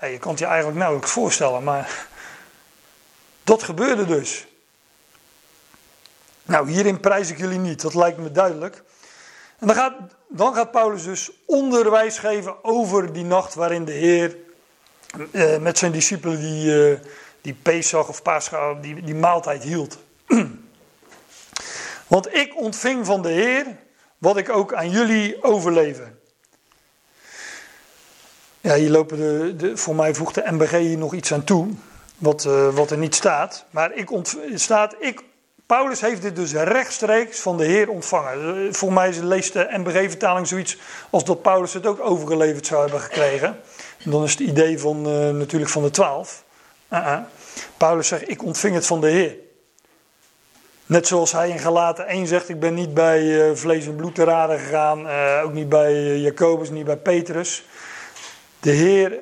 Ja, 0.00 0.06
je 0.06 0.18
kan 0.18 0.30
het 0.30 0.38
je 0.38 0.46
eigenlijk 0.46 0.78
nauwelijks 0.78 1.12
voorstellen, 1.12 1.64
maar 1.64 2.06
dat 3.44 3.62
gebeurde 3.62 4.06
dus. 4.06 4.46
Nou, 6.42 6.70
hierin 6.70 7.00
prijs 7.00 7.30
ik 7.30 7.38
jullie 7.38 7.58
niet, 7.58 7.82
dat 7.82 7.94
lijkt 7.94 8.18
me 8.18 8.32
duidelijk. 8.32 8.82
En 9.58 9.66
dan 9.66 9.76
gaat, 9.76 9.94
dan 10.28 10.54
gaat 10.54 10.70
Paulus 10.70 11.04
dus 11.04 11.30
onderwijs 11.46 12.18
geven 12.18 12.64
over 12.64 13.12
die 13.12 13.24
nacht 13.24 13.54
waarin 13.54 13.84
de 13.84 13.92
Heer 13.92 14.36
eh, 15.30 15.58
met 15.58 15.78
zijn 15.78 15.92
discipelen 15.92 16.40
die, 16.40 16.90
uh, 16.90 16.98
die 17.40 17.54
Pesach 17.62 18.08
of 18.08 18.22
Pascha, 18.22 18.74
die, 18.74 19.02
die 19.02 19.14
maaltijd 19.14 19.62
hield. 19.62 19.98
Want 22.06 22.34
ik 22.34 22.56
ontving 22.56 23.06
van 23.06 23.22
de 23.22 23.28
Heer 23.28 23.66
wat 24.18 24.36
ik 24.36 24.48
ook 24.48 24.74
aan 24.74 24.90
jullie 24.90 25.42
overleven. 25.42 26.18
Ja, 28.60 28.74
hier 28.74 28.90
lopen 28.90 29.16
de, 29.16 29.54
de, 29.56 29.76
voor 29.76 29.94
mij 29.94 30.14
voegt 30.14 30.34
de 30.34 30.44
MBG 30.46 30.70
hier 30.70 30.98
nog 30.98 31.14
iets 31.14 31.32
aan 31.32 31.44
toe, 31.44 31.68
wat, 32.18 32.44
uh, 32.44 32.74
wat 32.74 32.90
er 32.90 32.98
niet 32.98 33.14
staat. 33.14 33.64
Maar 33.70 33.94
ik 33.94 34.08
staat, 34.54 34.94
ik, 34.98 35.22
Paulus 35.66 36.00
heeft 36.00 36.22
dit 36.22 36.36
dus 36.36 36.52
rechtstreeks 36.52 37.40
van 37.40 37.56
de 37.56 37.64
Heer 37.64 37.88
ontvangen. 37.88 38.74
Voor 38.74 38.92
mij 38.92 39.22
leest 39.22 39.52
de 39.52 39.68
MBG-vertaling 39.70 40.46
zoiets 40.46 40.78
als 41.10 41.24
dat 41.24 41.42
Paulus 41.42 41.72
het 41.72 41.86
ook 41.86 42.00
overgeleverd 42.00 42.66
zou 42.66 42.80
hebben 42.80 43.00
gekregen. 43.00 43.60
Dan 44.04 44.24
is 44.24 44.30
het 44.30 44.40
idee 44.40 44.78
van, 44.78 44.96
uh, 44.98 45.30
natuurlijk 45.30 45.70
van 45.70 45.82
de 45.82 45.90
twaalf. 45.90 46.44
-uh. 46.88 47.18
Paulus 47.76 48.08
zegt, 48.08 48.30
ik 48.30 48.44
ontving 48.44 48.74
het 48.74 48.86
van 48.86 49.00
de 49.00 49.08
Heer. 49.08 49.36
Net 50.86 51.06
zoals 51.06 51.32
hij 51.32 51.50
in 51.50 51.58
Galaten 51.58 52.06
1 52.06 52.26
zegt, 52.26 52.48
ik 52.48 52.60
ben 52.60 52.74
niet 52.74 52.94
bij 52.94 53.56
vlees 53.56 53.86
en 53.86 53.96
bloed 53.96 54.14
te 54.14 54.24
raden 54.24 54.58
gegaan, 54.58 55.08
ook 55.42 55.52
niet 55.52 55.68
bij 55.68 56.18
Jacobus, 56.18 56.70
niet 56.70 56.84
bij 56.84 56.96
Petrus. 56.96 57.64
De 58.60 58.70
Heer 58.70 59.18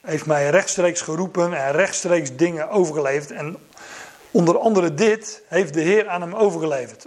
heeft 0.00 0.26
mij 0.26 0.50
rechtstreeks 0.50 1.00
geroepen 1.00 1.54
en 1.54 1.72
rechtstreeks 1.72 2.36
dingen 2.36 2.68
overgeleverd. 2.68 3.30
En 3.30 3.56
onder 4.30 4.58
andere 4.58 4.94
dit 4.94 5.42
heeft 5.46 5.74
de 5.74 5.80
Heer 5.80 6.08
aan 6.08 6.20
hem 6.20 6.34
overgeleverd. 6.34 7.06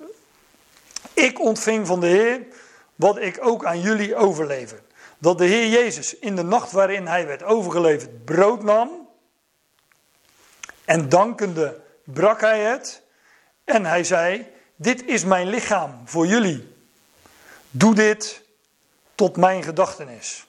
Ik 1.13 1.39
ontving 1.39 1.87
van 1.87 1.99
de 1.99 2.07
Heer 2.07 2.39
wat 2.95 3.17
ik 3.17 3.37
ook 3.41 3.65
aan 3.65 3.81
jullie 3.81 4.15
overlever. 4.15 4.79
Dat 5.21 5.37
de 5.37 5.45
Heer 5.45 5.67
Jezus 5.67 6.19
in 6.19 6.35
de 6.35 6.43
nacht 6.43 6.71
waarin 6.71 7.07
hij 7.07 7.27
werd 7.27 7.43
overgeleverd 7.43 8.25
brood 8.25 8.63
nam. 8.63 9.09
En 10.85 11.09
dankende 11.09 11.81
brak 12.03 12.41
hij 12.41 12.59
het. 12.59 13.01
En 13.63 13.85
hij 13.85 14.03
zei: 14.03 14.47
Dit 14.75 15.05
is 15.05 15.23
mijn 15.23 15.47
lichaam 15.47 16.01
voor 16.05 16.27
jullie. 16.27 16.75
Doe 17.69 17.95
dit 17.95 18.41
tot 19.15 19.37
mijn 19.37 19.63
gedachtenis. 19.63 20.47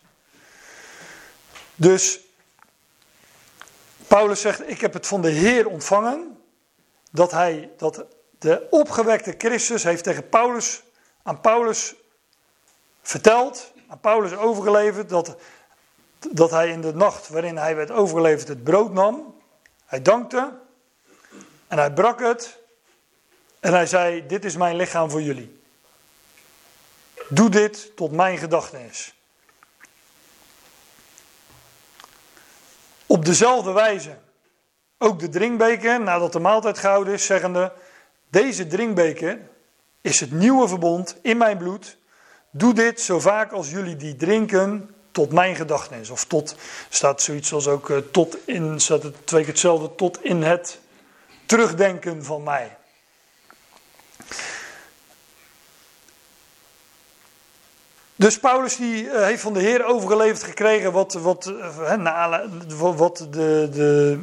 Dus 1.75 2.21
Paulus 4.07 4.41
zegt: 4.41 4.69
Ik 4.69 4.81
heb 4.81 4.93
het 4.93 5.07
van 5.07 5.23
de 5.23 5.31
Heer 5.31 5.69
ontvangen. 5.69 6.43
Dat 7.11 7.31
hij, 7.31 7.71
dat 7.77 8.05
de 8.39 8.67
opgewekte 8.71 9.35
Christus 9.39 9.83
heeft 9.83 10.05
tegen 10.05 10.29
Paulus, 10.29 10.83
aan 11.23 11.41
Paulus 11.41 11.95
verteld, 13.03 13.72
aan 13.93 14.01
Paulus 14.01 14.33
overgeleverd, 14.33 15.09
dat, 15.09 15.37
dat 16.31 16.51
hij 16.51 16.69
in 16.69 16.81
de 16.81 16.95
nacht 16.95 17.29
waarin 17.29 17.57
hij 17.57 17.77
werd 17.77 17.91
overgeleverd 17.91 18.49
het 18.49 18.65
brood 18.65 18.93
nam. 18.93 19.41
Hij 19.87 20.03
dankte 20.03 20.53
en 21.69 21.79
hij 21.79 21.93
brak 21.93 22.21
het 22.21 22.61
En 23.61 23.73
hij 23.73 23.87
zei: 23.87 24.27
Dit 24.27 24.45
is 24.45 24.57
mijn 24.57 24.77
lichaam 24.77 25.11
voor 25.11 25.23
jullie. 25.23 25.63
Doe 27.29 27.49
dit 27.49 27.97
tot 27.97 28.13
mijn 28.13 28.39
gedachtenis. 28.39 29.15
Op 33.07 33.25
dezelfde 33.25 33.73
wijze 33.73 34.19
ook 34.99 35.19
de 35.19 35.29
drinkbeker, 35.29 36.01
nadat 36.01 36.33
de 36.33 36.39
maaltijd 36.39 36.79
gehouden 36.79 37.13
is, 37.13 37.27
zeggende: 37.27 37.73
Deze 38.29 38.67
drinkbeker 38.67 39.41
is 40.01 40.21
het 40.21 40.31
nieuwe 40.31 40.69
verbond 40.69 41.17
in 41.23 41.37
mijn 41.37 41.59
bloed. 41.59 42.01
Doe 42.55 42.75
dit 42.75 43.01
zo 43.01 43.21
vaak 43.21 43.53
als 43.53 43.71
jullie 43.71 43.97
die 43.97 44.17
drinken 44.17 44.95
tot 45.13 45.33
mijn 45.33 45.57
gedachtenis. 45.57 46.11
Of 46.11 46.25
tot, 46.25 46.57
staat 46.89 47.23
zoiets 47.23 47.53
als 47.53 47.67
ook 47.69 47.89
uh, 47.89 47.99
tot 47.99 48.37
in, 48.45 48.81
staat 48.81 49.03
het 49.03 49.27
twee 49.27 49.43
keer 49.43 49.51
hetzelfde, 49.51 49.95
tot 49.95 50.25
in 50.25 50.43
het 50.43 50.81
terugdenken 51.47 52.25
van 52.25 52.43
mij. 52.43 52.77
Dus 58.17 58.39
Paulus 58.39 58.77
die 58.77 59.05
uh, 59.05 59.23
heeft 59.23 59.43
van 59.43 59.53
de 59.53 59.61
Heer 59.61 59.85
overgeleverd 59.85 60.43
gekregen 60.43 60.93
wat, 60.93 61.13
wat, 61.13 61.47
uh, 61.47 61.95
na, 61.95 62.49
wat 62.77 63.27
de, 63.31 63.69
de, 63.73 64.19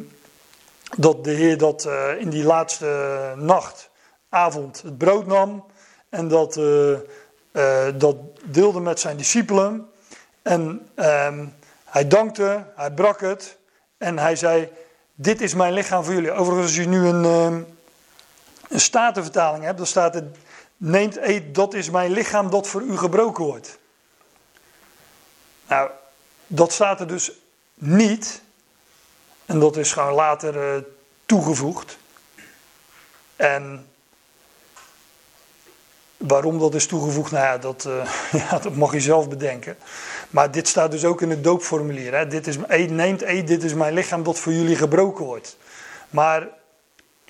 dat 0.98 1.24
de 1.24 1.32
Heer 1.32 1.58
dat 1.58 1.90
in 2.18 2.30
die 2.30 2.44
laatste 2.44 3.34
nacht, 3.38 3.90
avond, 4.30 4.82
het 4.82 4.98
brood 4.98 5.26
nam 5.26 5.66
en 6.10 6.28
dat, 6.28 6.60
uh, 7.60 7.88
dat 7.96 8.16
deelde 8.44 8.80
met 8.80 9.00
zijn 9.00 9.18
discipelen. 9.18 9.90
En 10.42 10.90
um, 10.96 11.54
hij 11.86 12.08
dankte, 12.08 12.66
hij 12.76 12.92
brak 12.92 13.22
het 13.22 13.58
en 13.98 14.18
hij 14.18 14.36
zei: 14.36 14.70
Dit 15.16 15.42
is 15.42 15.54
mijn 15.54 15.74
lichaam 15.74 16.04
voor 16.04 16.14
jullie. 16.14 16.32
Overigens, 16.32 16.68
als 16.68 16.76
je 16.76 16.88
nu 16.88 17.08
een, 17.08 17.26
um, 17.26 17.78
een 18.70 18.80
statenvertaling 18.80 19.64
hebt, 19.64 19.78
dan 19.78 19.88
staat 19.88 20.14
het: 20.14 20.26
Neemt, 20.78 21.18
eet, 21.18 21.56
dat 21.56 21.74
is 21.74 21.90
mijn 21.90 22.12
lichaam 22.12 22.50
dat 22.50 22.68
voor 22.68 22.82
u 22.82 22.98
gebroken 22.98 23.44
wordt. 23.44 23.78
Nou, 25.68 25.90
dat 26.48 26.72
staat 26.72 27.00
er 27.00 27.08
dus 27.08 27.32
niet. 27.74 28.42
En 29.46 29.60
dat 29.60 29.78
is 29.78 29.92
gewoon 29.92 30.14
later 30.14 30.76
uh, 30.76 30.84
toegevoegd. 31.26 31.98
En 33.36 33.90
waarom 36.28 36.60
dat 36.60 36.76
is 36.76 36.88
toegevoegd, 36.88 37.32
nou 37.32 37.44
ja 37.44 37.58
dat, 37.58 37.86
uh, 37.88 38.14
ja, 38.50 38.60
dat 38.60 38.76
mag 38.76 38.94
je 38.94 39.00
zelf 39.00 39.30
bedenken. 39.30 39.78
Maar 40.30 40.52
dit 40.52 40.68
staat 40.68 40.92
dus 40.92 41.06
ook 41.06 41.22
in 41.22 41.30
het 41.30 41.44
doopformulier. 41.44 42.16
Hè. 42.16 42.28
Dit 42.28 42.48
is, 42.48 42.58
eet, 42.68 42.92
neemt, 42.92 43.22
eet, 43.22 43.48
dit 43.48 43.64
is 43.64 43.74
mijn 43.74 43.94
lichaam 43.94 44.24
dat 44.24 44.40
voor 44.40 44.54
jullie 44.54 44.76
gebroken 44.76 45.26
wordt. 45.26 45.58
Maar 46.10 46.48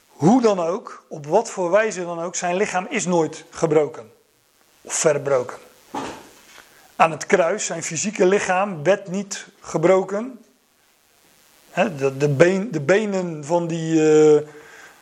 hoe 0.07 0.41
dan 0.41 0.59
ook, 0.59 1.05
op 1.07 1.25
wat 1.25 1.49
voor 1.49 1.71
wijze 1.71 2.05
dan 2.05 2.21
ook, 2.21 2.35
zijn 2.35 2.55
lichaam 2.55 2.87
is 2.89 3.05
nooit 3.05 3.45
gebroken. 3.49 4.11
Of 4.81 4.93
verbroken. 4.93 5.57
Aan 6.95 7.11
het 7.11 7.25
kruis, 7.25 7.65
zijn 7.65 7.83
fysieke 7.83 8.25
lichaam, 8.25 8.83
werd 8.83 9.07
niet 9.07 9.47
gebroken. 9.59 10.39
De, 11.73 12.17
de, 12.17 12.29
been, 12.29 12.71
de, 12.71 12.81
benen 12.81 13.45
van 13.45 13.67
die, 13.67 13.93
uh, 13.93 14.41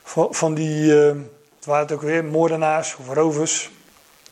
van, 0.03 0.53
die 0.53 0.85
uh, 0.85 1.15
het 1.65 1.91
ook 1.91 2.01
weer, 2.01 2.25
moordenaars 2.25 2.95
of 2.95 3.13
rovers, 3.13 3.71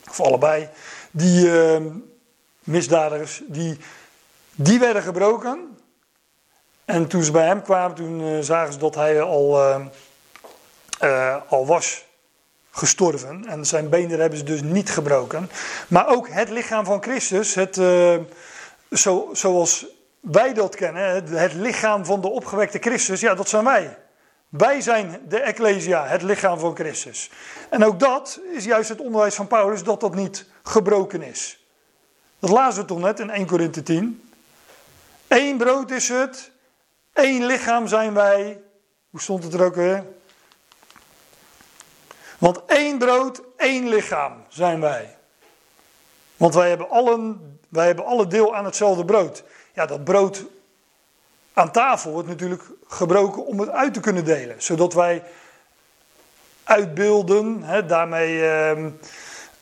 of 0.08 0.20
allebei, 0.20 0.68
die 1.10 1.46
uh, 1.46 1.76
misdadigers, 2.64 3.42
die, 3.46 3.78
die 4.54 4.78
werden 4.78 5.02
gebroken. 5.02 5.78
En 6.84 7.06
toen 7.06 7.22
ze 7.22 7.30
bij 7.30 7.46
hem 7.46 7.62
kwamen, 7.62 7.96
toen 7.96 8.44
zagen 8.44 8.72
ze 8.72 8.78
dat 8.78 8.94
hij 8.94 9.20
al, 9.20 9.60
al 11.48 11.66
was 11.66 12.04
gestorven. 12.70 13.44
En 13.46 13.66
zijn 13.66 13.88
benen 13.88 14.20
hebben 14.20 14.38
ze 14.38 14.44
dus 14.44 14.62
niet 14.62 14.90
gebroken. 14.90 15.50
Maar 15.88 16.08
ook 16.08 16.28
het 16.28 16.48
lichaam 16.48 16.84
van 16.84 17.02
Christus, 17.02 17.54
het, 17.54 17.74
zo, 18.90 19.28
zoals 19.32 19.86
wij 20.20 20.54
dat 20.54 20.74
kennen, 20.74 21.24
het 21.38 21.52
lichaam 21.52 22.04
van 22.04 22.20
de 22.20 22.28
opgewekte 22.28 22.78
Christus, 22.78 23.20
ja, 23.20 23.34
dat 23.34 23.48
zijn 23.48 23.64
wij. 23.64 23.96
Wij 24.48 24.80
zijn 24.80 25.20
de 25.28 25.40
Ecclesia, 25.40 26.06
het 26.06 26.22
lichaam 26.22 26.58
van 26.58 26.74
Christus. 26.74 27.30
En 27.70 27.84
ook 27.84 28.00
dat 28.00 28.40
is 28.52 28.64
juist 28.64 28.88
het 28.88 29.00
onderwijs 29.00 29.34
van 29.34 29.46
Paulus, 29.46 29.82
dat 29.82 30.00
dat 30.00 30.14
niet 30.14 30.46
gebroken 30.62 31.22
is. 31.22 31.64
Dat 32.38 32.50
lazen 32.50 32.80
we 32.80 32.88
toch 32.88 32.98
net 32.98 33.20
in 33.20 33.30
1 33.30 33.46
Korinthe 33.46 33.82
10. 33.82 34.30
Eén 35.28 35.56
brood 35.56 35.90
is 35.90 36.08
het, 36.08 36.50
één 37.12 37.46
lichaam 37.46 37.86
zijn 37.86 38.14
wij. 38.14 38.60
Hoe 39.10 39.20
stond 39.20 39.44
het 39.44 39.54
er 39.54 39.64
ook 39.64 39.74
weer? 39.74 40.04
Want 42.38 42.64
één 42.66 42.98
brood, 42.98 43.42
één 43.56 43.88
lichaam 43.88 44.44
zijn 44.48 44.80
wij. 44.80 45.16
Want 46.36 46.54
wij 46.54 46.68
hebben 46.68 46.90
allen, 46.90 47.58
wij 47.68 47.86
hebben 47.86 48.04
alle 48.04 48.26
deel 48.26 48.54
aan 48.56 48.64
hetzelfde 48.64 49.04
brood. 49.04 49.44
Ja, 49.74 49.86
dat 49.86 50.04
brood 50.04 50.44
aan 51.56 51.72
tafel 51.72 52.10
wordt 52.10 52.28
natuurlijk 52.28 52.62
gebroken 52.88 53.46
om 53.46 53.60
het 53.60 53.70
uit 53.70 53.94
te 53.94 54.00
kunnen 54.00 54.24
delen. 54.24 54.54
Zodat 54.58 54.94
wij 54.94 55.22
uitbeelden, 56.64 57.62
hè, 57.62 57.86
daarmee 57.86 58.36
uh, 58.36 58.86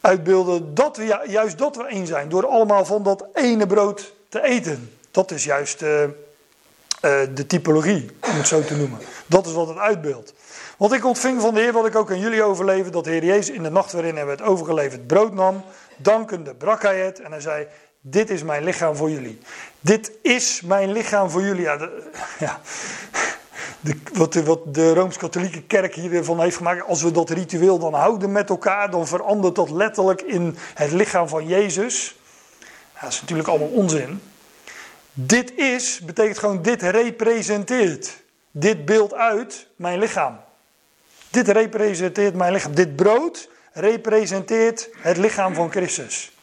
uitbeelden 0.00 0.74
dat 0.74 0.96
we 0.96 1.22
juist 1.26 1.58
dat 1.58 1.76
we 1.76 1.86
één 1.86 2.06
zijn. 2.06 2.28
Door 2.28 2.46
allemaal 2.46 2.84
van 2.84 3.02
dat 3.02 3.26
ene 3.34 3.66
brood 3.66 4.12
te 4.28 4.42
eten. 4.42 4.92
Dat 5.10 5.30
is 5.30 5.44
juist 5.44 5.82
uh, 5.82 6.02
uh, 6.02 6.08
de 7.34 7.46
typologie, 7.46 8.10
om 8.20 8.36
het 8.36 8.48
zo 8.48 8.62
te 8.62 8.76
noemen. 8.76 8.98
Dat 9.26 9.46
is 9.46 9.52
wat 9.52 9.68
het 9.68 9.78
uitbeeldt. 9.78 10.34
Want 10.78 10.92
ik 10.92 11.04
ontving 11.04 11.40
van 11.40 11.54
de 11.54 11.60
Heer 11.60 11.72
wat 11.72 11.86
ik 11.86 11.96
ook 11.96 12.10
aan 12.10 12.20
jullie 12.20 12.42
overleefde, 12.42 12.90
dat 12.90 13.04
de 13.04 13.10
Heer 13.10 13.24
Jezus 13.24 13.54
in 13.54 13.62
de 13.62 13.70
nacht 13.70 13.92
waarin 13.92 14.16
hij 14.16 14.26
werd 14.26 14.42
overgeleverd 14.42 15.06
brood 15.06 15.32
nam, 15.32 15.64
dankende 15.96 16.54
brak 16.54 16.82
hij 16.82 17.00
het 17.00 17.20
en 17.20 17.30
hij 17.30 17.40
zei, 17.40 17.66
dit 18.00 18.30
is 18.30 18.42
mijn 18.42 18.64
lichaam 18.64 18.96
voor 18.96 19.10
jullie. 19.10 19.40
Dit 19.84 20.12
is 20.22 20.60
mijn 20.60 20.92
lichaam 20.92 21.30
voor 21.30 21.42
jullie. 21.42 21.62
Ja, 22.38 22.60
de, 23.80 23.96
wat 24.44 24.74
de 24.74 24.94
Rooms-Katholieke 24.94 25.62
Kerk 25.62 25.94
hiervan 25.94 26.40
heeft 26.40 26.56
gemaakt. 26.56 26.86
Als 26.86 27.02
we 27.02 27.10
dat 27.10 27.30
ritueel 27.30 27.78
dan 27.78 27.94
houden 27.94 28.32
met 28.32 28.48
elkaar, 28.50 28.90
dan 28.90 29.06
verandert 29.06 29.54
dat 29.54 29.70
letterlijk 29.70 30.22
in 30.22 30.56
het 30.74 30.92
lichaam 30.92 31.28
van 31.28 31.46
Jezus. 31.46 32.16
Ja, 32.94 33.00
dat 33.00 33.12
is 33.12 33.20
natuurlijk 33.20 33.48
allemaal 33.48 33.68
onzin. 33.68 34.20
Dit 35.12 35.54
is, 35.56 36.00
betekent 36.00 36.38
gewoon 36.38 36.62
dit 36.62 36.82
representeert. 36.82 38.22
Dit 38.50 38.84
beeld 38.84 39.14
uit 39.14 39.66
mijn 39.76 39.98
lichaam. 39.98 40.40
Dit 41.30 41.48
representeert 41.48 42.34
mijn 42.34 42.52
lichaam. 42.52 42.74
Dit 42.74 42.96
brood 42.96 43.48
representeert 43.72 44.88
het 44.98 45.16
lichaam 45.16 45.54
van 45.54 45.70
Christus. 45.70 46.33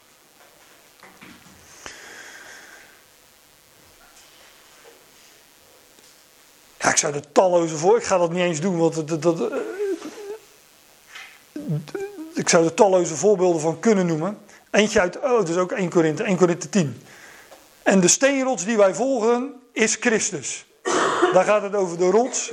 Zou 7.01 7.13
er 7.13 7.31
talloze 7.31 7.75
voor. 7.75 7.97
Ik 7.97 8.03
ga 8.03 8.17
dat 8.17 8.31
niet 8.31 8.43
eens 8.43 8.61
doen, 8.61 8.77
want 8.77 9.07
dat, 9.07 9.21
dat, 9.21 9.39
uh, 9.39 9.47
ik 12.33 12.49
zou 12.49 12.65
er 12.65 12.73
talloze 12.73 13.15
voorbeelden 13.15 13.61
van 13.61 13.79
kunnen 13.79 14.05
noemen. 14.05 14.37
Eentje 14.71 14.99
uit, 14.99 15.17
oh, 15.17 15.37
dat 15.37 15.49
is 15.49 15.57
ook 15.57 15.71
1 15.71 15.89
Korinthe, 15.89 16.23
1 16.23 16.37
Korinthe 16.37 16.69
10. 16.69 17.01
En 17.83 17.99
de 17.99 18.07
steenrots 18.07 18.65
die 18.65 18.77
wij 18.77 18.93
volgen 18.93 19.53
is 19.71 19.95
Christus. 19.95 20.65
Daar 21.33 21.43
gaat 21.43 21.61
het 21.61 21.75
over 21.75 21.97
de 21.97 22.09
rots. 22.09 22.51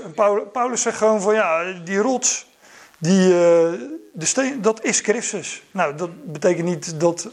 Paulus 0.52 0.82
zegt 0.82 0.96
gewoon 0.96 1.20
van 1.20 1.34
ja, 1.34 1.72
die 1.84 1.98
rots, 1.98 2.46
die, 2.98 3.28
uh, 3.28 3.32
de 4.12 4.26
steen, 4.26 4.62
dat 4.62 4.84
is 4.84 5.00
Christus. 5.00 5.62
Nou, 5.70 5.94
dat 5.94 6.32
betekent 6.32 6.66
niet 6.66 7.00
dat 7.00 7.28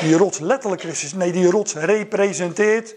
die 0.00 0.16
rots 0.16 0.38
letterlijk 0.38 0.82
Christus 0.82 1.04
is. 1.04 1.14
Nee, 1.14 1.32
die 1.32 1.50
rots 1.50 1.74
representeert, 1.74 2.94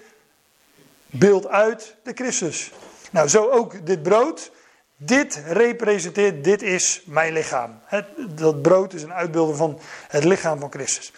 beeld 1.06 1.48
uit 1.48 1.96
de 2.04 2.12
Christus. 2.14 2.72
Nou, 3.12 3.28
zo 3.28 3.50
ook 3.50 3.86
dit 3.86 4.04
brood. 4.04 4.52
Dit 5.00 5.42
representeert, 5.46 6.44
dit 6.44 6.62
is 6.62 7.02
mijn 7.06 7.34
lichaam. 7.34 7.80
Het, 7.86 8.06
dat 8.30 8.62
brood 8.62 8.94
is 8.94 9.04
een 9.04 9.14
uitbeelding 9.14 9.58
van 9.58 9.80
het 10.08 10.24
lichaam 10.24 10.60
van 10.60 10.72
Christus. 10.72 11.12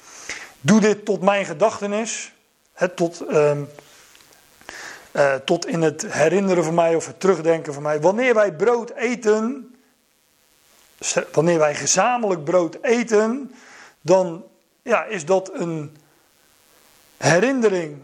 Doe 0.61 0.79
dit 0.79 1.05
tot 1.05 1.21
mijn 1.21 1.45
gedachtenis. 1.45 2.33
Tot, 2.95 3.23
uh, 3.29 3.51
uh, 5.11 5.35
tot 5.35 5.65
in 5.65 5.81
het 5.81 6.13
herinneren 6.13 6.63
van 6.63 6.73
mij 6.73 6.95
of 6.95 7.05
het 7.05 7.19
terugdenken 7.19 7.73
van 7.73 7.83
mij. 7.83 8.01
Wanneer 8.01 8.33
wij 8.33 8.53
brood 8.53 8.89
eten, 8.89 9.75
wanneer 11.31 11.59
wij 11.59 11.75
gezamenlijk 11.75 12.43
brood 12.43 12.77
eten, 12.81 13.55
dan 14.01 14.43
ja, 14.81 15.03
is 15.03 15.25
dat 15.25 15.51
een 15.53 15.97
herinnering. 17.17 17.97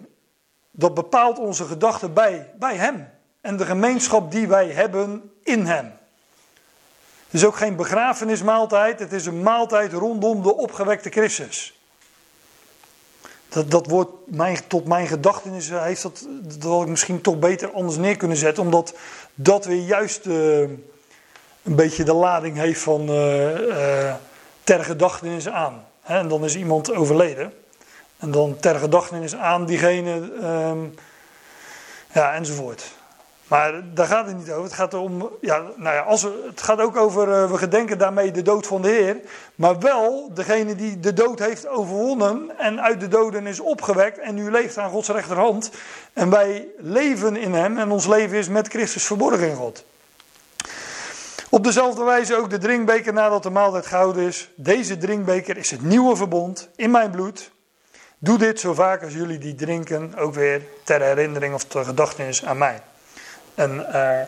Dat 0.72 0.94
bepaalt 0.94 1.40
onze 1.40 1.66
gedachten 1.66 2.14
bij, 2.14 2.52
bij 2.60 2.76
Hem 2.76 3.15
en 3.46 3.58
de 3.58 3.66
gemeenschap 3.66 4.32
die 4.32 4.48
wij 4.48 4.68
hebben 4.68 5.32
in 5.44 5.66
Hem. 5.66 5.86
Het 7.26 7.42
is 7.42 7.46
ook 7.46 7.56
geen 7.56 7.76
begrafenismaaltijd, 7.76 9.00
het 9.00 9.14
is 9.14 9.26
een 9.26 9.42
maaltijd 9.42 9.94
rondom 9.94 10.44
de 10.44 10.56
opgewekte 10.56 11.10
Christus. 11.10 11.80
Dat, 13.50 13.72
dat 13.72 13.88
woord 13.88 14.10
mijn, 14.26 14.58
tot 14.68 14.88
mijn 14.88 15.08
gedachtenis 15.08 15.70
heeft 15.70 16.02
dat, 16.02 16.28
dat 16.60 16.82
ik 16.82 16.88
misschien 16.88 17.22
toch 17.22 17.40
beter 17.40 17.72
anders 17.72 17.98
neer 17.98 18.18
kunnen 18.18 18.38
zetten, 18.38 18.64
omdat 18.64 18.94
dat 19.34 19.66
weer 19.66 19.84
juist 19.84 20.26
uh, 20.26 20.60
een 20.60 21.76
beetje 21.76 22.04
de 22.04 22.14
lading 22.14 22.58
heeft 22.58 22.82
van 22.82 23.02
uh, 23.02 24.14
ter 24.64 24.84
gedachtenis 24.84 25.50
aan. 25.50 25.86
En 26.04 26.28
dan 26.28 26.44
is 26.44 26.56
iemand 26.56 26.94
overleden. 26.94 27.54
En 28.18 28.32
dan 28.32 28.58
ter 28.60 28.76
gedachtenis 28.76 29.36
aan 29.36 29.66
diegene, 29.66 30.32
ehm, 30.42 30.80
ja, 32.12 32.34
enzovoort. 32.34 32.94
Maar 33.48 33.94
daar 33.94 34.08
gaat 34.08 34.28
het 34.28 34.38
niet 34.38 34.52
over. 34.52 34.64
Het 34.64 34.74
gaat 34.74 34.94
om, 34.94 35.30
ja, 35.42 35.62
nou 35.76 35.96
ja, 35.96 36.02
als 36.02 36.24
we, 36.24 36.44
het 36.50 36.62
gaat 36.62 36.80
ook 36.80 36.96
over, 36.96 37.28
uh, 37.28 37.52
we 37.52 37.58
gedenken 37.58 37.98
daarmee 37.98 38.32
de 38.32 38.42
dood 38.42 38.68
van 38.68 38.82
de 38.82 38.88
Heer. 38.88 39.18
Maar 39.56 39.80
wel 39.80 40.32
degene 40.34 40.76
die 40.76 41.00
de 41.00 41.14
dood 41.14 41.40
heeft 41.40 41.68
overwonnen 41.68 42.52
en 42.58 42.82
uit 42.82 43.00
de 43.00 43.08
doden 43.08 43.48
is 43.48 43.60
opgewekt 43.60 44.20
en 44.20 44.36
nu 44.36 44.52
leeft 44.52 44.78
aan 44.78 44.90
Gods 44.90 45.10
rechterhand. 45.10 45.72
En 46.14 46.30
wij 46.30 46.68
leven 46.78 47.36
in 47.36 47.54
Hem 47.54 47.78
en 47.78 47.92
ons 47.92 48.08
leven 48.08 48.38
is 48.38 48.50
met 48.50 48.68
Christus 48.68 49.06
verborgen 49.06 49.50
in 49.50 49.56
God. 49.56 49.86
Op 51.50 51.64
dezelfde 51.64 52.04
wijze 52.04 52.36
ook 52.36 52.50
de 52.50 52.58
drinkbeker 52.58 53.14
nadat 53.14 53.44
de 53.44 53.50
maaltijd 53.50 53.86
gehouden 53.86 54.24
is. 54.24 54.50
Deze 54.56 54.98
drinkbeker 54.98 55.58
is 55.58 55.72
het 55.72 55.82
nieuwe 55.82 56.16
verbond 56.16 56.70
in 56.76 56.92
mijn 56.92 57.12
bloed. 57.12 57.52
Doe 58.18 58.38
dit 58.38 58.60
zo 58.60 58.74
vaak 58.74 59.04
als 59.04 59.14
jullie 59.14 59.38
die 59.38 59.56
drinken, 59.56 60.16
ook 60.18 60.34
weer 60.34 60.62
ter 60.84 61.02
herinnering 61.02 61.54
of 61.54 61.64
ter 61.64 61.86
gedachtenis 61.86 62.46
aan 62.46 62.58
mij. 62.58 62.82
En 63.56 63.76
uh, 63.76 64.22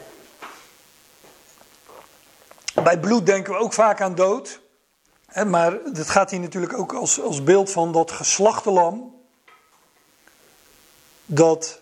bij 2.84 3.00
bloed 3.00 3.26
denken 3.26 3.54
we 3.54 3.60
ook 3.60 3.74
vaak 3.74 4.02
aan 4.02 4.16
dood. 4.16 4.60
Hè, 5.26 5.46
maar 5.46 5.78
het 5.94 6.10
gaat 6.10 6.32
hier 6.32 6.40
natuurlijk 6.40 6.78
ook 6.78 6.94
als, 6.94 7.22
als 7.22 7.44
beeld 7.44 7.72
van 7.72 7.92
dat 7.92 8.12
geslachte 8.12 8.72
lam. 8.72 9.16
Dat, 11.26 11.82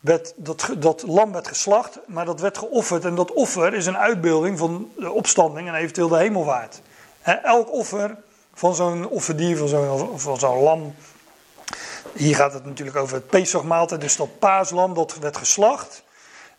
werd, 0.00 0.32
dat, 0.36 0.70
dat 0.78 1.02
lam 1.02 1.32
werd 1.32 1.48
geslacht, 1.48 1.98
maar 2.06 2.24
dat 2.24 2.40
werd 2.40 2.58
geofferd. 2.58 3.04
En 3.04 3.14
dat 3.14 3.32
offer 3.32 3.74
is 3.74 3.86
een 3.86 3.98
uitbeelding 3.98 4.58
van 4.58 4.90
de 4.96 5.10
opstanding 5.10 5.68
en 5.68 5.74
eventueel 5.74 6.08
de 6.08 6.16
hemelvaart. 6.16 6.80
Hè, 7.20 7.32
elk 7.32 7.72
offer 7.72 8.16
van 8.54 8.74
zo'n 8.74 9.08
offerdier, 9.08 9.56
van 9.56 9.68
zo'n, 9.68 10.20
van 10.20 10.38
zo'n 10.38 10.62
lam. 10.62 10.94
Hier 12.12 12.36
gaat 12.36 12.52
het 12.52 12.64
natuurlijk 12.64 12.96
over 12.96 13.14
het 13.14 13.26
Pesachmaaltijd, 13.26 14.00
dus 14.00 14.16
dat 14.16 14.38
paaslam 14.38 14.94
dat 14.94 15.18
werd 15.18 15.36
geslacht. 15.36 16.04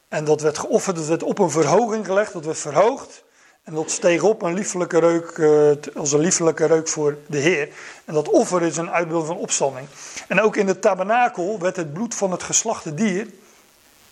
En 0.08 0.26
dat 0.26 0.42
werd 0.42 0.58
geofferd, 0.58 0.96
dat 0.96 1.06
werd 1.06 1.24
op 1.24 1.40
een 1.40 1.50
verhoging 1.50 2.06
gelegd, 2.06 2.34
dat 2.34 2.46
werd 2.46 2.58
verhoogd. 2.58 3.24
En 3.64 3.74
dat 3.74 3.92
steeg 3.92 4.24
op 4.24 4.42
een 4.42 4.54
liefelijke 4.54 5.00
reuk, 5.00 5.38
uh, 5.38 5.72
als 5.96 6.12
een 6.12 6.20
liefelijke 6.20 6.66
reuk 6.66 6.88
voor 6.88 7.18
de 7.28 7.38
Heer. 7.38 7.70
En 8.06 8.14
dat 8.14 8.30
offer 8.30 8.62
is 8.62 8.78
een 8.78 8.92
uitbeelding 8.92 9.28
van 9.28 9.38
opstanding. 9.38 9.88
En 10.28 10.42
ook 10.42 10.56
in 10.56 10.66
de 10.66 10.80
tabernakel 10.80 11.60
werd 11.60 11.76
het 11.76 11.94
bloed 11.94 12.16
van 12.16 12.32
het 12.32 12.44
geslachte 12.44 12.94
dier 12.94 13.28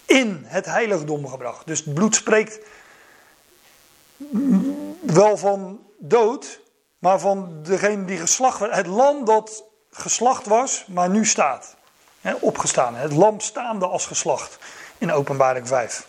in 0.05 0.43
het 0.45 0.65
heiligdom 0.65 1.27
gebracht. 1.27 1.67
Dus 1.67 1.85
het 1.85 1.93
bloed 1.93 2.15
spreekt 2.15 2.59
wel 5.01 5.37
van 5.37 5.79
dood, 5.99 6.59
maar 6.99 7.19
van 7.19 7.59
degene 7.63 8.05
die 8.05 8.17
geslacht 8.17 8.59
werd. 8.59 8.75
Het 8.75 8.87
lam 8.87 9.25
dat 9.25 9.63
geslacht 9.91 10.45
was, 10.45 10.85
maar 10.87 11.09
nu 11.09 11.25
staat. 11.25 11.75
Opgestaan. 12.39 12.95
Het 12.95 13.13
lam 13.13 13.39
staande 13.39 13.87
als 13.87 14.05
geslacht 14.05 14.57
in 15.05 15.11
Openbaring 15.11 15.67
5. 15.67 16.07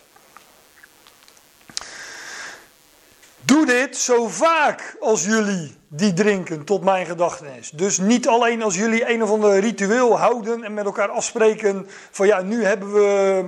Doe 3.41 3.65
dit 3.65 3.97
zo 3.97 4.27
vaak 4.27 4.97
als 4.99 5.25
jullie 5.25 5.75
die 5.87 6.13
drinken 6.13 6.63
tot 6.63 6.83
mijn 6.83 7.05
gedachtenis. 7.05 7.69
Dus 7.69 7.97
niet 7.97 8.27
alleen 8.27 8.63
als 8.63 8.75
jullie 8.75 9.09
een 9.09 9.23
of 9.23 9.29
ander 9.29 9.59
ritueel 9.59 10.19
houden 10.19 10.63
en 10.63 10.73
met 10.73 10.85
elkaar 10.85 11.09
afspreken 11.09 11.87
van 12.11 12.27
ja, 12.27 12.41
nu 12.41 12.65
hebben 12.65 12.93
we 12.93 13.45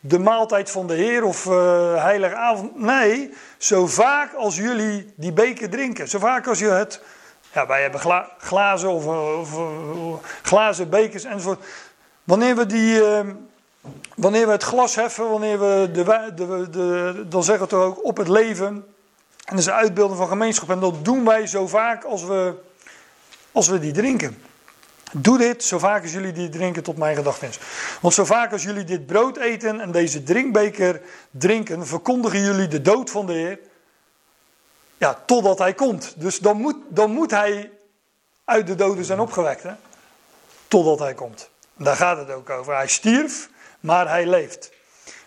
de 0.00 0.18
maaltijd 0.18 0.70
van 0.70 0.86
de 0.86 0.94
Heer 0.94 1.24
of 1.24 1.46
uh, 1.46 2.02
heilige 2.02 2.34
avond. 2.34 2.80
Nee, 2.80 3.32
zo 3.58 3.86
vaak 3.86 4.34
als 4.34 4.56
jullie 4.56 5.12
die 5.16 5.32
beker 5.32 5.70
drinken. 5.70 6.08
Zo 6.08 6.18
vaak 6.18 6.46
als 6.46 6.58
je 6.58 6.68
het, 6.68 7.02
ja, 7.52 7.66
wij 7.66 7.82
hebben 7.82 8.00
gla, 8.00 8.30
glazen 8.38 8.90
of, 8.90 9.06
of, 9.06 9.54
of, 9.54 10.20
glazen 10.42 10.90
bekers 10.90 11.24
enzovoort. 11.24 11.64
Wanneer 12.24 12.56
we 12.56 12.66
die, 12.66 13.02
wanneer 14.16 14.46
we 14.46 14.52
het 14.52 14.62
glas 14.62 14.94
heffen, 14.94 15.30
wanneer 15.30 15.58
we 15.58 15.90
de, 15.92 16.32
de, 16.34 16.70
de, 16.70 17.24
dan 17.28 17.44
zeggen 17.44 17.68
we 17.68 17.74
het 17.74 17.84
ook 17.84 18.04
op 18.04 18.16
het 18.16 18.28
leven. 18.28 18.66
En 18.66 18.84
dat 19.44 19.58
is 19.58 19.66
een 19.66 19.72
uitbeelding 19.72 20.18
van 20.18 20.28
gemeenschap. 20.28 20.70
En 20.70 20.80
dat 20.80 21.04
doen 21.04 21.24
wij 21.24 21.46
zo 21.46 21.66
vaak 21.66 22.04
als 22.04 22.24
we, 22.24 22.54
als 23.52 23.68
we 23.68 23.78
die 23.78 23.92
drinken. 23.92 24.42
Doe 25.12 25.38
dit 25.38 25.64
zo 25.64 25.78
vaak 25.78 26.02
als 26.02 26.12
jullie 26.12 26.32
die 26.32 26.48
drinken 26.48 26.82
tot 26.82 26.96
mijn 26.96 27.16
gedachtenis. 27.16 27.58
Want 28.00 28.14
zo 28.14 28.24
vaak 28.24 28.52
als 28.52 28.62
jullie 28.62 28.84
dit 28.84 29.06
brood 29.06 29.36
eten 29.36 29.80
en 29.80 29.92
deze 29.92 30.22
drinkbeker 30.22 31.00
drinken, 31.30 31.86
verkondigen 31.86 32.40
jullie 32.40 32.68
de 32.68 32.82
dood 32.82 33.10
van 33.10 33.26
de 33.26 33.32
Heer. 33.32 33.58
Ja, 34.98 35.22
totdat 35.26 35.58
hij 35.58 35.74
komt. 35.74 36.14
Dus 36.16 36.38
dan 36.38 36.56
moet, 36.56 36.76
dan 36.88 37.10
moet 37.10 37.30
hij 37.30 37.70
uit 38.44 38.66
de 38.66 38.74
doden 38.74 39.04
zijn 39.04 39.20
opgewekt. 39.20 39.62
Hè? 39.62 39.72
Totdat 40.68 40.98
hij 40.98 41.14
komt. 41.14 41.50
Daar 41.76 41.96
gaat 41.96 42.18
het 42.18 42.30
ook 42.30 42.50
over. 42.50 42.76
Hij 42.76 42.88
stierf, 42.88 43.48
maar 43.80 44.08
hij 44.08 44.26
leeft. 44.26 44.72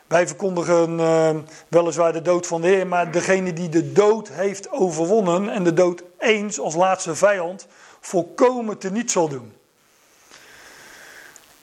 Wij 0.08 0.28
verkondigen 0.28 1.00
uh, 1.00 1.30
weliswaar 1.68 2.14
de 2.14 2.22
dood 2.22 2.48
van 2.48 2.62
de 2.62 2.68
Heer, 2.68 2.88
maar 2.88 3.12
degene 3.12 3.54
die 3.54 3.70
de 3.70 3.92
dood 3.92 4.30
heeft 4.30 4.72
overwonnen 4.72 5.50
en 5.50 5.64
de 5.64 5.74
dood 5.74 6.04
eens 6.20 6.60
als 6.60 6.76
laatste 6.76 7.16
vijand 7.16 7.68
volkomen 8.00 8.78
teniet 8.78 9.12
zal 9.12 9.28
doen. 9.28 9.54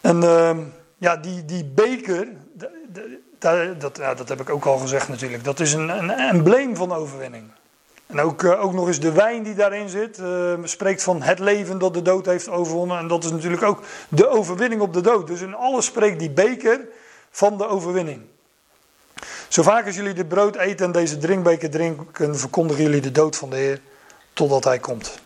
En 0.01 0.23
uh, 0.23 0.57
ja, 0.97 1.17
die, 1.17 1.45
die 1.45 1.65
beker, 1.65 2.29
dat, 2.53 2.71
dat, 3.79 3.97
dat 3.97 4.29
heb 4.29 4.41
ik 4.41 4.51
ook 4.51 4.65
al 4.65 4.79
gezegd 4.79 5.09
natuurlijk, 5.09 5.45
dat 5.45 5.61
is 5.61 5.73
een, 5.73 5.89
een 5.89 6.11
embleem 6.11 6.77
van 6.77 6.93
overwinning. 6.93 7.51
En 8.09 8.21
ook, 8.21 8.43
uh, 8.43 8.65
ook 8.65 8.73
nog 8.73 8.87
eens 8.87 9.01
de 9.01 9.13
wijn 9.13 9.43
die 9.43 9.55
daarin 9.55 9.89
zit, 9.89 10.19
uh, 10.19 10.53
spreekt 10.63 11.03
van 11.03 11.23
het 11.23 11.39
leven 11.39 11.79
dat 11.79 11.95
de 11.95 12.03
dood 12.03 12.27
heeft 12.27 12.49
overwonnen. 12.49 12.99
En 12.99 13.09
dat 13.09 13.25
is 13.25 13.31
natuurlijk 13.31 13.63
ook 13.63 13.83
de 14.09 14.29
overwinning 14.29 14.81
op 14.81 14.93
de 14.93 15.01
dood. 15.01 15.27
Dus 15.27 15.41
in 15.41 15.55
alles 15.55 15.85
spreekt 15.85 16.19
die 16.19 16.31
beker 16.31 16.81
van 17.31 17.59
de 17.59 17.67
overwinning. 17.67 18.21
Zo 19.49 19.63
vaak 19.63 19.87
als 19.87 19.97
jullie 19.97 20.13
dit 20.13 20.29
brood 20.29 20.57
eten 20.57 20.87
en 20.87 20.93
deze 20.93 21.19
drinkbeker 21.19 21.71
drinken, 21.71 22.39
verkondigen 22.39 22.83
jullie 22.83 23.01
de 23.01 23.13
dood 23.13 23.37
van 23.37 23.51
de 23.51 23.57
Heer 23.57 23.81
totdat 24.33 24.65
Hij 24.65 24.79
komt. 24.79 25.19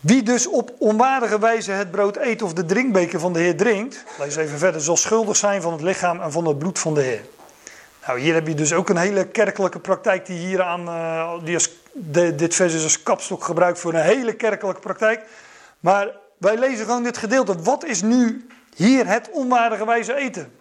Wie 0.00 0.22
dus 0.22 0.46
op 0.46 0.74
onwaardige 0.78 1.38
wijze 1.38 1.70
het 1.70 1.90
brood 1.90 2.16
eet 2.16 2.42
of 2.42 2.52
de 2.52 2.64
drinkbeker 2.64 3.20
van 3.20 3.32
de 3.32 3.38
Heer 3.38 3.56
drinkt, 3.56 4.04
lees 4.18 4.36
even 4.36 4.58
verder, 4.58 4.80
zal 4.80 4.96
schuldig 4.96 5.36
zijn 5.36 5.62
van 5.62 5.72
het 5.72 5.82
lichaam 5.82 6.20
en 6.20 6.32
van 6.32 6.46
het 6.46 6.58
bloed 6.58 6.78
van 6.78 6.94
de 6.94 7.00
Heer. 7.00 7.22
Nou, 8.10 8.22
hier 8.22 8.34
heb 8.34 8.46
je 8.46 8.54
dus 8.54 8.72
ook 8.72 8.88
een 8.88 8.96
hele 8.96 9.26
kerkelijke 9.26 9.78
praktijk 9.78 10.26
die 10.26 10.38
hier 10.38 10.62
aan, 10.62 10.80
uh, 10.80 11.32
die 11.44 11.54
als, 11.54 11.70
dit 12.34 12.54
vers 12.54 12.74
is 12.74 12.82
als 12.82 13.02
kapstok 13.02 13.44
gebruikt 13.44 13.78
voor 13.78 13.94
een 13.94 14.02
hele 14.02 14.32
kerkelijke 14.32 14.80
praktijk. 14.80 15.24
Maar 15.80 16.08
wij 16.38 16.58
lezen 16.58 16.84
gewoon 16.84 17.02
dit 17.02 17.18
gedeelte. 17.18 17.62
Wat 17.62 17.84
is 17.84 18.02
nu 18.02 18.46
hier 18.74 19.06
het 19.06 19.30
onwaardige 19.30 19.86
wijze 19.86 20.14
eten? 20.14 20.52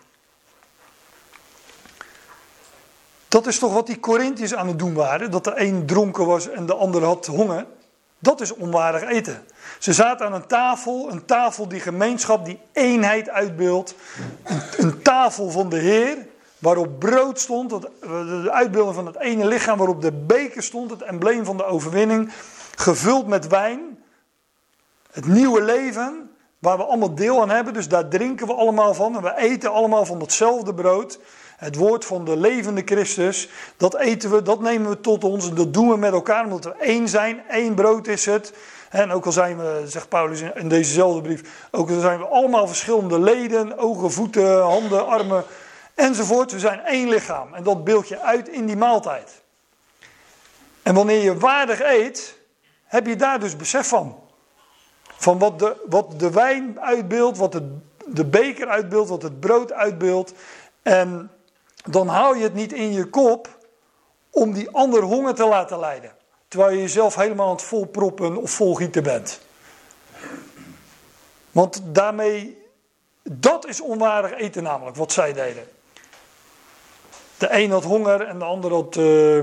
Dat 3.27 3.47
is 3.47 3.59
toch 3.59 3.73
wat 3.73 3.87
die 3.87 3.99
Corinthiërs 3.99 4.55
aan 4.55 4.67
het 4.67 4.79
doen 4.79 4.93
waren. 4.93 5.31
Dat 5.31 5.43
de 5.43 5.53
een 5.55 5.85
dronken 5.85 6.25
was 6.25 6.49
en 6.49 6.65
de 6.65 6.75
ander 6.75 7.03
had 7.03 7.25
honger. 7.25 7.65
Dat 8.19 8.41
is 8.41 8.53
onwaardig 8.53 9.03
eten. 9.03 9.45
Ze 9.79 9.93
zaten 9.93 10.25
aan 10.25 10.33
een 10.33 10.47
tafel, 10.47 11.11
een 11.11 11.25
tafel 11.25 11.67
die 11.67 11.79
gemeenschap, 11.79 12.45
die 12.45 12.59
eenheid 12.71 13.29
uitbeeldt. 13.29 13.95
Een 14.77 15.01
tafel 15.01 15.49
van 15.49 15.69
de 15.69 15.77
Heer, 15.77 16.17
waarop 16.59 16.99
brood 16.99 17.39
stond, 17.39 17.69
de 17.69 18.49
uitbeelding 18.51 18.95
van 18.95 19.05
het 19.05 19.19
ene 19.19 19.47
lichaam, 19.47 19.77
waarop 19.77 20.01
de 20.01 20.11
beker 20.11 20.63
stond, 20.63 20.91
het 20.91 21.01
embleem 21.01 21.45
van 21.45 21.57
de 21.57 21.65
overwinning, 21.65 22.31
gevuld 22.75 23.27
met 23.27 23.47
wijn. 23.47 24.03
Het 25.11 25.27
nieuwe 25.27 25.61
leven, 25.61 26.31
waar 26.59 26.77
we 26.77 26.83
allemaal 26.83 27.15
deel 27.15 27.41
aan 27.41 27.49
hebben, 27.49 27.73
dus 27.73 27.87
daar 27.87 28.07
drinken 28.07 28.47
we 28.47 28.53
allemaal 28.53 28.93
van 28.93 29.15
en 29.15 29.21
we 29.21 29.37
eten 29.37 29.71
allemaal 29.71 30.05
van 30.05 30.19
datzelfde 30.19 30.73
brood. 30.73 31.19
Het 31.57 31.75
woord 31.75 32.05
van 32.05 32.25
de 32.25 32.37
levende 32.37 32.81
Christus, 32.85 33.49
dat 33.77 33.95
eten 33.95 34.31
we, 34.31 34.41
dat 34.41 34.61
nemen 34.61 34.89
we 34.89 34.99
tot 34.99 35.23
ons 35.23 35.49
en 35.49 35.55
dat 35.55 35.73
doen 35.73 35.89
we 35.89 35.97
met 35.97 36.13
elkaar 36.13 36.43
omdat 36.43 36.63
we 36.63 36.73
één 36.79 37.07
zijn. 37.07 37.41
één 37.49 37.75
brood 37.75 38.07
is 38.07 38.25
het. 38.25 38.53
En 38.89 39.11
ook 39.11 39.25
al 39.25 39.31
zijn 39.31 39.57
we, 39.57 39.83
zegt 39.85 40.09
Paulus 40.09 40.41
in 40.41 40.69
dezezelfde 40.69 41.21
brief, 41.21 41.67
ook 41.71 41.89
al 41.89 41.99
zijn 41.99 42.19
we 42.19 42.25
allemaal 42.25 42.67
verschillende 42.67 43.19
leden, 43.19 43.77
ogen, 43.77 44.11
voeten, 44.11 44.61
handen, 44.61 45.07
armen 45.07 45.43
enzovoort. 45.99 46.51
We 46.51 46.59
zijn 46.59 46.85
één 46.85 47.09
lichaam 47.09 47.53
en 47.53 47.63
dat 47.63 47.83
beeld 47.83 48.07
je 48.07 48.19
uit 48.19 48.47
in 48.47 48.65
die 48.65 48.77
maaltijd. 48.77 49.41
En 50.81 50.93
wanneer 50.93 51.23
je 51.23 51.37
waardig 51.37 51.81
eet, 51.81 52.37
heb 52.85 53.05
je 53.05 53.15
daar 53.15 53.39
dus 53.39 53.55
besef 53.55 53.87
van. 53.87 54.19
Van 55.03 55.39
wat 55.39 55.59
de, 55.59 55.85
wat 55.85 56.19
de 56.19 56.31
wijn 56.31 56.79
uitbeeldt, 56.79 57.37
wat 57.37 57.53
het, 57.53 57.63
de 58.05 58.25
beker 58.25 58.67
uitbeeldt, 58.67 59.09
wat 59.09 59.21
het 59.21 59.39
brood 59.39 59.71
uitbeeldt. 59.71 60.33
En 60.81 61.31
dan 61.89 62.07
hou 62.07 62.37
je 62.37 62.43
het 62.43 62.53
niet 62.53 62.73
in 62.73 62.93
je 62.93 63.05
kop 63.05 63.57
om 64.29 64.53
die 64.53 64.69
ander 64.69 65.01
honger 65.01 65.35
te 65.35 65.45
laten 65.45 65.79
lijden. 65.79 66.11
Terwijl 66.47 66.71
je 66.71 66.81
jezelf 66.81 67.15
helemaal 67.15 67.45
aan 67.45 67.55
het 67.55 67.61
volproppen 67.61 68.37
of 68.37 68.51
volgieten 68.51 69.03
bent. 69.03 69.41
Want 71.51 71.81
daarmee, 71.83 72.67
dat 73.23 73.67
is 73.67 73.81
onwaardig 73.81 74.33
eten 74.33 74.63
namelijk, 74.63 74.97
wat 74.97 75.11
zij 75.11 75.33
deden. 75.33 75.67
De 77.39 77.47
een 77.51 77.71
had 77.71 77.83
honger 77.83 78.21
en 78.21 78.39
de 78.39 78.45
ander 78.45 78.71
had, 78.71 78.95
eh, 78.95 79.39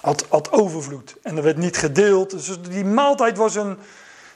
had, 0.00 0.26
had 0.28 0.52
overvloed. 0.52 1.16
En 1.22 1.36
er 1.36 1.42
werd 1.42 1.56
niet 1.56 1.76
gedeeld. 1.76 2.30
Dus 2.30 2.60
die 2.62 2.84
maaltijd 2.84 3.36
was 3.36 3.54
een. 3.54 3.78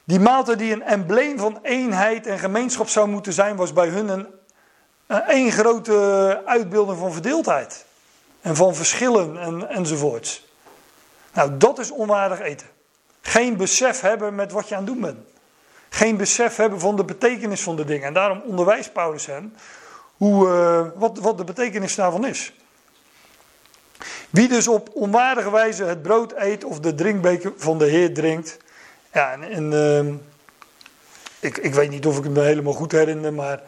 Die 0.05 0.21
maaltijd 0.21 0.59
die 0.59 0.73
een 0.73 0.83
embleem 0.83 1.39
van 1.39 1.59
eenheid 1.63 2.27
en 2.27 2.39
gemeenschap 2.39 2.89
zou 2.89 3.09
moeten 3.09 3.33
zijn, 3.33 3.57
was 3.57 3.73
bij 3.73 3.89
hun 3.89 4.09
een, 4.09 4.27
één 5.29 5.53
grote 5.53 6.43
uitbeelding 6.45 6.99
van 6.99 7.13
verdeeldheid. 7.13 7.85
En 8.41 8.57
van 8.57 8.75
verschillen 8.75 9.41
en, 9.41 9.69
enzovoorts. 9.69 10.47
Nou, 11.33 11.57
dat 11.57 11.79
is 11.79 11.91
onwaardig 11.91 12.41
eten. 12.41 12.67
Geen 13.21 13.57
besef 13.57 14.01
hebben 14.01 14.35
met 14.35 14.53
wat 14.53 14.69
je 14.69 14.75
aan 14.75 14.85
het 14.85 14.93
doen 14.93 15.01
bent. 15.01 15.19
Geen 15.89 16.17
besef 16.17 16.57
hebben 16.57 16.81
van 16.81 16.97
de 16.97 17.05
betekenis 17.05 17.63
van 17.63 17.77
de 17.77 17.85
dingen. 17.85 18.07
En 18.07 18.13
daarom 18.13 18.43
onderwijst 18.45 18.93
Paulus 18.93 19.27
hen 19.27 19.57
hoe, 20.17 20.49
eh, 20.49 21.01
wat, 21.01 21.19
wat 21.19 21.39
de 21.39 21.45
betekenis 21.45 21.95
daarvan 21.95 22.27
is. 22.27 22.53
Wie 24.31 24.49
dus 24.49 24.69
op 24.69 24.91
onwaardige 24.93 25.51
wijze 25.51 25.85
het 25.85 26.03
brood 26.03 26.33
eet 26.37 26.65
of 26.65 26.81
de 26.81 26.95
drinkbeker 26.95 27.53
van 27.57 27.79
de 27.79 27.85
Heer 27.85 28.15
drinkt. 28.15 28.57
Ja, 29.13 29.33
en, 29.33 29.43
en 29.43 29.73
ehm, 29.73 30.15
ik, 31.41 31.57
ik 31.59 31.75
weet 31.75 31.91
niet 31.91 32.07
of 32.07 32.19
ik 32.19 32.29
me 32.29 32.41
helemaal 32.41 32.73
goed 32.73 32.93
herinner, 32.93 33.33
maar 33.33 33.63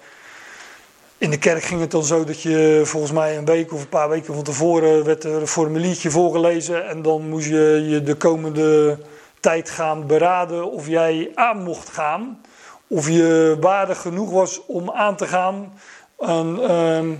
in 1.18 1.30
de 1.30 1.38
kerk 1.38 1.62
ging 1.62 1.80
het 1.80 1.90
dan 1.90 2.04
zo 2.04 2.24
dat 2.24 2.42
je 2.42 2.82
volgens 2.84 3.12
mij 3.12 3.36
een 3.36 3.44
week 3.44 3.72
of 3.72 3.80
een 3.80 3.88
paar 3.88 4.08
weken 4.08 4.34
van 4.34 4.42
tevoren 4.42 5.04
werd 5.04 5.24
er 5.24 5.40
een 5.40 5.46
formuliertje 5.46 6.10
voorgelezen 6.10 6.88
en 6.88 7.02
dan 7.02 7.28
moest 7.28 7.46
je 7.46 7.84
je 7.88 8.02
de 8.02 8.14
komende 8.14 8.98
tijd 9.40 9.70
gaan 9.70 10.06
beraden 10.06 10.70
of 10.70 10.86
jij 10.86 11.30
aan 11.34 11.62
mocht 11.62 11.88
gaan. 11.88 12.40
Of 12.86 13.08
je 13.08 13.56
waardig 13.60 14.00
genoeg 14.00 14.30
was 14.30 14.66
om 14.66 14.90
aan 14.90 15.16
te 15.16 15.26
gaan. 15.26 15.72
En, 16.18 16.58
ehm, 16.68 17.14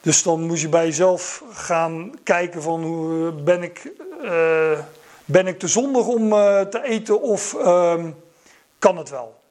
dus 0.00 0.22
dan 0.22 0.42
moest 0.42 0.62
je 0.62 0.68
bij 0.68 0.84
jezelf 0.84 1.42
gaan 1.52 2.12
kijken 2.22 2.62
van 2.62 2.82
hoe 2.82 3.32
ben 3.32 3.62
ik, 3.62 3.92
uh, 4.22 4.78
ben 5.24 5.46
ik 5.46 5.58
te 5.58 5.68
zondig 5.68 6.06
om 6.06 6.32
uh, 6.32 6.60
te 6.60 6.82
eten 6.82 7.20
of 7.20 7.54
ehm, 7.54 8.10
kan 8.78 8.96
het 8.96 9.10
wel? 9.10 9.42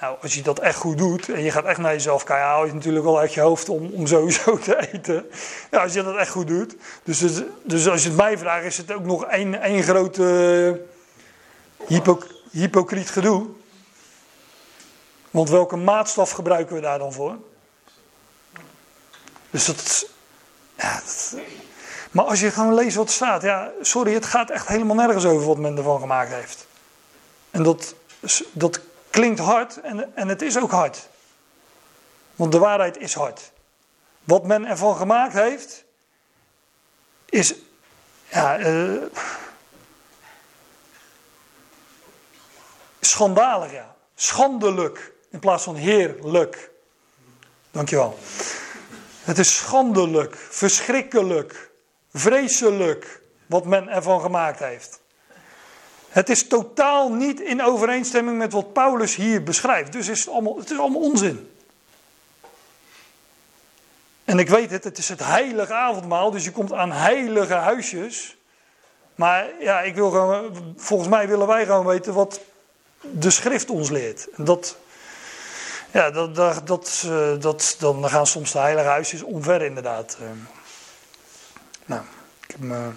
Nou, 0.00 0.16
als 0.22 0.34
je 0.34 0.42
dat 0.42 0.58
echt 0.58 0.76
goed 0.76 0.98
doet 0.98 1.28
en 1.28 1.42
je 1.42 1.50
gaat 1.50 1.64
echt 1.64 1.78
naar 1.78 1.92
jezelf 1.92 2.24
kijken, 2.24 2.46
haal 2.46 2.60
je 2.60 2.66
het 2.66 2.74
natuurlijk 2.74 3.04
wel 3.04 3.18
uit 3.18 3.34
je 3.34 3.40
hoofd 3.40 3.68
om, 3.68 3.90
om 3.92 4.06
sowieso 4.06 4.58
te 4.58 4.92
eten. 4.92 5.26
Als 5.70 5.92
je 5.92 6.02
dat 6.02 6.16
echt 6.16 6.30
goed 6.30 6.46
doet. 6.46 6.76
Dus, 7.02 7.18
dus, 7.18 7.42
dus 7.62 7.88
als 7.88 8.02
je 8.02 8.08
het 8.08 8.16
mij 8.16 8.38
vraagt, 8.38 8.64
is 8.64 8.76
het 8.76 8.92
ook 8.92 9.04
nog 9.04 9.24
één, 9.24 9.60
één 9.60 9.82
grote 9.82 10.80
hypo, 11.86 12.18
hypocriet 12.50 13.10
gedoe. 13.10 13.46
Want 15.30 15.48
welke 15.48 15.76
maatstaf 15.76 16.30
gebruiken 16.30 16.74
we 16.74 16.80
daar 16.80 16.98
dan 16.98 17.12
voor? 17.12 17.36
Dus 19.54 19.64
dat, 19.64 20.06
ja, 20.76 21.00
dat, 21.00 21.34
maar 22.10 22.24
als 22.24 22.40
je 22.40 22.50
gewoon 22.50 22.74
leest 22.74 22.96
wat 22.96 23.06
er 23.06 23.12
staat, 23.12 23.42
ja, 23.42 23.70
sorry, 23.80 24.14
het 24.14 24.24
gaat 24.24 24.50
echt 24.50 24.68
helemaal 24.68 24.96
nergens 24.96 25.24
over 25.24 25.46
wat 25.46 25.58
men 25.58 25.76
ervan 25.76 26.00
gemaakt 26.00 26.30
heeft. 26.30 26.66
En 27.50 27.62
dat, 27.62 27.94
dat 28.52 28.80
klinkt 29.10 29.40
hard 29.40 29.80
en, 29.80 30.16
en 30.16 30.28
het 30.28 30.42
is 30.42 30.58
ook 30.58 30.70
hard. 30.70 31.08
Want 32.36 32.52
de 32.52 32.58
waarheid 32.58 32.96
is 32.96 33.14
hard. 33.14 33.52
Wat 34.24 34.44
men 34.44 34.66
ervan 34.66 34.96
gemaakt 34.96 35.32
heeft, 35.32 35.84
is, 37.24 37.54
ja, 38.28 38.58
uh, 38.58 39.02
schandalig, 43.00 43.72
ja. 43.72 43.94
Schandelijk 44.14 45.12
in 45.30 45.38
plaats 45.38 45.62
van 45.62 45.74
heerlijk. 45.74 46.70
Dankjewel. 47.70 48.18
Het 49.24 49.38
is 49.38 49.56
schandelijk, 49.56 50.36
verschrikkelijk, 50.36 51.70
vreselijk 52.12 53.22
wat 53.46 53.64
men 53.64 53.88
ervan 53.88 54.20
gemaakt 54.20 54.58
heeft. 54.58 55.00
Het 56.08 56.28
is 56.28 56.46
totaal 56.46 57.12
niet 57.12 57.40
in 57.40 57.62
overeenstemming 57.62 58.38
met 58.38 58.52
wat 58.52 58.72
Paulus 58.72 59.14
hier 59.16 59.42
beschrijft. 59.42 59.92
Dus 59.92 60.08
is 60.08 60.18
het, 60.18 60.28
allemaal, 60.28 60.56
het 60.56 60.70
is 60.70 60.78
allemaal 60.78 61.00
onzin. 61.00 61.50
En 64.24 64.38
ik 64.38 64.48
weet 64.48 64.70
het, 64.70 64.84
het 64.84 64.98
is 64.98 65.08
het 65.08 65.24
heilige 65.24 65.74
avondmaal, 65.74 66.30
dus 66.30 66.44
je 66.44 66.52
komt 66.52 66.72
aan 66.72 66.92
heilige 66.92 67.54
huisjes. 67.54 68.36
Maar 69.14 69.50
ja, 69.60 69.80
ik 69.80 69.94
wil 69.94 70.10
gewoon, 70.10 70.74
volgens 70.76 71.08
mij 71.08 71.28
willen 71.28 71.46
wij 71.46 71.66
gewoon 71.66 71.86
weten 71.86 72.14
wat 72.14 72.40
de 73.00 73.30
schrift 73.30 73.70
ons 73.70 73.90
leert. 73.90 74.28
Dat, 74.36 74.76
ja, 75.94 76.10
dat, 76.10 76.34
dat, 76.34 76.66
dat, 76.66 77.04
eh, 77.06 77.32
dat, 77.38 77.76
dan 77.78 78.08
gaan 78.08 78.26
soms 78.26 78.52
de 78.52 78.58
heilige 78.58 78.88
huisjes 78.88 79.22
omver 79.22 79.62
inderdaad. 79.62 80.16
Eh. 80.20 80.26
Nou, 81.86 82.02
ik 82.40 82.50
heb 82.50 82.60
me, 82.60 82.90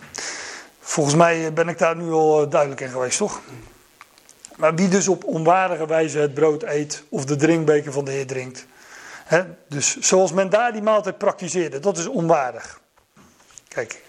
volgens 0.80 1.16
mij 1.16 1.54
ben 1.54 1.68
ik 1.68 1.78
daar 1.78 1.96
nu 1.96 2.12
al 2.12 2.44
eh, 2.44 2.50
duidelijk 2.50 2.82
in 2.82 2.90
geweest, 2.90 3.18
toch? 3.18 3.42
Maar 4.56 4.76
wie 4.76 4.88
dus 4.88 5.08
op 5.08 5.24
onwaardige 5.24 5.88
wijze 5.88 6.20
het 6.20 6.34
brood 6.34 6.64
eet 6.64 7.04
of 7.10 7.26
de 7.26 7.36
drinkbeker 7.36 7.92
van 7.92 8.06
de 8.06 8.12
Heer 8.12 8.28
drinkt. 8.28 8.66
Hè, 9.26 9.44
dus 9.68 9.98
zoals 9.98 10.32
men 10.32 10.50
daar 10.50 10.72
die 10.72 10.82
maaltijd 10.82 11.18
praktiseerde, 11.18 11.80
dat 11.80 11.98
is 11.98 12.08
onwaardig. 12.08 12.80
Kijk, 13.68 14.04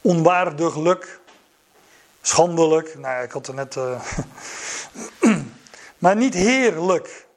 onwaardiglijk, 0.00 1.20
schandelijk. 2.22 2.98
Nou, 2.98 3.24
ik 3.24 3.30
had 3.30 3.46
er 3.46 3.54
net. 3.54 3.76
Maar 5.98 6.16
niet 6.16 6.34
heerlijk. 6.34 7.27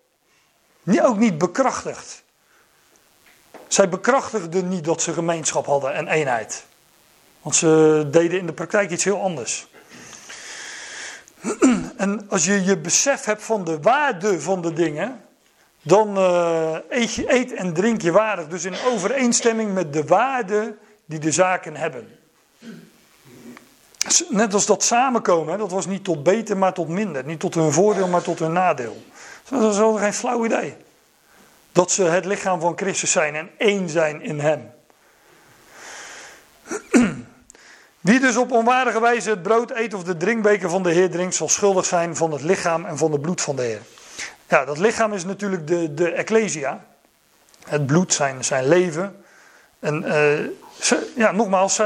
Ook 0.85 1.17
niet 1.17 1.37
bekrachtigd. 1.37 2.23
Zij 3.67 3.89
bekrachtigden 3.89 4.69
niet 4.69 4.85
dat 4.85 5.01
ze 5.01 5.13
gemeenschap 5.13 5.65
hadden 5.65 5.93
en 5.93 6.07
eenheid. 6.07 6.65
Want 7.41 7.55
ze 7.55 8.07
deden 8.11 8.39
in 8.39 8.45
de 8.45 8.53
praktijk 8.53 8.91
iets 8.91 9.03
heel 9.03 9.21
anders. 9.21 9.67
En 11.97 12.29
als 12.29 12.45
je 12.45 12.63
je 12.63 12.77
besef 12.77 13.25
hebt 13.25 13.43
van 13.43 13.63
de 13.63 13.79
waarde 13.79 14.41
van 14.41 14.61
de 14.61 14.73
dingen, 14.73 15.21
dan 15.81 16.17
uh, 16.17 16.75
eet, 16.89 17.13
je, 17.13 17.33
eet 17.33 17.53
en 17.53 17.73
drink 17.73 18.01
je 18.01 18.11
waardig. 18.11 18.47
Dus 18.47 18.65
in 18.65 18.75
overeenstemming 18.85 19.73
met 19.73 19.93
de 19.93 20.03
waarde 20.03 20.75
die 21.05 21.19
de 21.19 21.31
zaken 21.31 21.75
hebben. 21.75 22.19
Net 24.29 24.53
als 24.53 24.65
dat 24.65 24.83
samenkomen, 24.83 25.57
dat 25.57 25.71
was 25.71 25.85
niet 25.85 26.03
tot 26.03 26.23
beter, 26.23 26.57
maar 26.57 26.73
tot 26.73 26.87
minder. 26.87 27.25
Niet 27.25 27.39
tot 27.39 27.53
hun 27.53 27.71
voordeel, 27.71 28.07
maar 28.07 28.21
tot 28.21 28.39
hun 28.39 28.51
nadeel. 28.51 29.03
Dat 29.59 29.71
is 29.71 29.77
wel 29.77 29.93
geen 29.93 30.13
flauw 30.13 30.45
idee. 30.45 30.75
Dat 31.71 31.91
ze 31.91 32.03
het 32.03 32.25
lichaam 32.25 32.59
van 32.59 32.77
Christus 32.77 33.11
zijn 33.11 33.35
en 33.35 33.49
één 33.57 33.89
zijn 33.89 34.21
in 34.21 34.39
Hem. 34.39 34.71
Wie 37.99 38.19
dus 38.19 38.37
op 38.37 38.51
onwaardige 38.51 39.01
wijze 39.01 39.29
het 39.29 39.41
brood 39.41 39.71
eet 39.71 39.93
of 39.93 40.03
de 40.03 40.17
drinkbeker 40.17 40.69
van 40.69 40.83
de 40.83 40.91
Heer 40.91 41.09
drinkt, 41.09 41.35
zal 41.35 41.49
schuldig 41.49 41.85
zijn 41.85 42.15
van 42.15 42.31
het 42.31 42.41
lichaam 42.41 42.85
en 42.85 42.97
van 42.97 43.11
het 43.11 43.21
bloed 43.21 43.41
van 43.41 43.55
de 43.55 43.61
Heer. 43.61 43.81
Ja, 44.47 44.65
dat 44.65 44.77
lichaam 44.77 45.13
is 45.13 45.25
natuurlijk 45.25 45.67
de, 45.67 45.93
de 45.93 46.11
Ecclesia. 46.11 46.85
Het 47.67 47.85
bloed, 47.85 48.13
zijn, 48.13 48.43
zijn 48.43 48.67
leven. 48.67 49.23
En 49.79 50.03
uh, 50.03 50.39
ja, 51.15 51.31
nogmaals, 51.31 51.81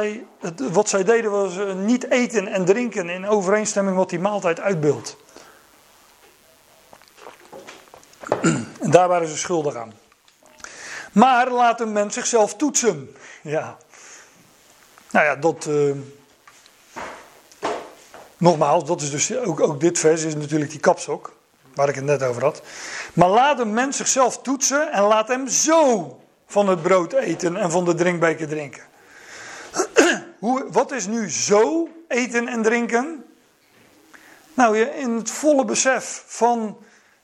wat 0.71 0.89
zij 0.89 1.03
deden 1.03 1.31
was 1.31 1.57
uh, 1.57 1.73
niet 1.73 2.11
eten 2.11 2.47
en 2.47 2.65
drinken 2.65 3.09
in 3.09 3.27
overeenstemming 3.27 3.97
wat 3.97 4.09
die 4.09 4.19
maaltijd 4.19 4.59
uitbeeldt. 4.59 5.17
En 8.81 8.91
daar 8.91 9.07
waren 9.07 9.27
ze 9.27 9.37
schuldig 9.37 9.75
aan. 9.75 9.93
Maar 11.11 11.51
laat 11.51 11.81
een 11.81 11.91
mens 11.91 12.13
zichzelf 12.13 12.55
toetsen. 12.55 13.15
Ja. 13.41 13.77
Nou 15.11 15.25
ja, 15.25 15.35
dat. 15.35 15.65
Uh, 15.69 15.95
nogmaals, 18.37 18.85
dat 18.85 19.01
is 19.01 19.11
dus 19.11 19.37
ook, 19.37 19.59
ook 19.59 19.79
dit 19.79 19.99
vers 19.99 20.23
is 20.23 20.35
natuurlijk 20.35 20.71
die 20.71 20.79
kapstok. 20.79 21.33
Waar 21.73 21.89
ik 21.89 21.95
het 21.95 22.03
net 22.03 22.23
over 22.23 22.43
had. 22.43 22.61
Maar 23.13 23.29
laat 23.29 23.59
een 23.59 23.73
mens 23.73 23.97
zichzelf 23.97 24.41
toetsen 24.41 24.91
en 24.91 25.01
laat 25.01 25.27
hem 25.27 25.47
zo 25.47 26.19
van 26.47 26.69
het 26.69 26.81
brood 26.81 27.13
eten 27.13 27.57
en 27.57 27.71
van 27.71 27.85
de 27.85 27.93
drinkbeker 27.93 28.47
drinken. 28.47 28.83
Hoe, 30.39 30.65
wat 30.71 30.91
is 30.91 31.07
nu 31.07 31.29
zo 31.29 31.89
eten 32.07 32.47
en 32.47 32.61
drinken? 32.61 33.25
Nou, 34.53 34.77
in 34.77 35.11
het 35.11 35.31
volle 35.31 35.65
besef 35.65 36.23
van 36.27 36.77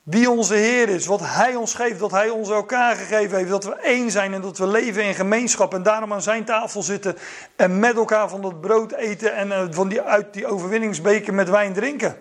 wie 0.04 0.30
onze 0.30 0.54
Heer 0.54 0.90
is, 0.90 1.06
wat 1.06 1.20
Hij 1.24 1.56
ons 1.56 1.74
geeft, 1.74 2.00
dat 2.00 2.12
Hij 2.12 2.30
ons 2.30 2.50
elkaar 2.50 2.96
gegeven 2.96 3.38
heeft, 3.38 3.50
dat 3.50 3.64
we 3.64 3.76
één 3.76 4.12
zijn 4.12 4.34
en 4.34 4.42
dat 4.42 4.58
we 4.58 4.68
leven 4.68 5.04
in 5.04 5.16
gemeenschap 5.16 5.74
en 5.74 5.84
daarom 5.84 6.14
aan 6.14 6.22
zijn 6.22 6.46
tafel 6.46 6.84
zitten 6.84 7.18
en 7.56 7.80
met 7.80 7.96
elkaar 7.96 8.30
van 8.30 8.42
dat 8.42 8.62
brood 8.62 8.92
eten 8.92 9.36
en 9.36 9.52
eh, 9.52 9.66
van 9.70 9.88
die, 9.88 10.02
uit 10.02 10.34
die 10.34 10.48
overwinningsbeker 10.48 11.34
met 11.34 11.50
wijn 11.50 11.74
drinken. 11.74 12.18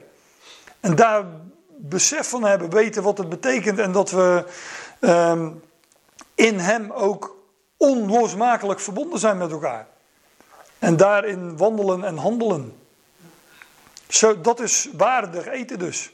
En 0.81 0.95
daar 0.95 1.25
besef 1.77 2.29
van 2.29 2.45
hebben, 2.45 2.71
weten 2.71 3.03
wat 3.03 3.19
het 3.19 3.29
betekent 3.29 3.79
en 3.79 3.93
dat 3.93 4.11
we 4.11 4.45
um, 5.01 5.63
in 6.35 6.59
Hem 6.59 6.93
ook 6.93 7.37
onlosmakelijk 7.77 8.81
verbonden 8.81 9.19
zijn 9.19 9.39
met 9.39 9.51
elkaar. 9.51 9.87
En 10.79 10.97
daarin 10.97 11.57
wandelen 11.57 12.05
en 12.05 12.17
handelen. 12.17 12.79
Zo, 14.09 14.41
dat 14.41 14.61
is 14.61 14.89
waardig 14.93 15.47
eten 15.47 15.79
dus. 15.79 16.13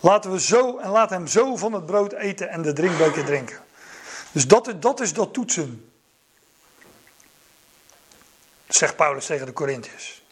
Laten 0.00 0.30
we 0.30 0.40
zo 0.40 0.78
en 0.78 0.90
laat 0.90 1.10
hem 1.10 1.26
zo 1.26 1.56
van 1.56 1.72
het 1.72 1.86
brood 1.86 2.12
eten 2.12 2.48
en 2.48 2.62
de 2.62 2.72
drinkbeker 2.72 3.24
drinken. 3.24 3.58
Dus 4.32 4.46
dat, 4.46 4.74
dat 4.78 5.00
is 5.00 5.12
dat 5.12 5.32
toetsen. 5.32 5.92
zegt 8.68 8.96
Paulus 8.96 9.26
tegen 9.26 9.46
de 9.46 9.52
Corinthiërs. 9.52 10.22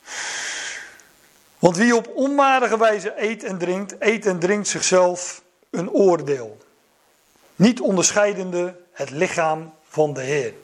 Want 1.58 1.76
wie 1.76 1.96
op 1.96 2.10
onwaardige 2.14 2.78
wijze 2.78 3.22
eet 3.22 3.44
en 3.44 3.58
drinkt, 3.58 3.94
eet 3.98 4.26
en 4.26 4.38
drinkt 4.38 4.68
zichzelf 4.68 5.42
een 5.70 5.90
oordeel. 5.90 6.58
Niet 7.56 7.80
onderscheidende 7.80 8.80
het 8.92 9.10
lichaam 9.10 9.74
van 9.88 10.12
de 10.12 10.20
Heer. 10.20 10.54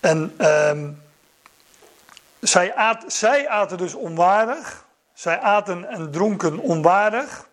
En 0.00 0.34
ehm, 0.36 0.90
zij, 2.40 2.74
aat, 2.74 3.04
zij 3.06 3.48
aten 3.48 3.78
dus 3.78 3.94
onwaardig. 3.94 4.83
Zij 5.24 5.40
aten 5.40 5.88
en 5.88 6.10
dronken 6.10 6.58
onwaardig. 6.58 7.48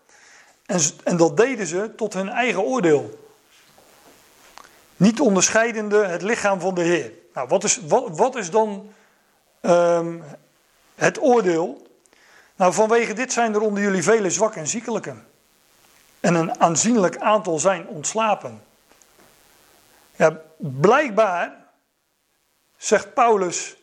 En, 0.66 0.80
en 1.04 1.16
dat 1.16 1.36
deden 1.36 1.66
ze 1.66 1.94
tot 1.96 2.12
hun 2.12 2.28
eigen 2.28 2.62
oordeel. 2.62 3.28
Niet 4.96 5.20
onderscheidende 5.20 6.04
het 6.04 6.22
lichaam 6.22 6.60
van 6.60 6.74
de 6.74 6.82
Heer. 6.82 7.12
Nou, 7.34 7.48
wat 7.48 7.64
is, 7.64 7.80
wat, 7.86 8.36
is 8.36 8.50
dan 8.50 8.92
ehm, 9.60 10.20
het 10.94 11.20
oordeel? 11.20 11.86
Nou, 12.56 12.72
vanwege 12.72 13.12
dit 13.12 13.32
zijn 13.32 13.54
er 13.54 13.60
onder 13.60 13.82
jullie 13.82 14.02
vele 14.02 14.30
zwak 14.30 14.54
en 14.54 14.66
ziekelijken. 14.66 15.26
En 16.20 16.34
een 16.34 16.60
aanzienlijk 16.60 17.18
aantal 17.18 17.58
zijn 17.58 17.86
ontslapen. 17.86 18.62
Ja, 20.16 20.40
blijkbaar 20.56 21.54
zegt 22.76 23.14
Paulus, 23.14 23.76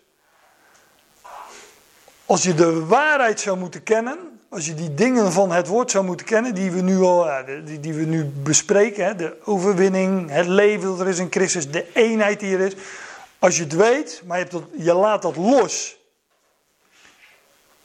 als 2.29 2.43
je 2.43 2.53
de 2.53 2.85
waarheid 2.85 3.39
zou 3.39 3.57
moeten 3.57 3.83
kennen, 3.83 4.39
als 4.49 4.65
je 4.65 4.73
die 4.73 4.93
dingen 4.93 5.31
van 5.31 5.51
het 5.51 5.67
woord 5.67 5.91
zou 5.91 6.05
moeten 6.05 6.25
kennen, 6.25 6.55
die 6.55 6.71
we 6.71 6.81
nu 6.81 7.01
al 7.01 7.45
die, 7.65 7.79
die 7.79 7.93
we 7.93 8.05
nu 8.05 8.25
bespreken, 8.25 9.17
de 9.17 9.37
overwinning, 9.43 10.29
het 10.29 10.47
leven 10.47 10.87
dat 10.87 10.99
er 10.99 11.07
is 11.07 11.19
in 11.19 11.27
Christus, 11.29 11.71
de 11.71 11.85
eenheid 11.93 12.39
die 12.39 12.53
er 12.53 12.59
is. 12.59 12.73
Als 13.39 13.57
je 13.57 13.63
het 13.63 13.75
weet, 13.75 14.21
maar 14.25 14.39
je, 14.39 14.45
dat, 14.45 14.63
je 14.77 14.93
laat 14.93 15.21
dat 15.21 15.35
los. 15.35 15.97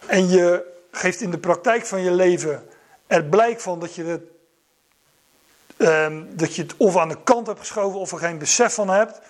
En 0.07 0.29
je 0.29 0.73
geeft 0.91 1.21
in 1.21 1.31
de 1.31 1.39
praktijk 1.39 1.87
van 1.87 2.03
je 2.03 2.11
leven 2.11 2.69
er 3.07 3.25
blijk 3.25 3.61
van 3.61 3.81
dat 3.81 3.95
je 3.95 4.05
het, 4.05 4.23
um, 5.79 6.37
dat 6.37 6.55
je 6.55 6.63
het 6.63 6.75
of 6.77 6.97
aan 6.97 7.09
de 7.09 7.23
kant 7.25 7.47
hebt 7.47 7.59
geschoven 7.59 8.01
of 8.01 8.13
er 8.13 8.19
geen 8.19 8.39
besef 8.39 8.75
van 8.75 8.89
hebt. 8.89 9.21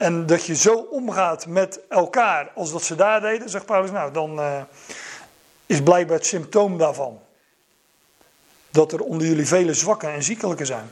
En 0.00 0.26
dat 0.26 0.44
je 0.44 0.54
zo 0.54 0.74
omgaat 0.74 1.46
met 1.46 1.80
elkaar 1.88 2.50
als 2.54 2.72
dat 2.72 2.82
ze 2.82 2.94
daar 2.94 3.20
deden, 3.20 3.50
zegt 3.50 3.66
Paulus, 3.66 3.90
nou 3.90 4.12
dan 4.12 4.38
uh, 4.38 4.62
is 5.66 5.82
blijkbaar 5.82 6.16
het 6.16 6.26
symptoom 6.26 6.78
daarvan. 6.78 7.20
Dat 8.70 8.92
er 8.92 9.00
onder 9.00 9.26
jullie 9.26 9.46
vele 9.46 9.74
zwakken 9.74 10.12
en 10.12 10.22
ziekelijke 10.22 10.64
zijn. 10.64 10.90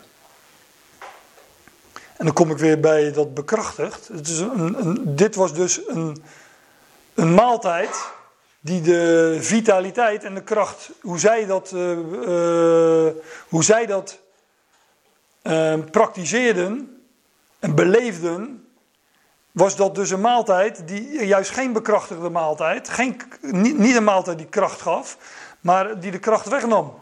En 2.17 2.25
dan 2.25 2.33
kom 2.33 2.51
ik 2.51 2.59
weer 2.59 2.81
bij 2.81 3.13
dat 3.13 3.35
bekrachtigd. 3.35 4.09
Het 4.09 4.29
is 4.29 4.39
een, 4.39 5.03
dit 5.05 5.35
was 5.35 5.55
dus 5.55 5.81
een, 5.87 6.23
een 7.15 7.35
maaltijd 7.35 8.11
die 8.61 8.81
de 8.81 9.37
vitaliteit 9.41 10.25
en 10.25 10.35
de 10.35 10.43
kracht, 10.43 10.91
hoe 11.01 11.19
zij 11.19 11.47
dat, 11.47 11.73
uh, 11.75 11.91
uh, 11.91 13.13
hoe 13.49 13.65
zij 13.65 13.87
dat 13.87 14.19
praktiseerden 15.91 17.03
en 17.59 17.75
beleefden, 17.75 18.58
was 19.59 19.77
dat 19.77 19.95
dus 19.95 20.11
een 20.11 20.21
maaltijd 20.21 20.89
die 20.89 21.27
juist 21.27 21.51
geen 21.51 21.73
bekrachtigde 21.73 22.31
maaltijd, 22.31 22.89
geen, 22.89 23.23
niet, 23.41 23.79
niet 23.79 23.97
een 23.97 24.05
maaltijd 24.05 24.39
die 24.39 24.47
kracht 24.47 24.81
gaf, 24.81 25.19
maar 25.61 26.01
die 26.01 26.11
de 26.11 26.19
kracht 26.19 26.49
wegnam. 26.49 26.99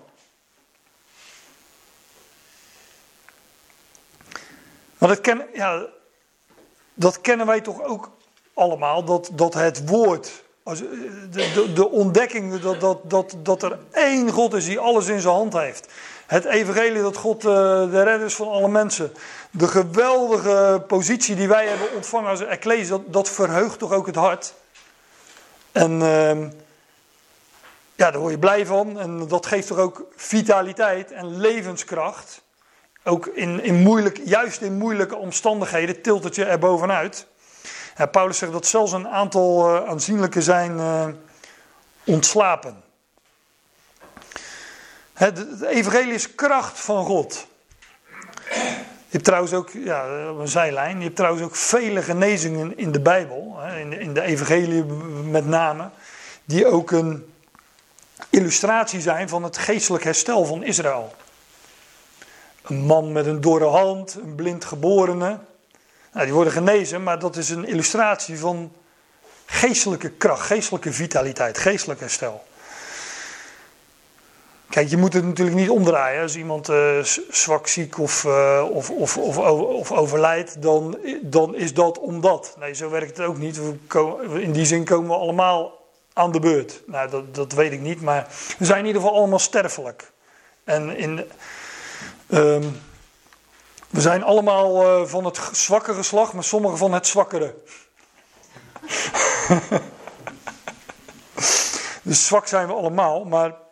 Maar 4.99 5.09
dat, 5.09 5.21
ken, 5.21 5.47
ja, 5.53 5.87
dat 6.95 7.21
kennen 7.21 7.47
wij 7.47 7.61
toch 7.61 7.83
ook 7.83 8.11
allemaal, 8.55 9.05
dat, 9.05 9.31
dat 9.33 9.55
het 9.55 9.89
woord, 9.89 10.45
als, 10.63 10.79
de, 10.79 11.51
de, 11.55 11.73
de 11.73 11.91
ontdekking 11.91 12.61
dat, 12.61 12.81
dat, 12.81 13.11
dat, 13.11 13.37
dat 13.39 13.63
er 13.63 13.79
één 13.93 14.31
God 14.31 14.55
is 14.55 14.65
die 14.65 14.79
alles 14.79 15.07
in 15.07 15.21
zijn 15.21 15.35
hand 15.35 15.53
heeft. 15.53 15.93
Het 16.27 16.45
evangelie 16.45 17.03
dat 17.03 17.17
God 17.17 17.45
uh, 17.45 17.51
de 17.91 18.03
redder 18.03 18.27
is 18.27 18.35
van 18.35 18.49
alle 18.49 18.69
mensen. 18.69 19.13
De 19.51 19.69
geweldige 19.69 20.85
positie 20.87 21.37
die 21.37 21.49
wij 21.49 21.67
hebben 21.67 21.95
ontvangen 21.95 22.31
als 22.31 22.41
ecclesie, 22.41 22.89
dat, 22.89 23.03
dat 23.07 23.31
verheugt 23.31 23.79
toch 23.79 23.93
ook 23.93 24.07
het 24.07 24.17
hart. 24.17 24.55
En 25.73 25.93
uh, 26.01 26.39
ja, 27.95 28.11
daar 28.11 28.19
word 28.19 28.33
je 28.33 28.39
blij 28.39 28.67
van. 28.67 28.99
En 28.99 29.29
dat 29.29 29.47
geeft 29.47 29.67
toch 29.67 29.79
ook 29.79 30.03
vitaliteit 30.17 31.13
en 31.13 31.41
levenskracht. 31.41 32.43
Ook 33.05 33.27
in, 33.27 33.63
in 33.63 33.75
moeilijk, 33.75 34.21
juist 34.25 34.61
in 34.61 34.79
moeilijke 34.79 35.17
omstandigheden 35.17 36.03
tilt 36.03 36.25
het 36.25 36.35
je 36.35 36.45
er 36.45 36.59
bovenuit. 36.59 37.27
Paulus 38.11 38.39
zegt 38.39 38.53
dat 38.53 38.67
zelfs 38.67 38.93
een 38.93 39.09
aantal 39.09 39.75
uh, 39.75 39.89
aanzienlijke 39.89 40.43
zijn 40.43 40.77
uh, 40.77 41.07
ontslapen. 42.05 42.85
Het 45.17 45.63
evangelie 45.63 46.15
is 46.15 46.35
kracht 46.35 46.81
van 46.81 47.05
God. 47.05 47.47
Je 49.09 49.13
hebt 49.13 49.25
trouwens 49.25 49.53
ook, 49.53 49.71
ja, 49.71 50.31
op 50.31 50.39
een 50.39 50.49
zijlijn, 50.49 50.97
je 50.97 51.05
hebt 51.05 51.17
trouwens 51.17 51.45
ook 51.45 51.57
vele 51.57 52.03
genezingen 52.03 52.79
in 52.79 52.93
de 52.93 53.01
Bijbel, 53.01 53.59
in 53.81 53.91
de, 53.91 53.99
in 53.99 54.15
de 54.15 54.23
evangelie 54.23 54.85
met 55.31 55.47
name, 55.47 55.91
die 56.45 56.67
ook 56.67 56.91
een 56.91 57.33
illustratie 58.31 59.01
zijn 59.01 59.29
van 59.29 59.43
het 59.43 59.59
geestelijk 59.59 60.05
herstel 60.05 60.45
van 60.45 60.63
Israël. 60.63 61.15
Een 62.63 62.81
man 62.81 63.13
met 63.13 63.27
een 63.27 63.41
dorre 63.41 63.65
hand, 63.65 64.15
een 64.15 64.35
blind 64.35 64.65
geborene, 64.65 65.39
nou, 66.13 66.25
die 66.25 66.35
worden 66.35 66.53
genezen, 66.53 67.03
maar 67.03 67.19
dat 67.19 67.37
is 67.37 67.51
een 67.51 67.67
illustratie 67.67 68.39
van 68.39 68.73
geestelijke 69.47 70.11
kracht, 70.11 70.47
geestelijke 70.47 70.93
vitaliteit, 70.93 71.59
geestelijk 71.59 72.01
herstel. 72.01 72.45
Kijk, 74.77 74.89
je 74.89 74.97
moet 74.97 75.13
het 75.13 75.25
natuurlijk 75.25 75.57
niet 75.57 75.71
omdraaien. 75.71 76.23
Als 76.23 76.37
iemand 76.37 76.69
uh, 76.69 77.03
zwak, 77.31 77.67
ziek 77.67 77.99
of, 77.99 78.25
uh, 78.25 78.65
of, 78.71 78.91
of, 78.91 79.19
of, 79.19 79.39
of, 79.39 79.93
overlijdt, 79.93 80.63
dan, 80.63 80.99
dan 81.23 81.55
is 81.55 81.75
dat 81.75 81.99
omdat. 81.99 82.57
Nee, 82.59 82.75
zo 82.75 82.91
werkt 82.91 83.17
het 83.17 83.27
ook 83.27 83.39
niet. 83.39 83.61
Komen, 83.87 84.43
in 84.43 84.53
die 84.53 84.65
zin 84.65 84.85
komen 84.85 85.09
we 85.09 85.17
allemaal 85.17 85.87
aan 86.13 86.33
de 86.33 86.41
beurt. 86.41 86.83
Nou, 86.87 87.11
dat, 87.11 87.35
dat 87.35 87.53
weet 87.53 87.73
ik 87.73 87.81
niet, 87.81 88.01
maar 88.01 88.27
we 88.59 88.65
zijn 88.65 88.79
in 88.79 88.87
ieder 88.87 89.01
geval 89.01 89.17
allemaal 89.17 89.39
sterfelijk. 89.39 90.13
En 90.65 90.97
in, 90.97 91.25
um, 92.29 92.81
we 93.91 94.01
zijn 94.01 94.23
allemaal 94.23 95.01
uh, 95.01 95.07
van 95.07 95.25
het 95.25 95.41
zwakke 95.53 95.95
geslacht, 95.95 96.33
maar 96.33 96.45
sommigen 96.45 96.79
van 96.79 96.93
het 96.93 97.07
zwakkere. 97.07 97.55
dus 102.03 102.27
zwak 102.27 102.47
zijn 102.47 102.67
we 102.67 102.73
allemaal, 102.73 103.25
maar 103.25 103.65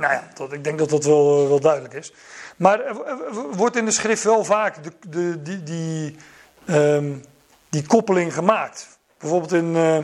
nou 0.00 0.12
ja, 0.12 0.46
ik 0.50 0.64
denk 0.64 0.78
dat 0.78 0.90
dat 0.90 1.04
wel, 1.04 1.48
wel 1.48 1.60
duidelijk 1.60 1.94
is. 1.94 2.12
Maar 2.56 2.80
er 2.80 3.32
wordt 3.32 3.76
in 3.76 3.84
de 3.84 3.90
schrift 3.90 4.24
wel 4.24 4.44
vaak 4.44 4.84
de, 4.84 4.92
de, 5.08 5.42
die, 5.42 5.62
die, 5.62 6.16
um, 6.68 7.24
die 7.68 7.86
koppeling 7.86 8.34
gemaakt. 8.34 8.98
Bijvoorbeeld 9.18 9.52
in 9.52 9.74
uh, 9.74 9.98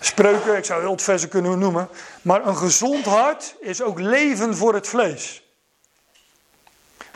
spreuken, 0.00 0.56
ik 0.56 0.64
zou 0.64 0.80
heel 0.80 0.90
het 0.90 1.02
versen 1.02 1.28
kunnen 1.28 1.58
noemen. 1.58 1.88
Maar 2.22 2.46
een 2.46 2.56
gezond 2.56 3.04
hart 3.04 3.56
is 3.60 3.82
ook 3.82 4.00
leven 4.00 4.56
voor 4.56 4.74
het 4.74 4.88
vlees. 4.88 5.42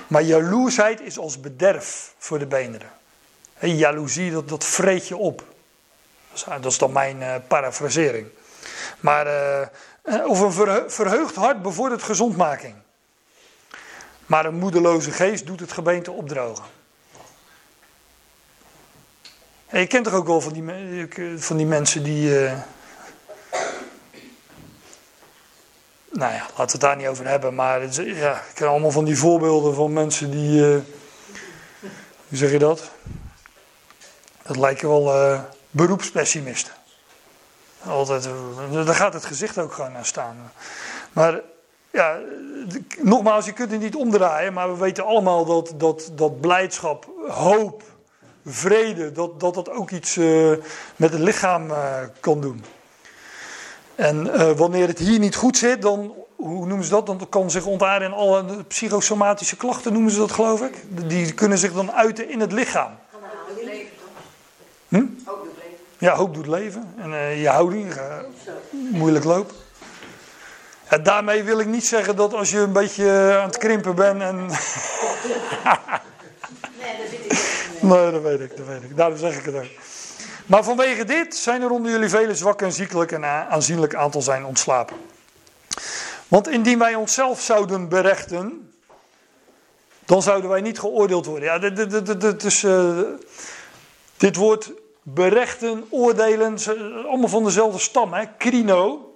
Maar 0.07 0.23
jaloersheid 0.23 1.01
is 1.01 1.19
als 1.19 1.41
bederf 1.41 2.15
voor 2.19 2.39
de 2.39 2.47
beenderen. 2.47 2.91
Hey, 3.55 3.71
jaloezie, 3.71 4.31
dat, 4.31 4.49
dat 4.49 4.65
vreet 4.65 5.09
je 5.09 5.17
op. 5.17 5.45
Dat 6.45 6.65
is, 6.65 6.79
dan 6.79 6.93
mijn 6.93 7.21
uh, 7.21 7.35
parafrasering. 7.49 8.29
Maar 9.01 9.27
of 10.27 10.41
een 10.41 10.91
verheugd 10.91 11.35
hart 11.35 11.63
bevordert 11.63 12.03
gezondmaking. 12.03 12.75
Maar 14.27 14.45
een 14.45 14.55
moedeloze 14.55 15.11
geest 15.11 15.47
doet 15.47 15.61
het 15.61 15.73
gebeente 15.73 16.11
opdrogen. 16.11 16.65
En 19.67 19.81
je 19.81 19.87
kent 19.87 20.05
toch 20.05 20.15
ook 20.15 20.27
wel 20.27 20.41
van 20.41 20.53
die, 20.53 21.39
van 21.39 21.57
die 21.57 21.67
mensen 21.67 22.03
die. 22.03 22.43
Uh, 22.43 22.53
nou 26.11 26.33
ja, 26.33 26.41
laten 26.41 26.57
we 26.57 26.73
het 26.73 26.81
daar 26.81 26.97
niet 26.97 27.07
over 27.07 27.29
hebben. 27.29 27.55
Maar 27.55 27.81
het, 27.81 27.95
ja, 27.95 28.33
ik 28.33 28.55
ken 28.55 28.69
allemaal 28.69 28.91
van 28.91 29.05
die 29.05 29.19
voorbeelden 29.19 29.75
van 29.75 29.93
mensen 29.93 30.31
die. 30.31 30.61
Uh, 30.61 30.79
hoe 32.29 32.39
zeg 32.39 32.51
je 32.51 32.59
dat? 32.59 32.91
Dat 34.43 34.57
lijken 34.57 34.89
wel 34.89 35.15
uh, 35.15 35.41
beroepspessimisten. 35.71 36.73
Altijd, 37.89 38.29
daar 38.73 38.95
gaat 38.95 39.13
het 39.13 39.25
gezicht 39.25 39.59
ook 39.59 39.73
gewoon 39.73 39.97
aan 39.97 40.05
staan. 40.05 40.53
Maar 41.13 41.41
ja, 41.91 42.19
nogmaals, 42.99 43.45
je 43.45 43.53
kunt 43.53 43.71
het 43.71 43.81
niet 43.81 43.97
omdraaien, 43.97 44.53
maar 44.53 44.73
we 44.73 44.79
weten 44.79 45.05
allemaal 45.05 45.45
dat, 45.45 45.75
dat, 45.77 46.11
dat 46.13 46.41
blijdschap, 46.41 47.09
hoop, 47.29 47.83
vrede, 48.47 49.13
dat 49.13 49.41
dat, 49.41 49.55
dat 49.55 49.71
ook 49.71 49.91
iets 49.91 50.17
uh, 50.17 50.51
met 50.97 51.13
het 51.13 51.21
lichaam 51.21 51.71
uh, 51.71 51.95
kan 52.21 52.41
doen. 52.41 52.65
En 53.95 54.27
uh, 54.27 54.51
wanneer 54.51 54.87
het 54.89 54.99
hier 54.99 55.19
niet 55.19 55.37
goed 55.37 55.57
zit, 55.57 55.83
dan, 55.83 56.15
hoe 56.37 56.67
noemen 56.67 56.85
ze 56.85 56.91
dat? 56.91 57.07
Dan 57.07 57.27
kan 57.29 57.51
zich 57.51 57.67
ontaarden 57.67 58.09
in 58.09 58.15
alle 58.15 58.65
psychosomatische 58.65 59.57
klachten, 59.57 59.93
noemen 59.93 60.11
ze 60.11 60.19
dat 60.19 60.33
geloof 60.33 60.61
ik. 60.61 60.75
Die 61.09 61.33
kunnen 61.33 61.59
zich 61.59 61.73
dan 61.73 61.93
uiten 61.93 62.31
in 62.31 62.41
het 62.41 62.53
lichaam. 62.53 62.91
Hm? 64.89 65.05
Ja, 65.99 66.15
hoop 66.15 66.35
doet 66.35 66.47
leven. 66.47 66.95
En 66.97 67.15
eh, 67.15 67.43
je 67.43 67.49
houding, 67.49 67.95
eh, 67.95 68.19
Zo. 68.45 68.51
moeilijk 68.71 69.25
lopen. 69.25 69.57
Ja, 70.91 70.99
daarmee 70.99 71.43
wil 71.43 71.59
ik 71.59 71.67
niet 71.67 71.87
zeggen 71.87 72.17
dat 72.17 72.35
als 72.35 72.51
je 72.51 72.59
een 72.59 72.73
beetje 72.73 73.37
aan 73.41 73.47
het 73.47 73.59
krimpen 73.59 73.95
bent 73.95 74.21
en... 74.23 74.37
Nee, 76.81 76.97
dat 76.99 77.09
zit 77.11 77.21
ik 77.21 77.31
niet. 77.31 77.83
Nee, 77.83 78.11
dat 78.11 78.23
weet 78.23 78.41
ik, 78.41 78.57
dat 78.57 78.67
weet 78.67 78.83
ik. 78.83 78.97
Daarom 78.97 79.19
zeg 79.19 79.39
ik 79.39 79.45
het 79.45 79.55
ook. 79.55 79.65
Maar 80.47 80.65
vanwege 80.65 81.05
dit 81.05 81.37
zijn 81.37 81.63
er 81.63 81.71
onder 81.71 81.93
jullie 81.93 82.09
vele 82.09 82.35
zwak 82.35 82.63
en 82.63 82.73
ziekelijk 82.73 83.13
en 83.13 83.23
een 83.23 83.29
aanzienlijk 83.29 83.95
aantal 83.95 84.23
zijn 84.23 84.45
ontslapen. 84.45 84.97
Want 86.29 86.49
indien 86.49 86.79
wij 86.79 86.95
onszelf 86.95 87.41
zouden 87.41 87.89
berechten, 87.89 88.73
dan 90.05 90.23
zouden 90.23 90.51
wij 90.51 90.61
niet 90.61 90.79
geoordeeld 90.79 91.27
worden. 91.27 91.49
Ja, 91.49 91.59
dit, 91.59 91.77
dit, 91.77 92.07
dit, 92.07 92.21
dit, 92.21 92.45
is, 92.45 92.65
eh, 92.65 92.99
dit 94.17 94.37
woord 94.37 94.73
berechten, 95.15 95.87
oordelen, 95.91 96.57
allemaal 97.07 97.29
van 97.29 97.45
dezelfde 97.45 97.79
stam. 97.79 98.13
Hè? 98.13 98.25
Krino 98.39 99.13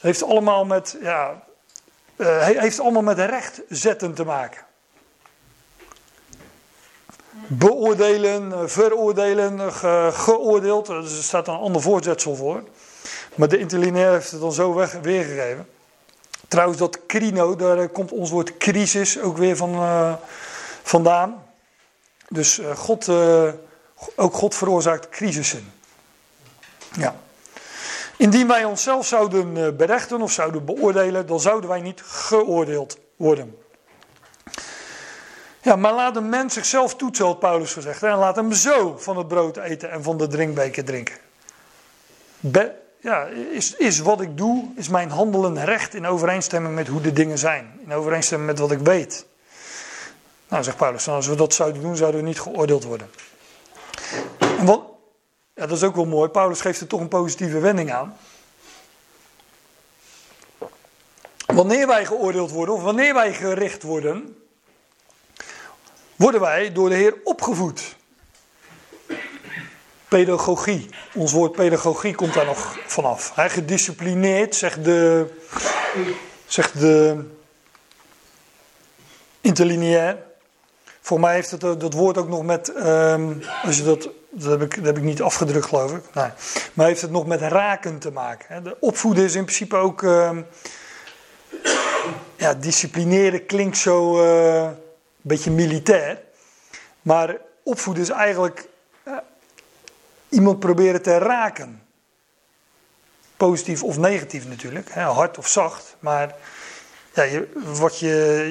heeft 0.00 0.22
allemaal 0.22 0.64
met, 0.64 0.96
ja, 1.00 1.42
eh, 2.16 2.26
he- 2.26 2.60
heeft 2.60 2.80
allemaal 2.80 3.02
met 3.02 3.18
recht 3.18 3.62
zetten 3.68 4.14
te 4.14 4.24
maken. 4.24 4.64
Beoordelen, 7.46 8.52
eh, 8.52 8.58
veroordelen, 8.66 9.60
eh, 9.60 9.74
ge- 9.74 10.10
geoordeeld. 10.12 10.88
er 10.88 11.06
staat 11.08 11.48
een 11.48 11.54
ander 11.54 11.82
voorzetsel 11.82 12.34
voor. 12.36 12.62
Maar 13.34 13.48
de 13.48 13.58
interlineair 13.58 14.12
heeft 14.12 14.30
het 14.30 14.40
dan 14.40 14.52
zo 14.52 14.74
weg, 14.74 14.92
weergegeven. 14.92 15.68
Trouwens, 16.48 16.78
dat 16.78 17.06
krino, 17.06 17.56
daar 17.56 17.88
komt 17.88 18.12
ons 18.12 18.30
woord 18.30 18.56
crisis 18.56 19.20
ook 19.20 19.36
weer 19.36 19.56
van, 19.56 20.18
vandaan. 20.82 21.44
Dus 22.28 22.60
God, 22.74 23.08
ook 24.16 24.34
God 24.34 24.54
veroorzaakt 24.54 25.08
crisissen. 25.08 25.72
Ja. 26.92 27.14
Indien 28.16 28.48
wij 28.48 28.64
onszelf 28.64 29.06
zouden 29.06 29.56
eh, 29.56 29.72
berechten 29.76 30.22
of 30.22 30.32
zouden 30.32 30.64
beoordelen, 30.64 31.26
dan 31.26 31.40
zouden 31.40 31.70
wij 31.70 31.80
niet 31.80 32.02
geoordeeld 32.04 32.98
worden. 33.16 33.56
Ja, 35.62 35.76
maar 35.76 35.94
laat 35.94 36.16
een 36.16 36.28
mens 36.28 36.54
zichzelf 36.54 36.96
toetsen, 36.96 37.26
had 37.26 37.38
Paulus 37.38 37.72
gezegd. 37.72 38.02
En 38.02 38.16
laat 38.16 38.36
hem 38.36 38.52
zo 38.52 38.96
van 38.98 39.16
het 39.16 39.28
brood 39.28 39.56
eten 39.56 39.90
en 39.90 40.02
van 40.02 40.18
de 40.18 40.26
drinkbeker 40.26 40.84
drinken. 40.84 41.14
Ja, 43.02 43.26
is, 43.52 43.76
is 43.76 43.98
wat 43.98 44.20
ik 44.20 44.36
doe, 44.36 44.64
is 44.76 44.88
mijn 44.88 45.10
handelen 45.10 45.64
recht 45.64 45.94
in 45.94 46.06
overeenstemming 46.06 46.74
met 46.74 46.88
hoe 46.88 47.00
de 47.00 47.12
dingen 47.12 47.38
zijn. 47.38 47.80
In 47.86 47.92
overeenstemming 47.92 48.50
met 48.50 48.58
wat 48.58 48.70
ik 48.70 48.78
weet. 48.78 49.26
Nou, 50.48 50.62
zegt 50.62 50.76
Paulus, 50.76 51.08
als 51.08 51.26
we 51.26 51.34
dat 51.34 51.54
zouden 51.54 51.82
doen, 51.82 51.96
zouden 51.96 52.20
we 52.20 52.26
niet 52.26 52.40
geoordeeld 52.40 52.84
worden. 52.84 53.10
Wat, 54.64 54.82
ja, 55.54 55.66
dat 55.66 55.76
is 55.76 55.82
ook 55.82 55.94
wel 55.94 56.04
mooi. 56.04 56.28
Paulus 56.28 56.60
geeft 56.60 56.80
er 56.80 56.86
toch 56.86 57.00
een 57.00 57.08
positieve 57.08 57.58
wending 57.58 57.92
aan. 57.92 58.16
Wanneer 61.46 61.86
wij 61.86 62.06
geoordeeld 62.06 62.50
worden, 62.50 62.74
of 62.74 62.82
wanneer 62.82 63.14
wij 63.14 63.32
gericht 63.32 63.82
worden, 63.82 64.36
worden 66.16 66.40
wij 66.40 66.72
door 66.72 66.88
de 66.88 66.94
Heer 66.94 67.14
opgevoed. 67.24 67.96
Pedagogie. 70.08 70.88
Ons 71.14 71.32
woord 71.32 71.52
pedagogie 71.52 72.14
komt 72.14 72.34
daar 72.34 72.44
nog 72.46 72.78
vanaf. 72.86 73.34
Hij 73.34 73.50
gedisciplineerd, 73.50 74.54
zegt 74.54 74.84
de, 74.84 75.26
zegt 76.46 76.80
de 76.80 77.24
interlineair. 79.40 80.22
Voor 81.00 81.20
mij 81.20 81.34
heeft 81.34 81.50
het 81.50 81.64
eh, 81.64 81.78
dat 81.78 81.92
woord 81.92 82.18
ook 82.18 82.28
nog 82.28 82.42
met, 82.42 82.72
ehm, 82.72 83.32
als 83.62 83.76
je 83.76 83.82
dat, 83.82 84.08
dat 84.34 84.60
heb, 84.82 84.96
ik, 84.96 85.02
niet 85.02 85.22
afgedrukt 85.22 85.66
geloof 85.66 85.92
ik. 85.92 86.14
Nee. 86.14 86.30
Maar 86.72 86.86
heeft 86.86 87.00
het 87.00 87.10
nog 87.10 87.26
met 87.26 87.40
raken 87.40 87.98
te 87.98 88.10
maken. 88.10 88.64
De 88.64 88.76
opvoeden 88.80 89.24
is 89.24 89.34
in 89.34 89.44
principe 89.44 89.76
ook, 89.76 90.02
ehm, 90.02 90.42
ja, 92.36 92.54
disciplineren 92.54 93.46
klinkt 93.46 93.76
zo 93.76 94.22
eh, 94.22 94.62
een 94.62 94.74
beetje 95.20 95.50
militair. 95.50 96.20
Maar 97.02 97.36
opvoeden 97.62 98.02
is 98.02 98.08
eigenlijk 98.08 98.68
eh, 99.02 99.16
iemand 100.28 100.58
proberen 100.58 101.02
te 101.02 101.18
raken. 101.18 101.82
Positief 103.36 103.82
of 103.82 103.98
negatief 103.98 104.48
natuurlijk, 104.48 104.90
hè, 104.92 105.02
hard 105.02 105.38
of 105.38 105.48
zacht. 105.48 105.96
Maar 105.98 106.34
ja, 107.14 107.22
je, 107.22 107.48
wat 107.54 107.98
je, 107.98 108.44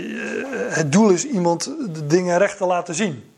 eh, 0.70 0.76
het 0.76 0.92
doel 0.92 1.10
is 1.10 1.26
iemand 1.26 1.64
de 1.94 2.08
dingen 2.08 2.38
recht 2.38 2.58
te 2.58 2.66
laten 2.66 2.96
zien. 2.96 3.31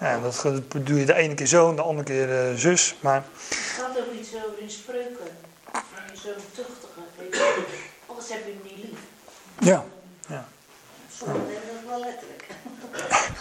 Ja, 0.00 0.20
dat 0.20 0.44
doe 0.86 0.98
je 0.98 1.04
de 1.06 1.14
ene 1.14 1.34
keer 1.34 1.46
zo 1.46 1.68
en 1.70 1.76
de 1.76 1.82
andere 1.82 2.06
keer 2.06 2.48
eh, 2.48 2.54
zus. 2.56 2.96
Maar 3.00 3.24
Het 3.48 3.56
gaat 3.78 3.98
ook 3.98 4.12
iets 4.20 4.28
over 4.34 4.58
in 4.58 4.70
spreuken. 4.70 5.26
Van 5.72 5.82
je 6.12 6.18
zo'n 6.22 6.32
tuchtige. 6.54 7.00
weet 7.18 7.34
je. 7.34 7.64
Anders 8.06 8.28
heb 8.28 8.38
je 8.46 8.52
hem 8.52 8.60
niet 8.62 8.84
lief. 8.84 8.98
ja, 9.68 9.84
Sommigen 11.18 11.46
hebben 11.52 11.70
dat 11.74 11.90
wel 11.90 12.00
letterlijk. 12.00 12.44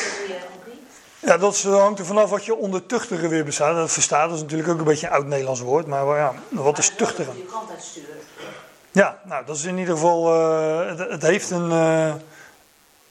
Dat 0.00 0.26
doe 0.26 0.36
ook 0.54 0.66
niet. 0.66 0.80
ja 1.18 1.36
dat 1.38 1.62
hangt 1.62 1.98
er 1.98 2.06
vanaf 2.06 2.30
wat 2.30 2.44
je 2.44 2.54
onder 2.54 2.86
tuchtige 2.86 3.28
weer 3.28 3.44
bestaat. 3.44 3.74
Dat 3.76 3.92
verstaat, 3.92 4.26
dat 4.28 4.36
is 4.36 4.42
natuurlijk 4.42 4.68
ook 4.68 4.78
een 4.78 4.84
beetje 4.84 5.06
een 5.06 5.12
oud-Nederlands 5.12 5.60
woord. 5.60 5.86
Maar 5.86 6.04
ja, 6.16 6.34
wat 6.48 6.78
is 6.78 6.88
Maar 6.88 6.96
wel 6.98 7.06
tuchtige? 7.06 7.30
Je 7.36 7.44
kant 7.44 7.70
uitsturen. 7.70 8.16
Ja, 8.92 9.20
nou, 9.24 9.44
dat 9.46 9.56
is 9.56 9.64
in 9.64 9.78
ieder 9.78 9.94
geval. 9.94 10.34
eh, 10.34 10.88
het, 10.88 10.98
het 11.10 11.22
heeft 11.22 11.50
een. 11.50 11.70
eh, 11.70 12.14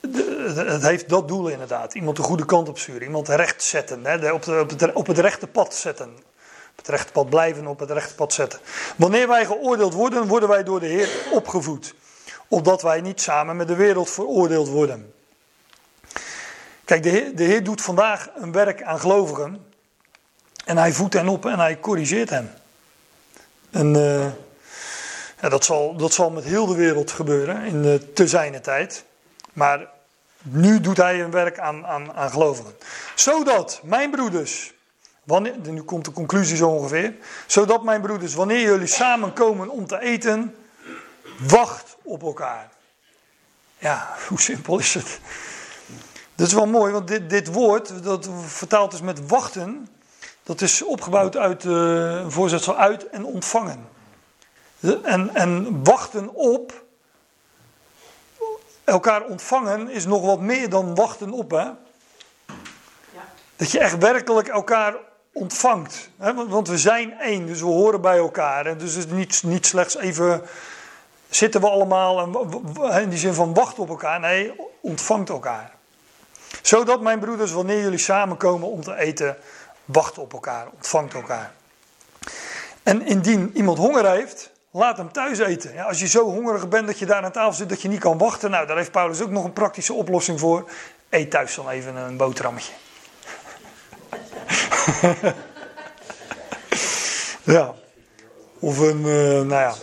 het, 0.02 0.82
heeft 0.82 1.10
dat 1.10 1.28
doel 1.28 1.48
inderdaad. 1.48 1.94
Iemand 1.94 2.18
de 2.18 2.24
goede 2.24 2.46
kant 2.46 2.70
op 2.70 2.78
sturen. 2.78 3.02
Iemand 3.02 3.28
recht 3.28 3.64
zetten. 3.64 4.06
Hè, 4.06 4.32
op, 4.32 4.48
op, 4.48 4.70
het, 4.70 4.94
op 4.94 5.08
het 5.08 5.18
rechte 5.18 5.48
pad 5.48 5.76
zetten. 5.76 6.10
Op 6.72 6.86
het 6.86 6.88
rechte 6.88 7.12
pad 7.12 7.30
blijven, 7.30 7.68
op 7.68 7.80
het 7.80 7.92
rechte 7.92 8.16
pad 8.16 8.34
zetten. 8.34 8.60
Wanneer 8.96 9.28
wij 9.28 9.46
geoordeeld 9.46 9.94
worden, 9.94 10.28
worden 10.28 10.50
wij 10.50 10.64
door 10.64 10.80
de 10.80 10.86
Heer 10.86 11.10
opgevoed. 11.32 11.96
Opdat 12.48 12.82
wij 12.82 13.02
niet 13.02 13.22
samen 13.22 13.56
met 13.56 13.68
de 13.68 13.76
wereld 13.76 14.10
veroordeeld 14.10 14.68
worden. 14.68 15.14
Kijk, 16.86 17.04
de 17.04 17.10
Heer, 17.10 17.36
de 17.36 17.44
Heer 17.44 17.64
doet 17.64 17.82
vandaag 17.82 18.30
een 18.36 18.52
werk 18.52 18.84
aan 18.84 19.00
gelovigen. 19.00 19.66
En 20.66 20.78
hij 20.78 20.92
voedt 20.92 21.14
hen 21.14 21.28
op 21.28 21.46
en 21.46 21.60
hij 21.60 21.80
corrigeert 21.80 22.30
hen. 22.30 22.54
En. 23.72 23.96
eh, 23.96 24.28
ja, 25.42 25.50
dat, 25.50 25.66
zal, 25.66 25.96
dat 25.96 26.14
zal 26.14 26.30
met 26.30 26.44
heel 26.44 26.66
de 26.66 26.76
wereld 26.76 27.12
gebeuren 27.12 27.66
in 27.66 27.82
de 27.82 28.14
te 28.14 28.28
zijne 28.28 28.62
tijd. 28.62 29.04
Maar 29.60 29.88
nu 30.42 30.82
doet 30.82 30.98
hij 30.98 31.22
een 31.22 31.32
werk 31.32 31.60
aan, 31.60 31.86
aan, 31.86 32.14
aan 32.14 32.32
gelovigen. 32.32 32.74
Zodat 33.16 33.80
mijn 33.84 34.12
broeders, 34.12 34.74
wanneer, 35.24 35.54
nu 35.64 35.82
komt 35.82 36.06
de 36.06 36.12
conclusie 36.12 36.58
zo 36.58 36.70
ongeveer. 36.70 37.16
Zodat 37.48 37.84
mijn 37.84 38.02
broeders, 38.02 38.34
wanneer 38.34 38.62
jullie 38.62 38.88
samenkomen 38.88 39.70
om 39.70 39.88
te 39.88 40.02
eten, 40.02 40.56
wacht 41.38 41.98
op 42.02 42.24
elkaar. 42.24 42.70
Ja, 43.78 44.16
hoe 44.28 44.42
simpel 44.42 44.80
is 44.80 44.94
het? 44.94 45.20
Dat 46.36 46.48
is 46.48 46.54
wel 46.54 46.68
mooi, 46.68 46.92
want 46.94 47.08
dit, 47.08 47.30
dit 47.30 47.48
woord, 47.48 48.04
dat 48.04 48.30
vertaald 48.46 48.94
is 48.94 49.02
met 49.02 49.28
wachten, 49.28 49.88
dat 50.44 50.62
is 50.62 50.84
opgebouwd 50.84 51.38
uit 51.38 51.64
een 51.64 52.32
voorzetsel 52.32 52.78
uit 52.78 53.10
en 53.10 53.26
ontvangen. 53.26 53.88
En, 55.04 55.36
en 55.36 55.84
wachten 55.84 56.34
op 56.34 56.88
elkaar 58.90 59.24
ontvangen 59.24 59.90
is 59.90 60.06
nog 60.06 60.22
wat 60.26 60.40
meer 60.40 60.70
dan 60.70 60.96
wachten 60.96 61.32
op. 61.32 61.52
Hè? 61.52 61.58
Ja. 61.58 61.76
Dat 63.56 63.72
je 63.72 63.80
echt 63.80 63.98
werkelijk 63.98 64.48
elkaar 64.48 64.96
ontvangt. 65.34 66.10
Hè? 66.18 66.48
Want, 66.48 66.68
we 66.68 66.78
zijn 66.78 67.20
één, 67.20 67.46
dus 67.46 67.60
we 67.60 67.66
horen 67.66 68.02
bij 68.02 68.18
elkaar. 68.18 68.66
En 68.66 68.78
dus 68.78 68.96
het 68.96 69.06
is 69.06 69.12
niet, 69.12 69.44
niet 69.44 69.66
slechts 69.66 69.98
even 69.98 70.44
zitten 71.30 71.62
we 71.62 71.70
allemaal 71.70 72.20
en, 72.20 73.02
in 73.02 73.10
die 73.10 73.20
zin 73.20 73.34
van 73.34 73.54
wachten 73.54 73.84
op 73.84 73.90
elkaar. 73.90 74.20
Nee, 74.20 74.54
ontvangt 74.82 75.30
elkaar. 75.30 75.72
Zodat 76.62 77.02
mijn 77.02 77.20
broeders, 77.20 77.52
wanneer 77.52 77.82
jullie 77.82 77.98
samenkomen 77.98 78.68
om 78.68 78.82
te 78.84 78.96
eten, 78.96 79.38
wachten 79.86 80.22
op 80.22 80.34
elkaar, 80.34 80.68
ontvangt 80.74 81.14
elkaar. 81.14 81.54
En 82.84 83.02
indien 83.02 83.52
iemand 83.54 83.78
honger 83.78 84.12
heeft, 84.12 84.52
laat 84.72 84.98
hem 84.98 85.12
thuis 85.12 85.40
eten. 85.40 85.74
Ja, 85.74 85.84
als 85.84 86.00
je 86.00 86.08
zo 86.08 86.24
hongerig 86.24 86.68
bent 86.68 86.88
dat 86.88 87.00
je 87.00 87.06
daar 87.06 87.24
aan 87.24 87.32
tafel 87.32 87.54
zit 87.54 87.70
dat 87.70 87.82
je 87.82 87.88
niet 87.88 88.00
kan 88.00 88.18
wachten, 88.18 88.52
nou, 88.52 88.68
daar 88.68 88.78
heeft 88.78 88.92
Paulus 88.92 89.22
ook 89.22 89.30
nog 89.30 89.44
een 89.44 89.54
praktische 89.54 89.94
oplossing 89.94 90.40
voor. 90.40 90.70
Eet 91.10 91.32
thuis 91.32 91.56
dan 91.56 91.70
even 91.70 91.96
een 91.96 92.18
boterhammetje. 92.18 92.74
ja. 97.56 97.74
Of 98.60 98.78
een, 98.78 99.06
eh, 99.06 99.42
nou 99.42 99.50
ja. 99.50 99.74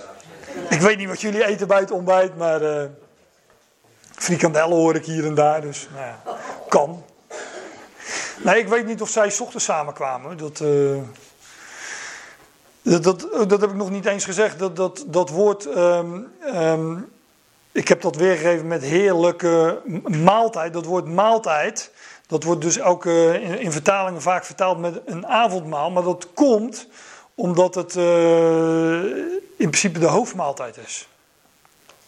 Ik 0.69 0.81
weet 0.81 0.99
niet 0.99 1.09
wat 1.09 1.21
jullie 1.21 1.45
eten 1.45 1.67
bij 1.67 1.79
het 1.79 1.91
ontbijt, 1.91 2.37
maar 2.37 2.63
eh 2.63 2.85
frikandellen 4.17 4.77
hoor 4.77 4.95
ik 4.95 5.05
hier 5.05 5.27
en 5.27 5.35
daar, 5.35 5.61
dus 5.61 5.89
nou 5.93 6.07
ja, 6.07 6.21
kan. 6.69 7.05
Nee, 8.45 8.59
ik 8.59 8.69
weet 8.69 8.87
niet 8.87 9.01
of 9.03 9.09
zij 9.09 9.35
ochtends 9.39 9.65
samenkwamen. 9.65 10.37
Dat, 10.37 10.61
eh, 10.61 10.69
dat, 12.87 13.27
dat, 13.49 13.61
heb 13.61 13.71
ik 13.71 13.77
nog 13.77 13.91
niet 13.91 14.07
eens 14.07 14.25
gezegd. 14.25 14.59
Dat, 14.59 14.77
dat, 14.77 15.05
dat 15.07 15.31
woord, 15.31 15.67
ehm, 15.67 16.21
ehm, 16.41 16.97
ik 17.73 17.89
heb 17.89 18.01
dat 18.01 18.17
weergegeven 18.17 18.67
met 18.67 18.83
heerlijke 18.83 19.81
maaltijd. 20.23 20.73
Dat 20.73 20.85
woord 20.85 21.07
maaltijd, 21.07 21.91
Dat 22.27 22.43
wordt 22.43 22.61
dus 22.61 22.81
ook 22.81 23.07
eh, 23.07 23.35
in, 23.35 23.59
in 23.61 23.73
vertalingen 23.73 24.23
vaak 24.23 24.45
vertaald 24.45 24.79
met 24.79 25.01
een 25.05 25.27
avondmaal. 25.27 25.91
Maar 25.91 26.03
dat 26.03 26.29
komt 26.35 26.89
omdat 27.35 27.75
het 27.75 27.97
eh, 27.97 29.03
in 29.57 29.71
principe 29.71 29.99
de 29.99 30.07
hoofdmaaltijd 30.07 30.77
is. 30.87 31.09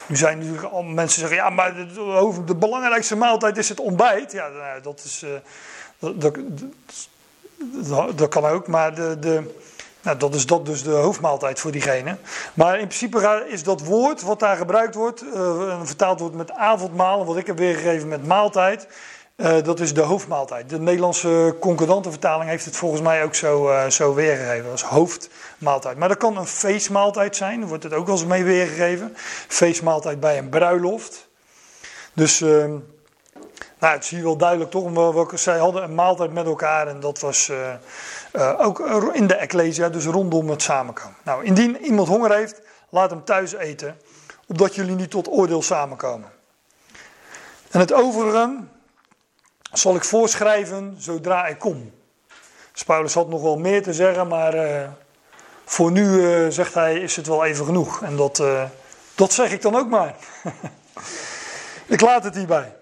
Nu 0.07 0.17
zijn 0.17 0.39
natuurlijk 0.39 0.73
al 0.73 0.83
mensen 0.83 1.21
zeggen, 1.21 1.37
ja, 1.37 1.51
maar 1.51 1.75
de, 1.75 2.43
de 2.45 2.55
belangrijkste 2.55 3.17
maaltijd 3.17 3.57
is 3.59 3.69
het 3.69 3.81
ontbijt. 3.81 4.33
Ja, 4.33 4.49
nou, 4.49 4.83
dat 4.83 5.03
is, 5.05 5.23
eh, 5.23 5.31
dat, 5.99 6.21
dat, 6.21 6.35
dat, 7.89 8.19
dat 8.19 8.29
kan 8.29 8.45
ook, 8.45 8.67
maar 8.67 8.95
de, 8.95 9.17
de, 9.19 9.55
nou, 10.09 10.21
dat 10.21 10.35
is 10.35 10.47
dat 10.47 10.67
dus 10.67 10.83
de 10.83 10.91
hoofdmaaltijd 10.91 11.61
voor 11.61 11.71
diegene. 11.71 12.17
Maar 12.55 12.79
in 12.79 12.87
principe 12.87 13.47
is 13.49 13.63
dat 13.63 13.81
woord 13.81 14.23
wat 14.23 14.41
daar 14.41 14.57
gebruikt 14.57 14.95
wordt, 14.95 15.25
eh, 15.35 15.81
vertaald 15.83 16.21
wordt 16.21 16.35
met 16.35 16.53
avondmaal, 16.53 17.25
wat 17.25 17.37
ik 17.37 17.47
heb 17.47 17.59
weergegeven 17.59 18.09
met 18.09 18.27
maaltijd, 18.27 18.89
eh, 19.37 19.63
dat 19.63 19.81
is 19.81 19.95
de 19.95 20.01
hoofdmaaltijd. 20.01 20.71
De 20.71 20.79
Nederlandse 20.79 21.57
concordante 21.61 22.11
vertaling 22.11 22.51
heeft 22.51 22.65
het 22.65 22.77
volgens 22.77 23.01
mij 23.01 23.25
ook 23.25 23.35
zo, 23.35 23.69
eh, 23.69 23.89
zo 23.89 24.15
weergegeven 24.15 24.71
als 24.71 24.83
hoofdmaaltijd. 24.83 25.99
Maar 25.99 26.09
dat 26.09 26.19
kan 26.19 26.37
een 26.37 26.47
feestmaaltijd 26.47 27.37
zijn, 27.37 27.67
wordt 27.67 27.83
het 27.85 27.93
ook 27.93 28.07
wel 28.07 28.15
eens 28.15 28.27
mee 28.27 28.45
weergegeven. 28.45 29.17
Feestmaaltijd 29.49 30.21
bij 30.21 30.39
een 30.39 30.49
bruiloft. 30.49 31.29
Dus 32.13 32.41
ehm, 32.41 32.71
nou, 33.79 33.95
het 33.95 34.05
zie 34.05 34.17
je 34.17 34.25
wel 34.25 34.37
duidelijk 34.37 34.71
toch, 34.71 34.91
wel- 34.91 35.15
welke, 35.15 35.37
zij 35.37 35.59
hadden 35.59 35.83
een 35.83 35.95
maaltijd 35.95 36.33
met 36.33 36.47
elkaar 36.47 36.87
en 36.87 37.01
dat 37.01 37.21
was 37.21 37.51
eh, 38.33 38.61
ook 38.61 38.81
in 39.13 39.27
de 39.27 39.35
Ecclesia, 39.35 39.89
dus 39.89 40.05
rondom 40.05 40.49
het 40.49 40.63
samenkomen. 40.63 41.17
Nou, 41.25 41.45
indien 41.45 41.85
iemand 41.85 42.09
honger 42.09 42.35
heeft, 42.35 42.61
laat 42.89 43.11
hem 43.11 43.25
thuis 43.25 43.53
eten, 43.53 44.01
opdat 44.47 44.75
jullie 44.75 44.95
niet 44.95 45.11
tot 45.11 45.29
oordeel 45.29 45.63
samenkomen. 45.63 46.31
En 47.71 47.81
het 47.81 47.93
overige 47.93 48.57
zal 49.73 49.95
ik 49.95 50.05
voorschrijven 50.05 50.97
zodra 50.99 51.47
ik 51.47 51.59
kom. 51.59 51.93
Dus 53.03 53.15
had 53.15 53.29
nog 53.29 53.43
wel 53.43 53.59
meer 53.59 53.83
te 53.83 53.93
zeggen, 53.93 54.29
maar 54.29 54.55
eh, 54.55 54.89
voor 55.65 55.91
nu 55.91 56.33
eh, 56.33 56.47
zegt 56.49 56.75
hij 56.75 57.01
is 57.01 57.17
het 57.17 57.27
wel 57.27 57.45
even 57.45 57.65
genoeg. 57.65 58.03
En 58.03 58.17
dat, 58.17 58.43
dat 59.15 59.33
zeg 59.33 59.53
ik 59.53 59.63
dan 59.63 59.77
ook 59.77 59.89
maar. 59.89 60.15
ik 61.87 62.01
laat 62.01 62.25
het 62.25 62.35
hierbij. 62.35 62.78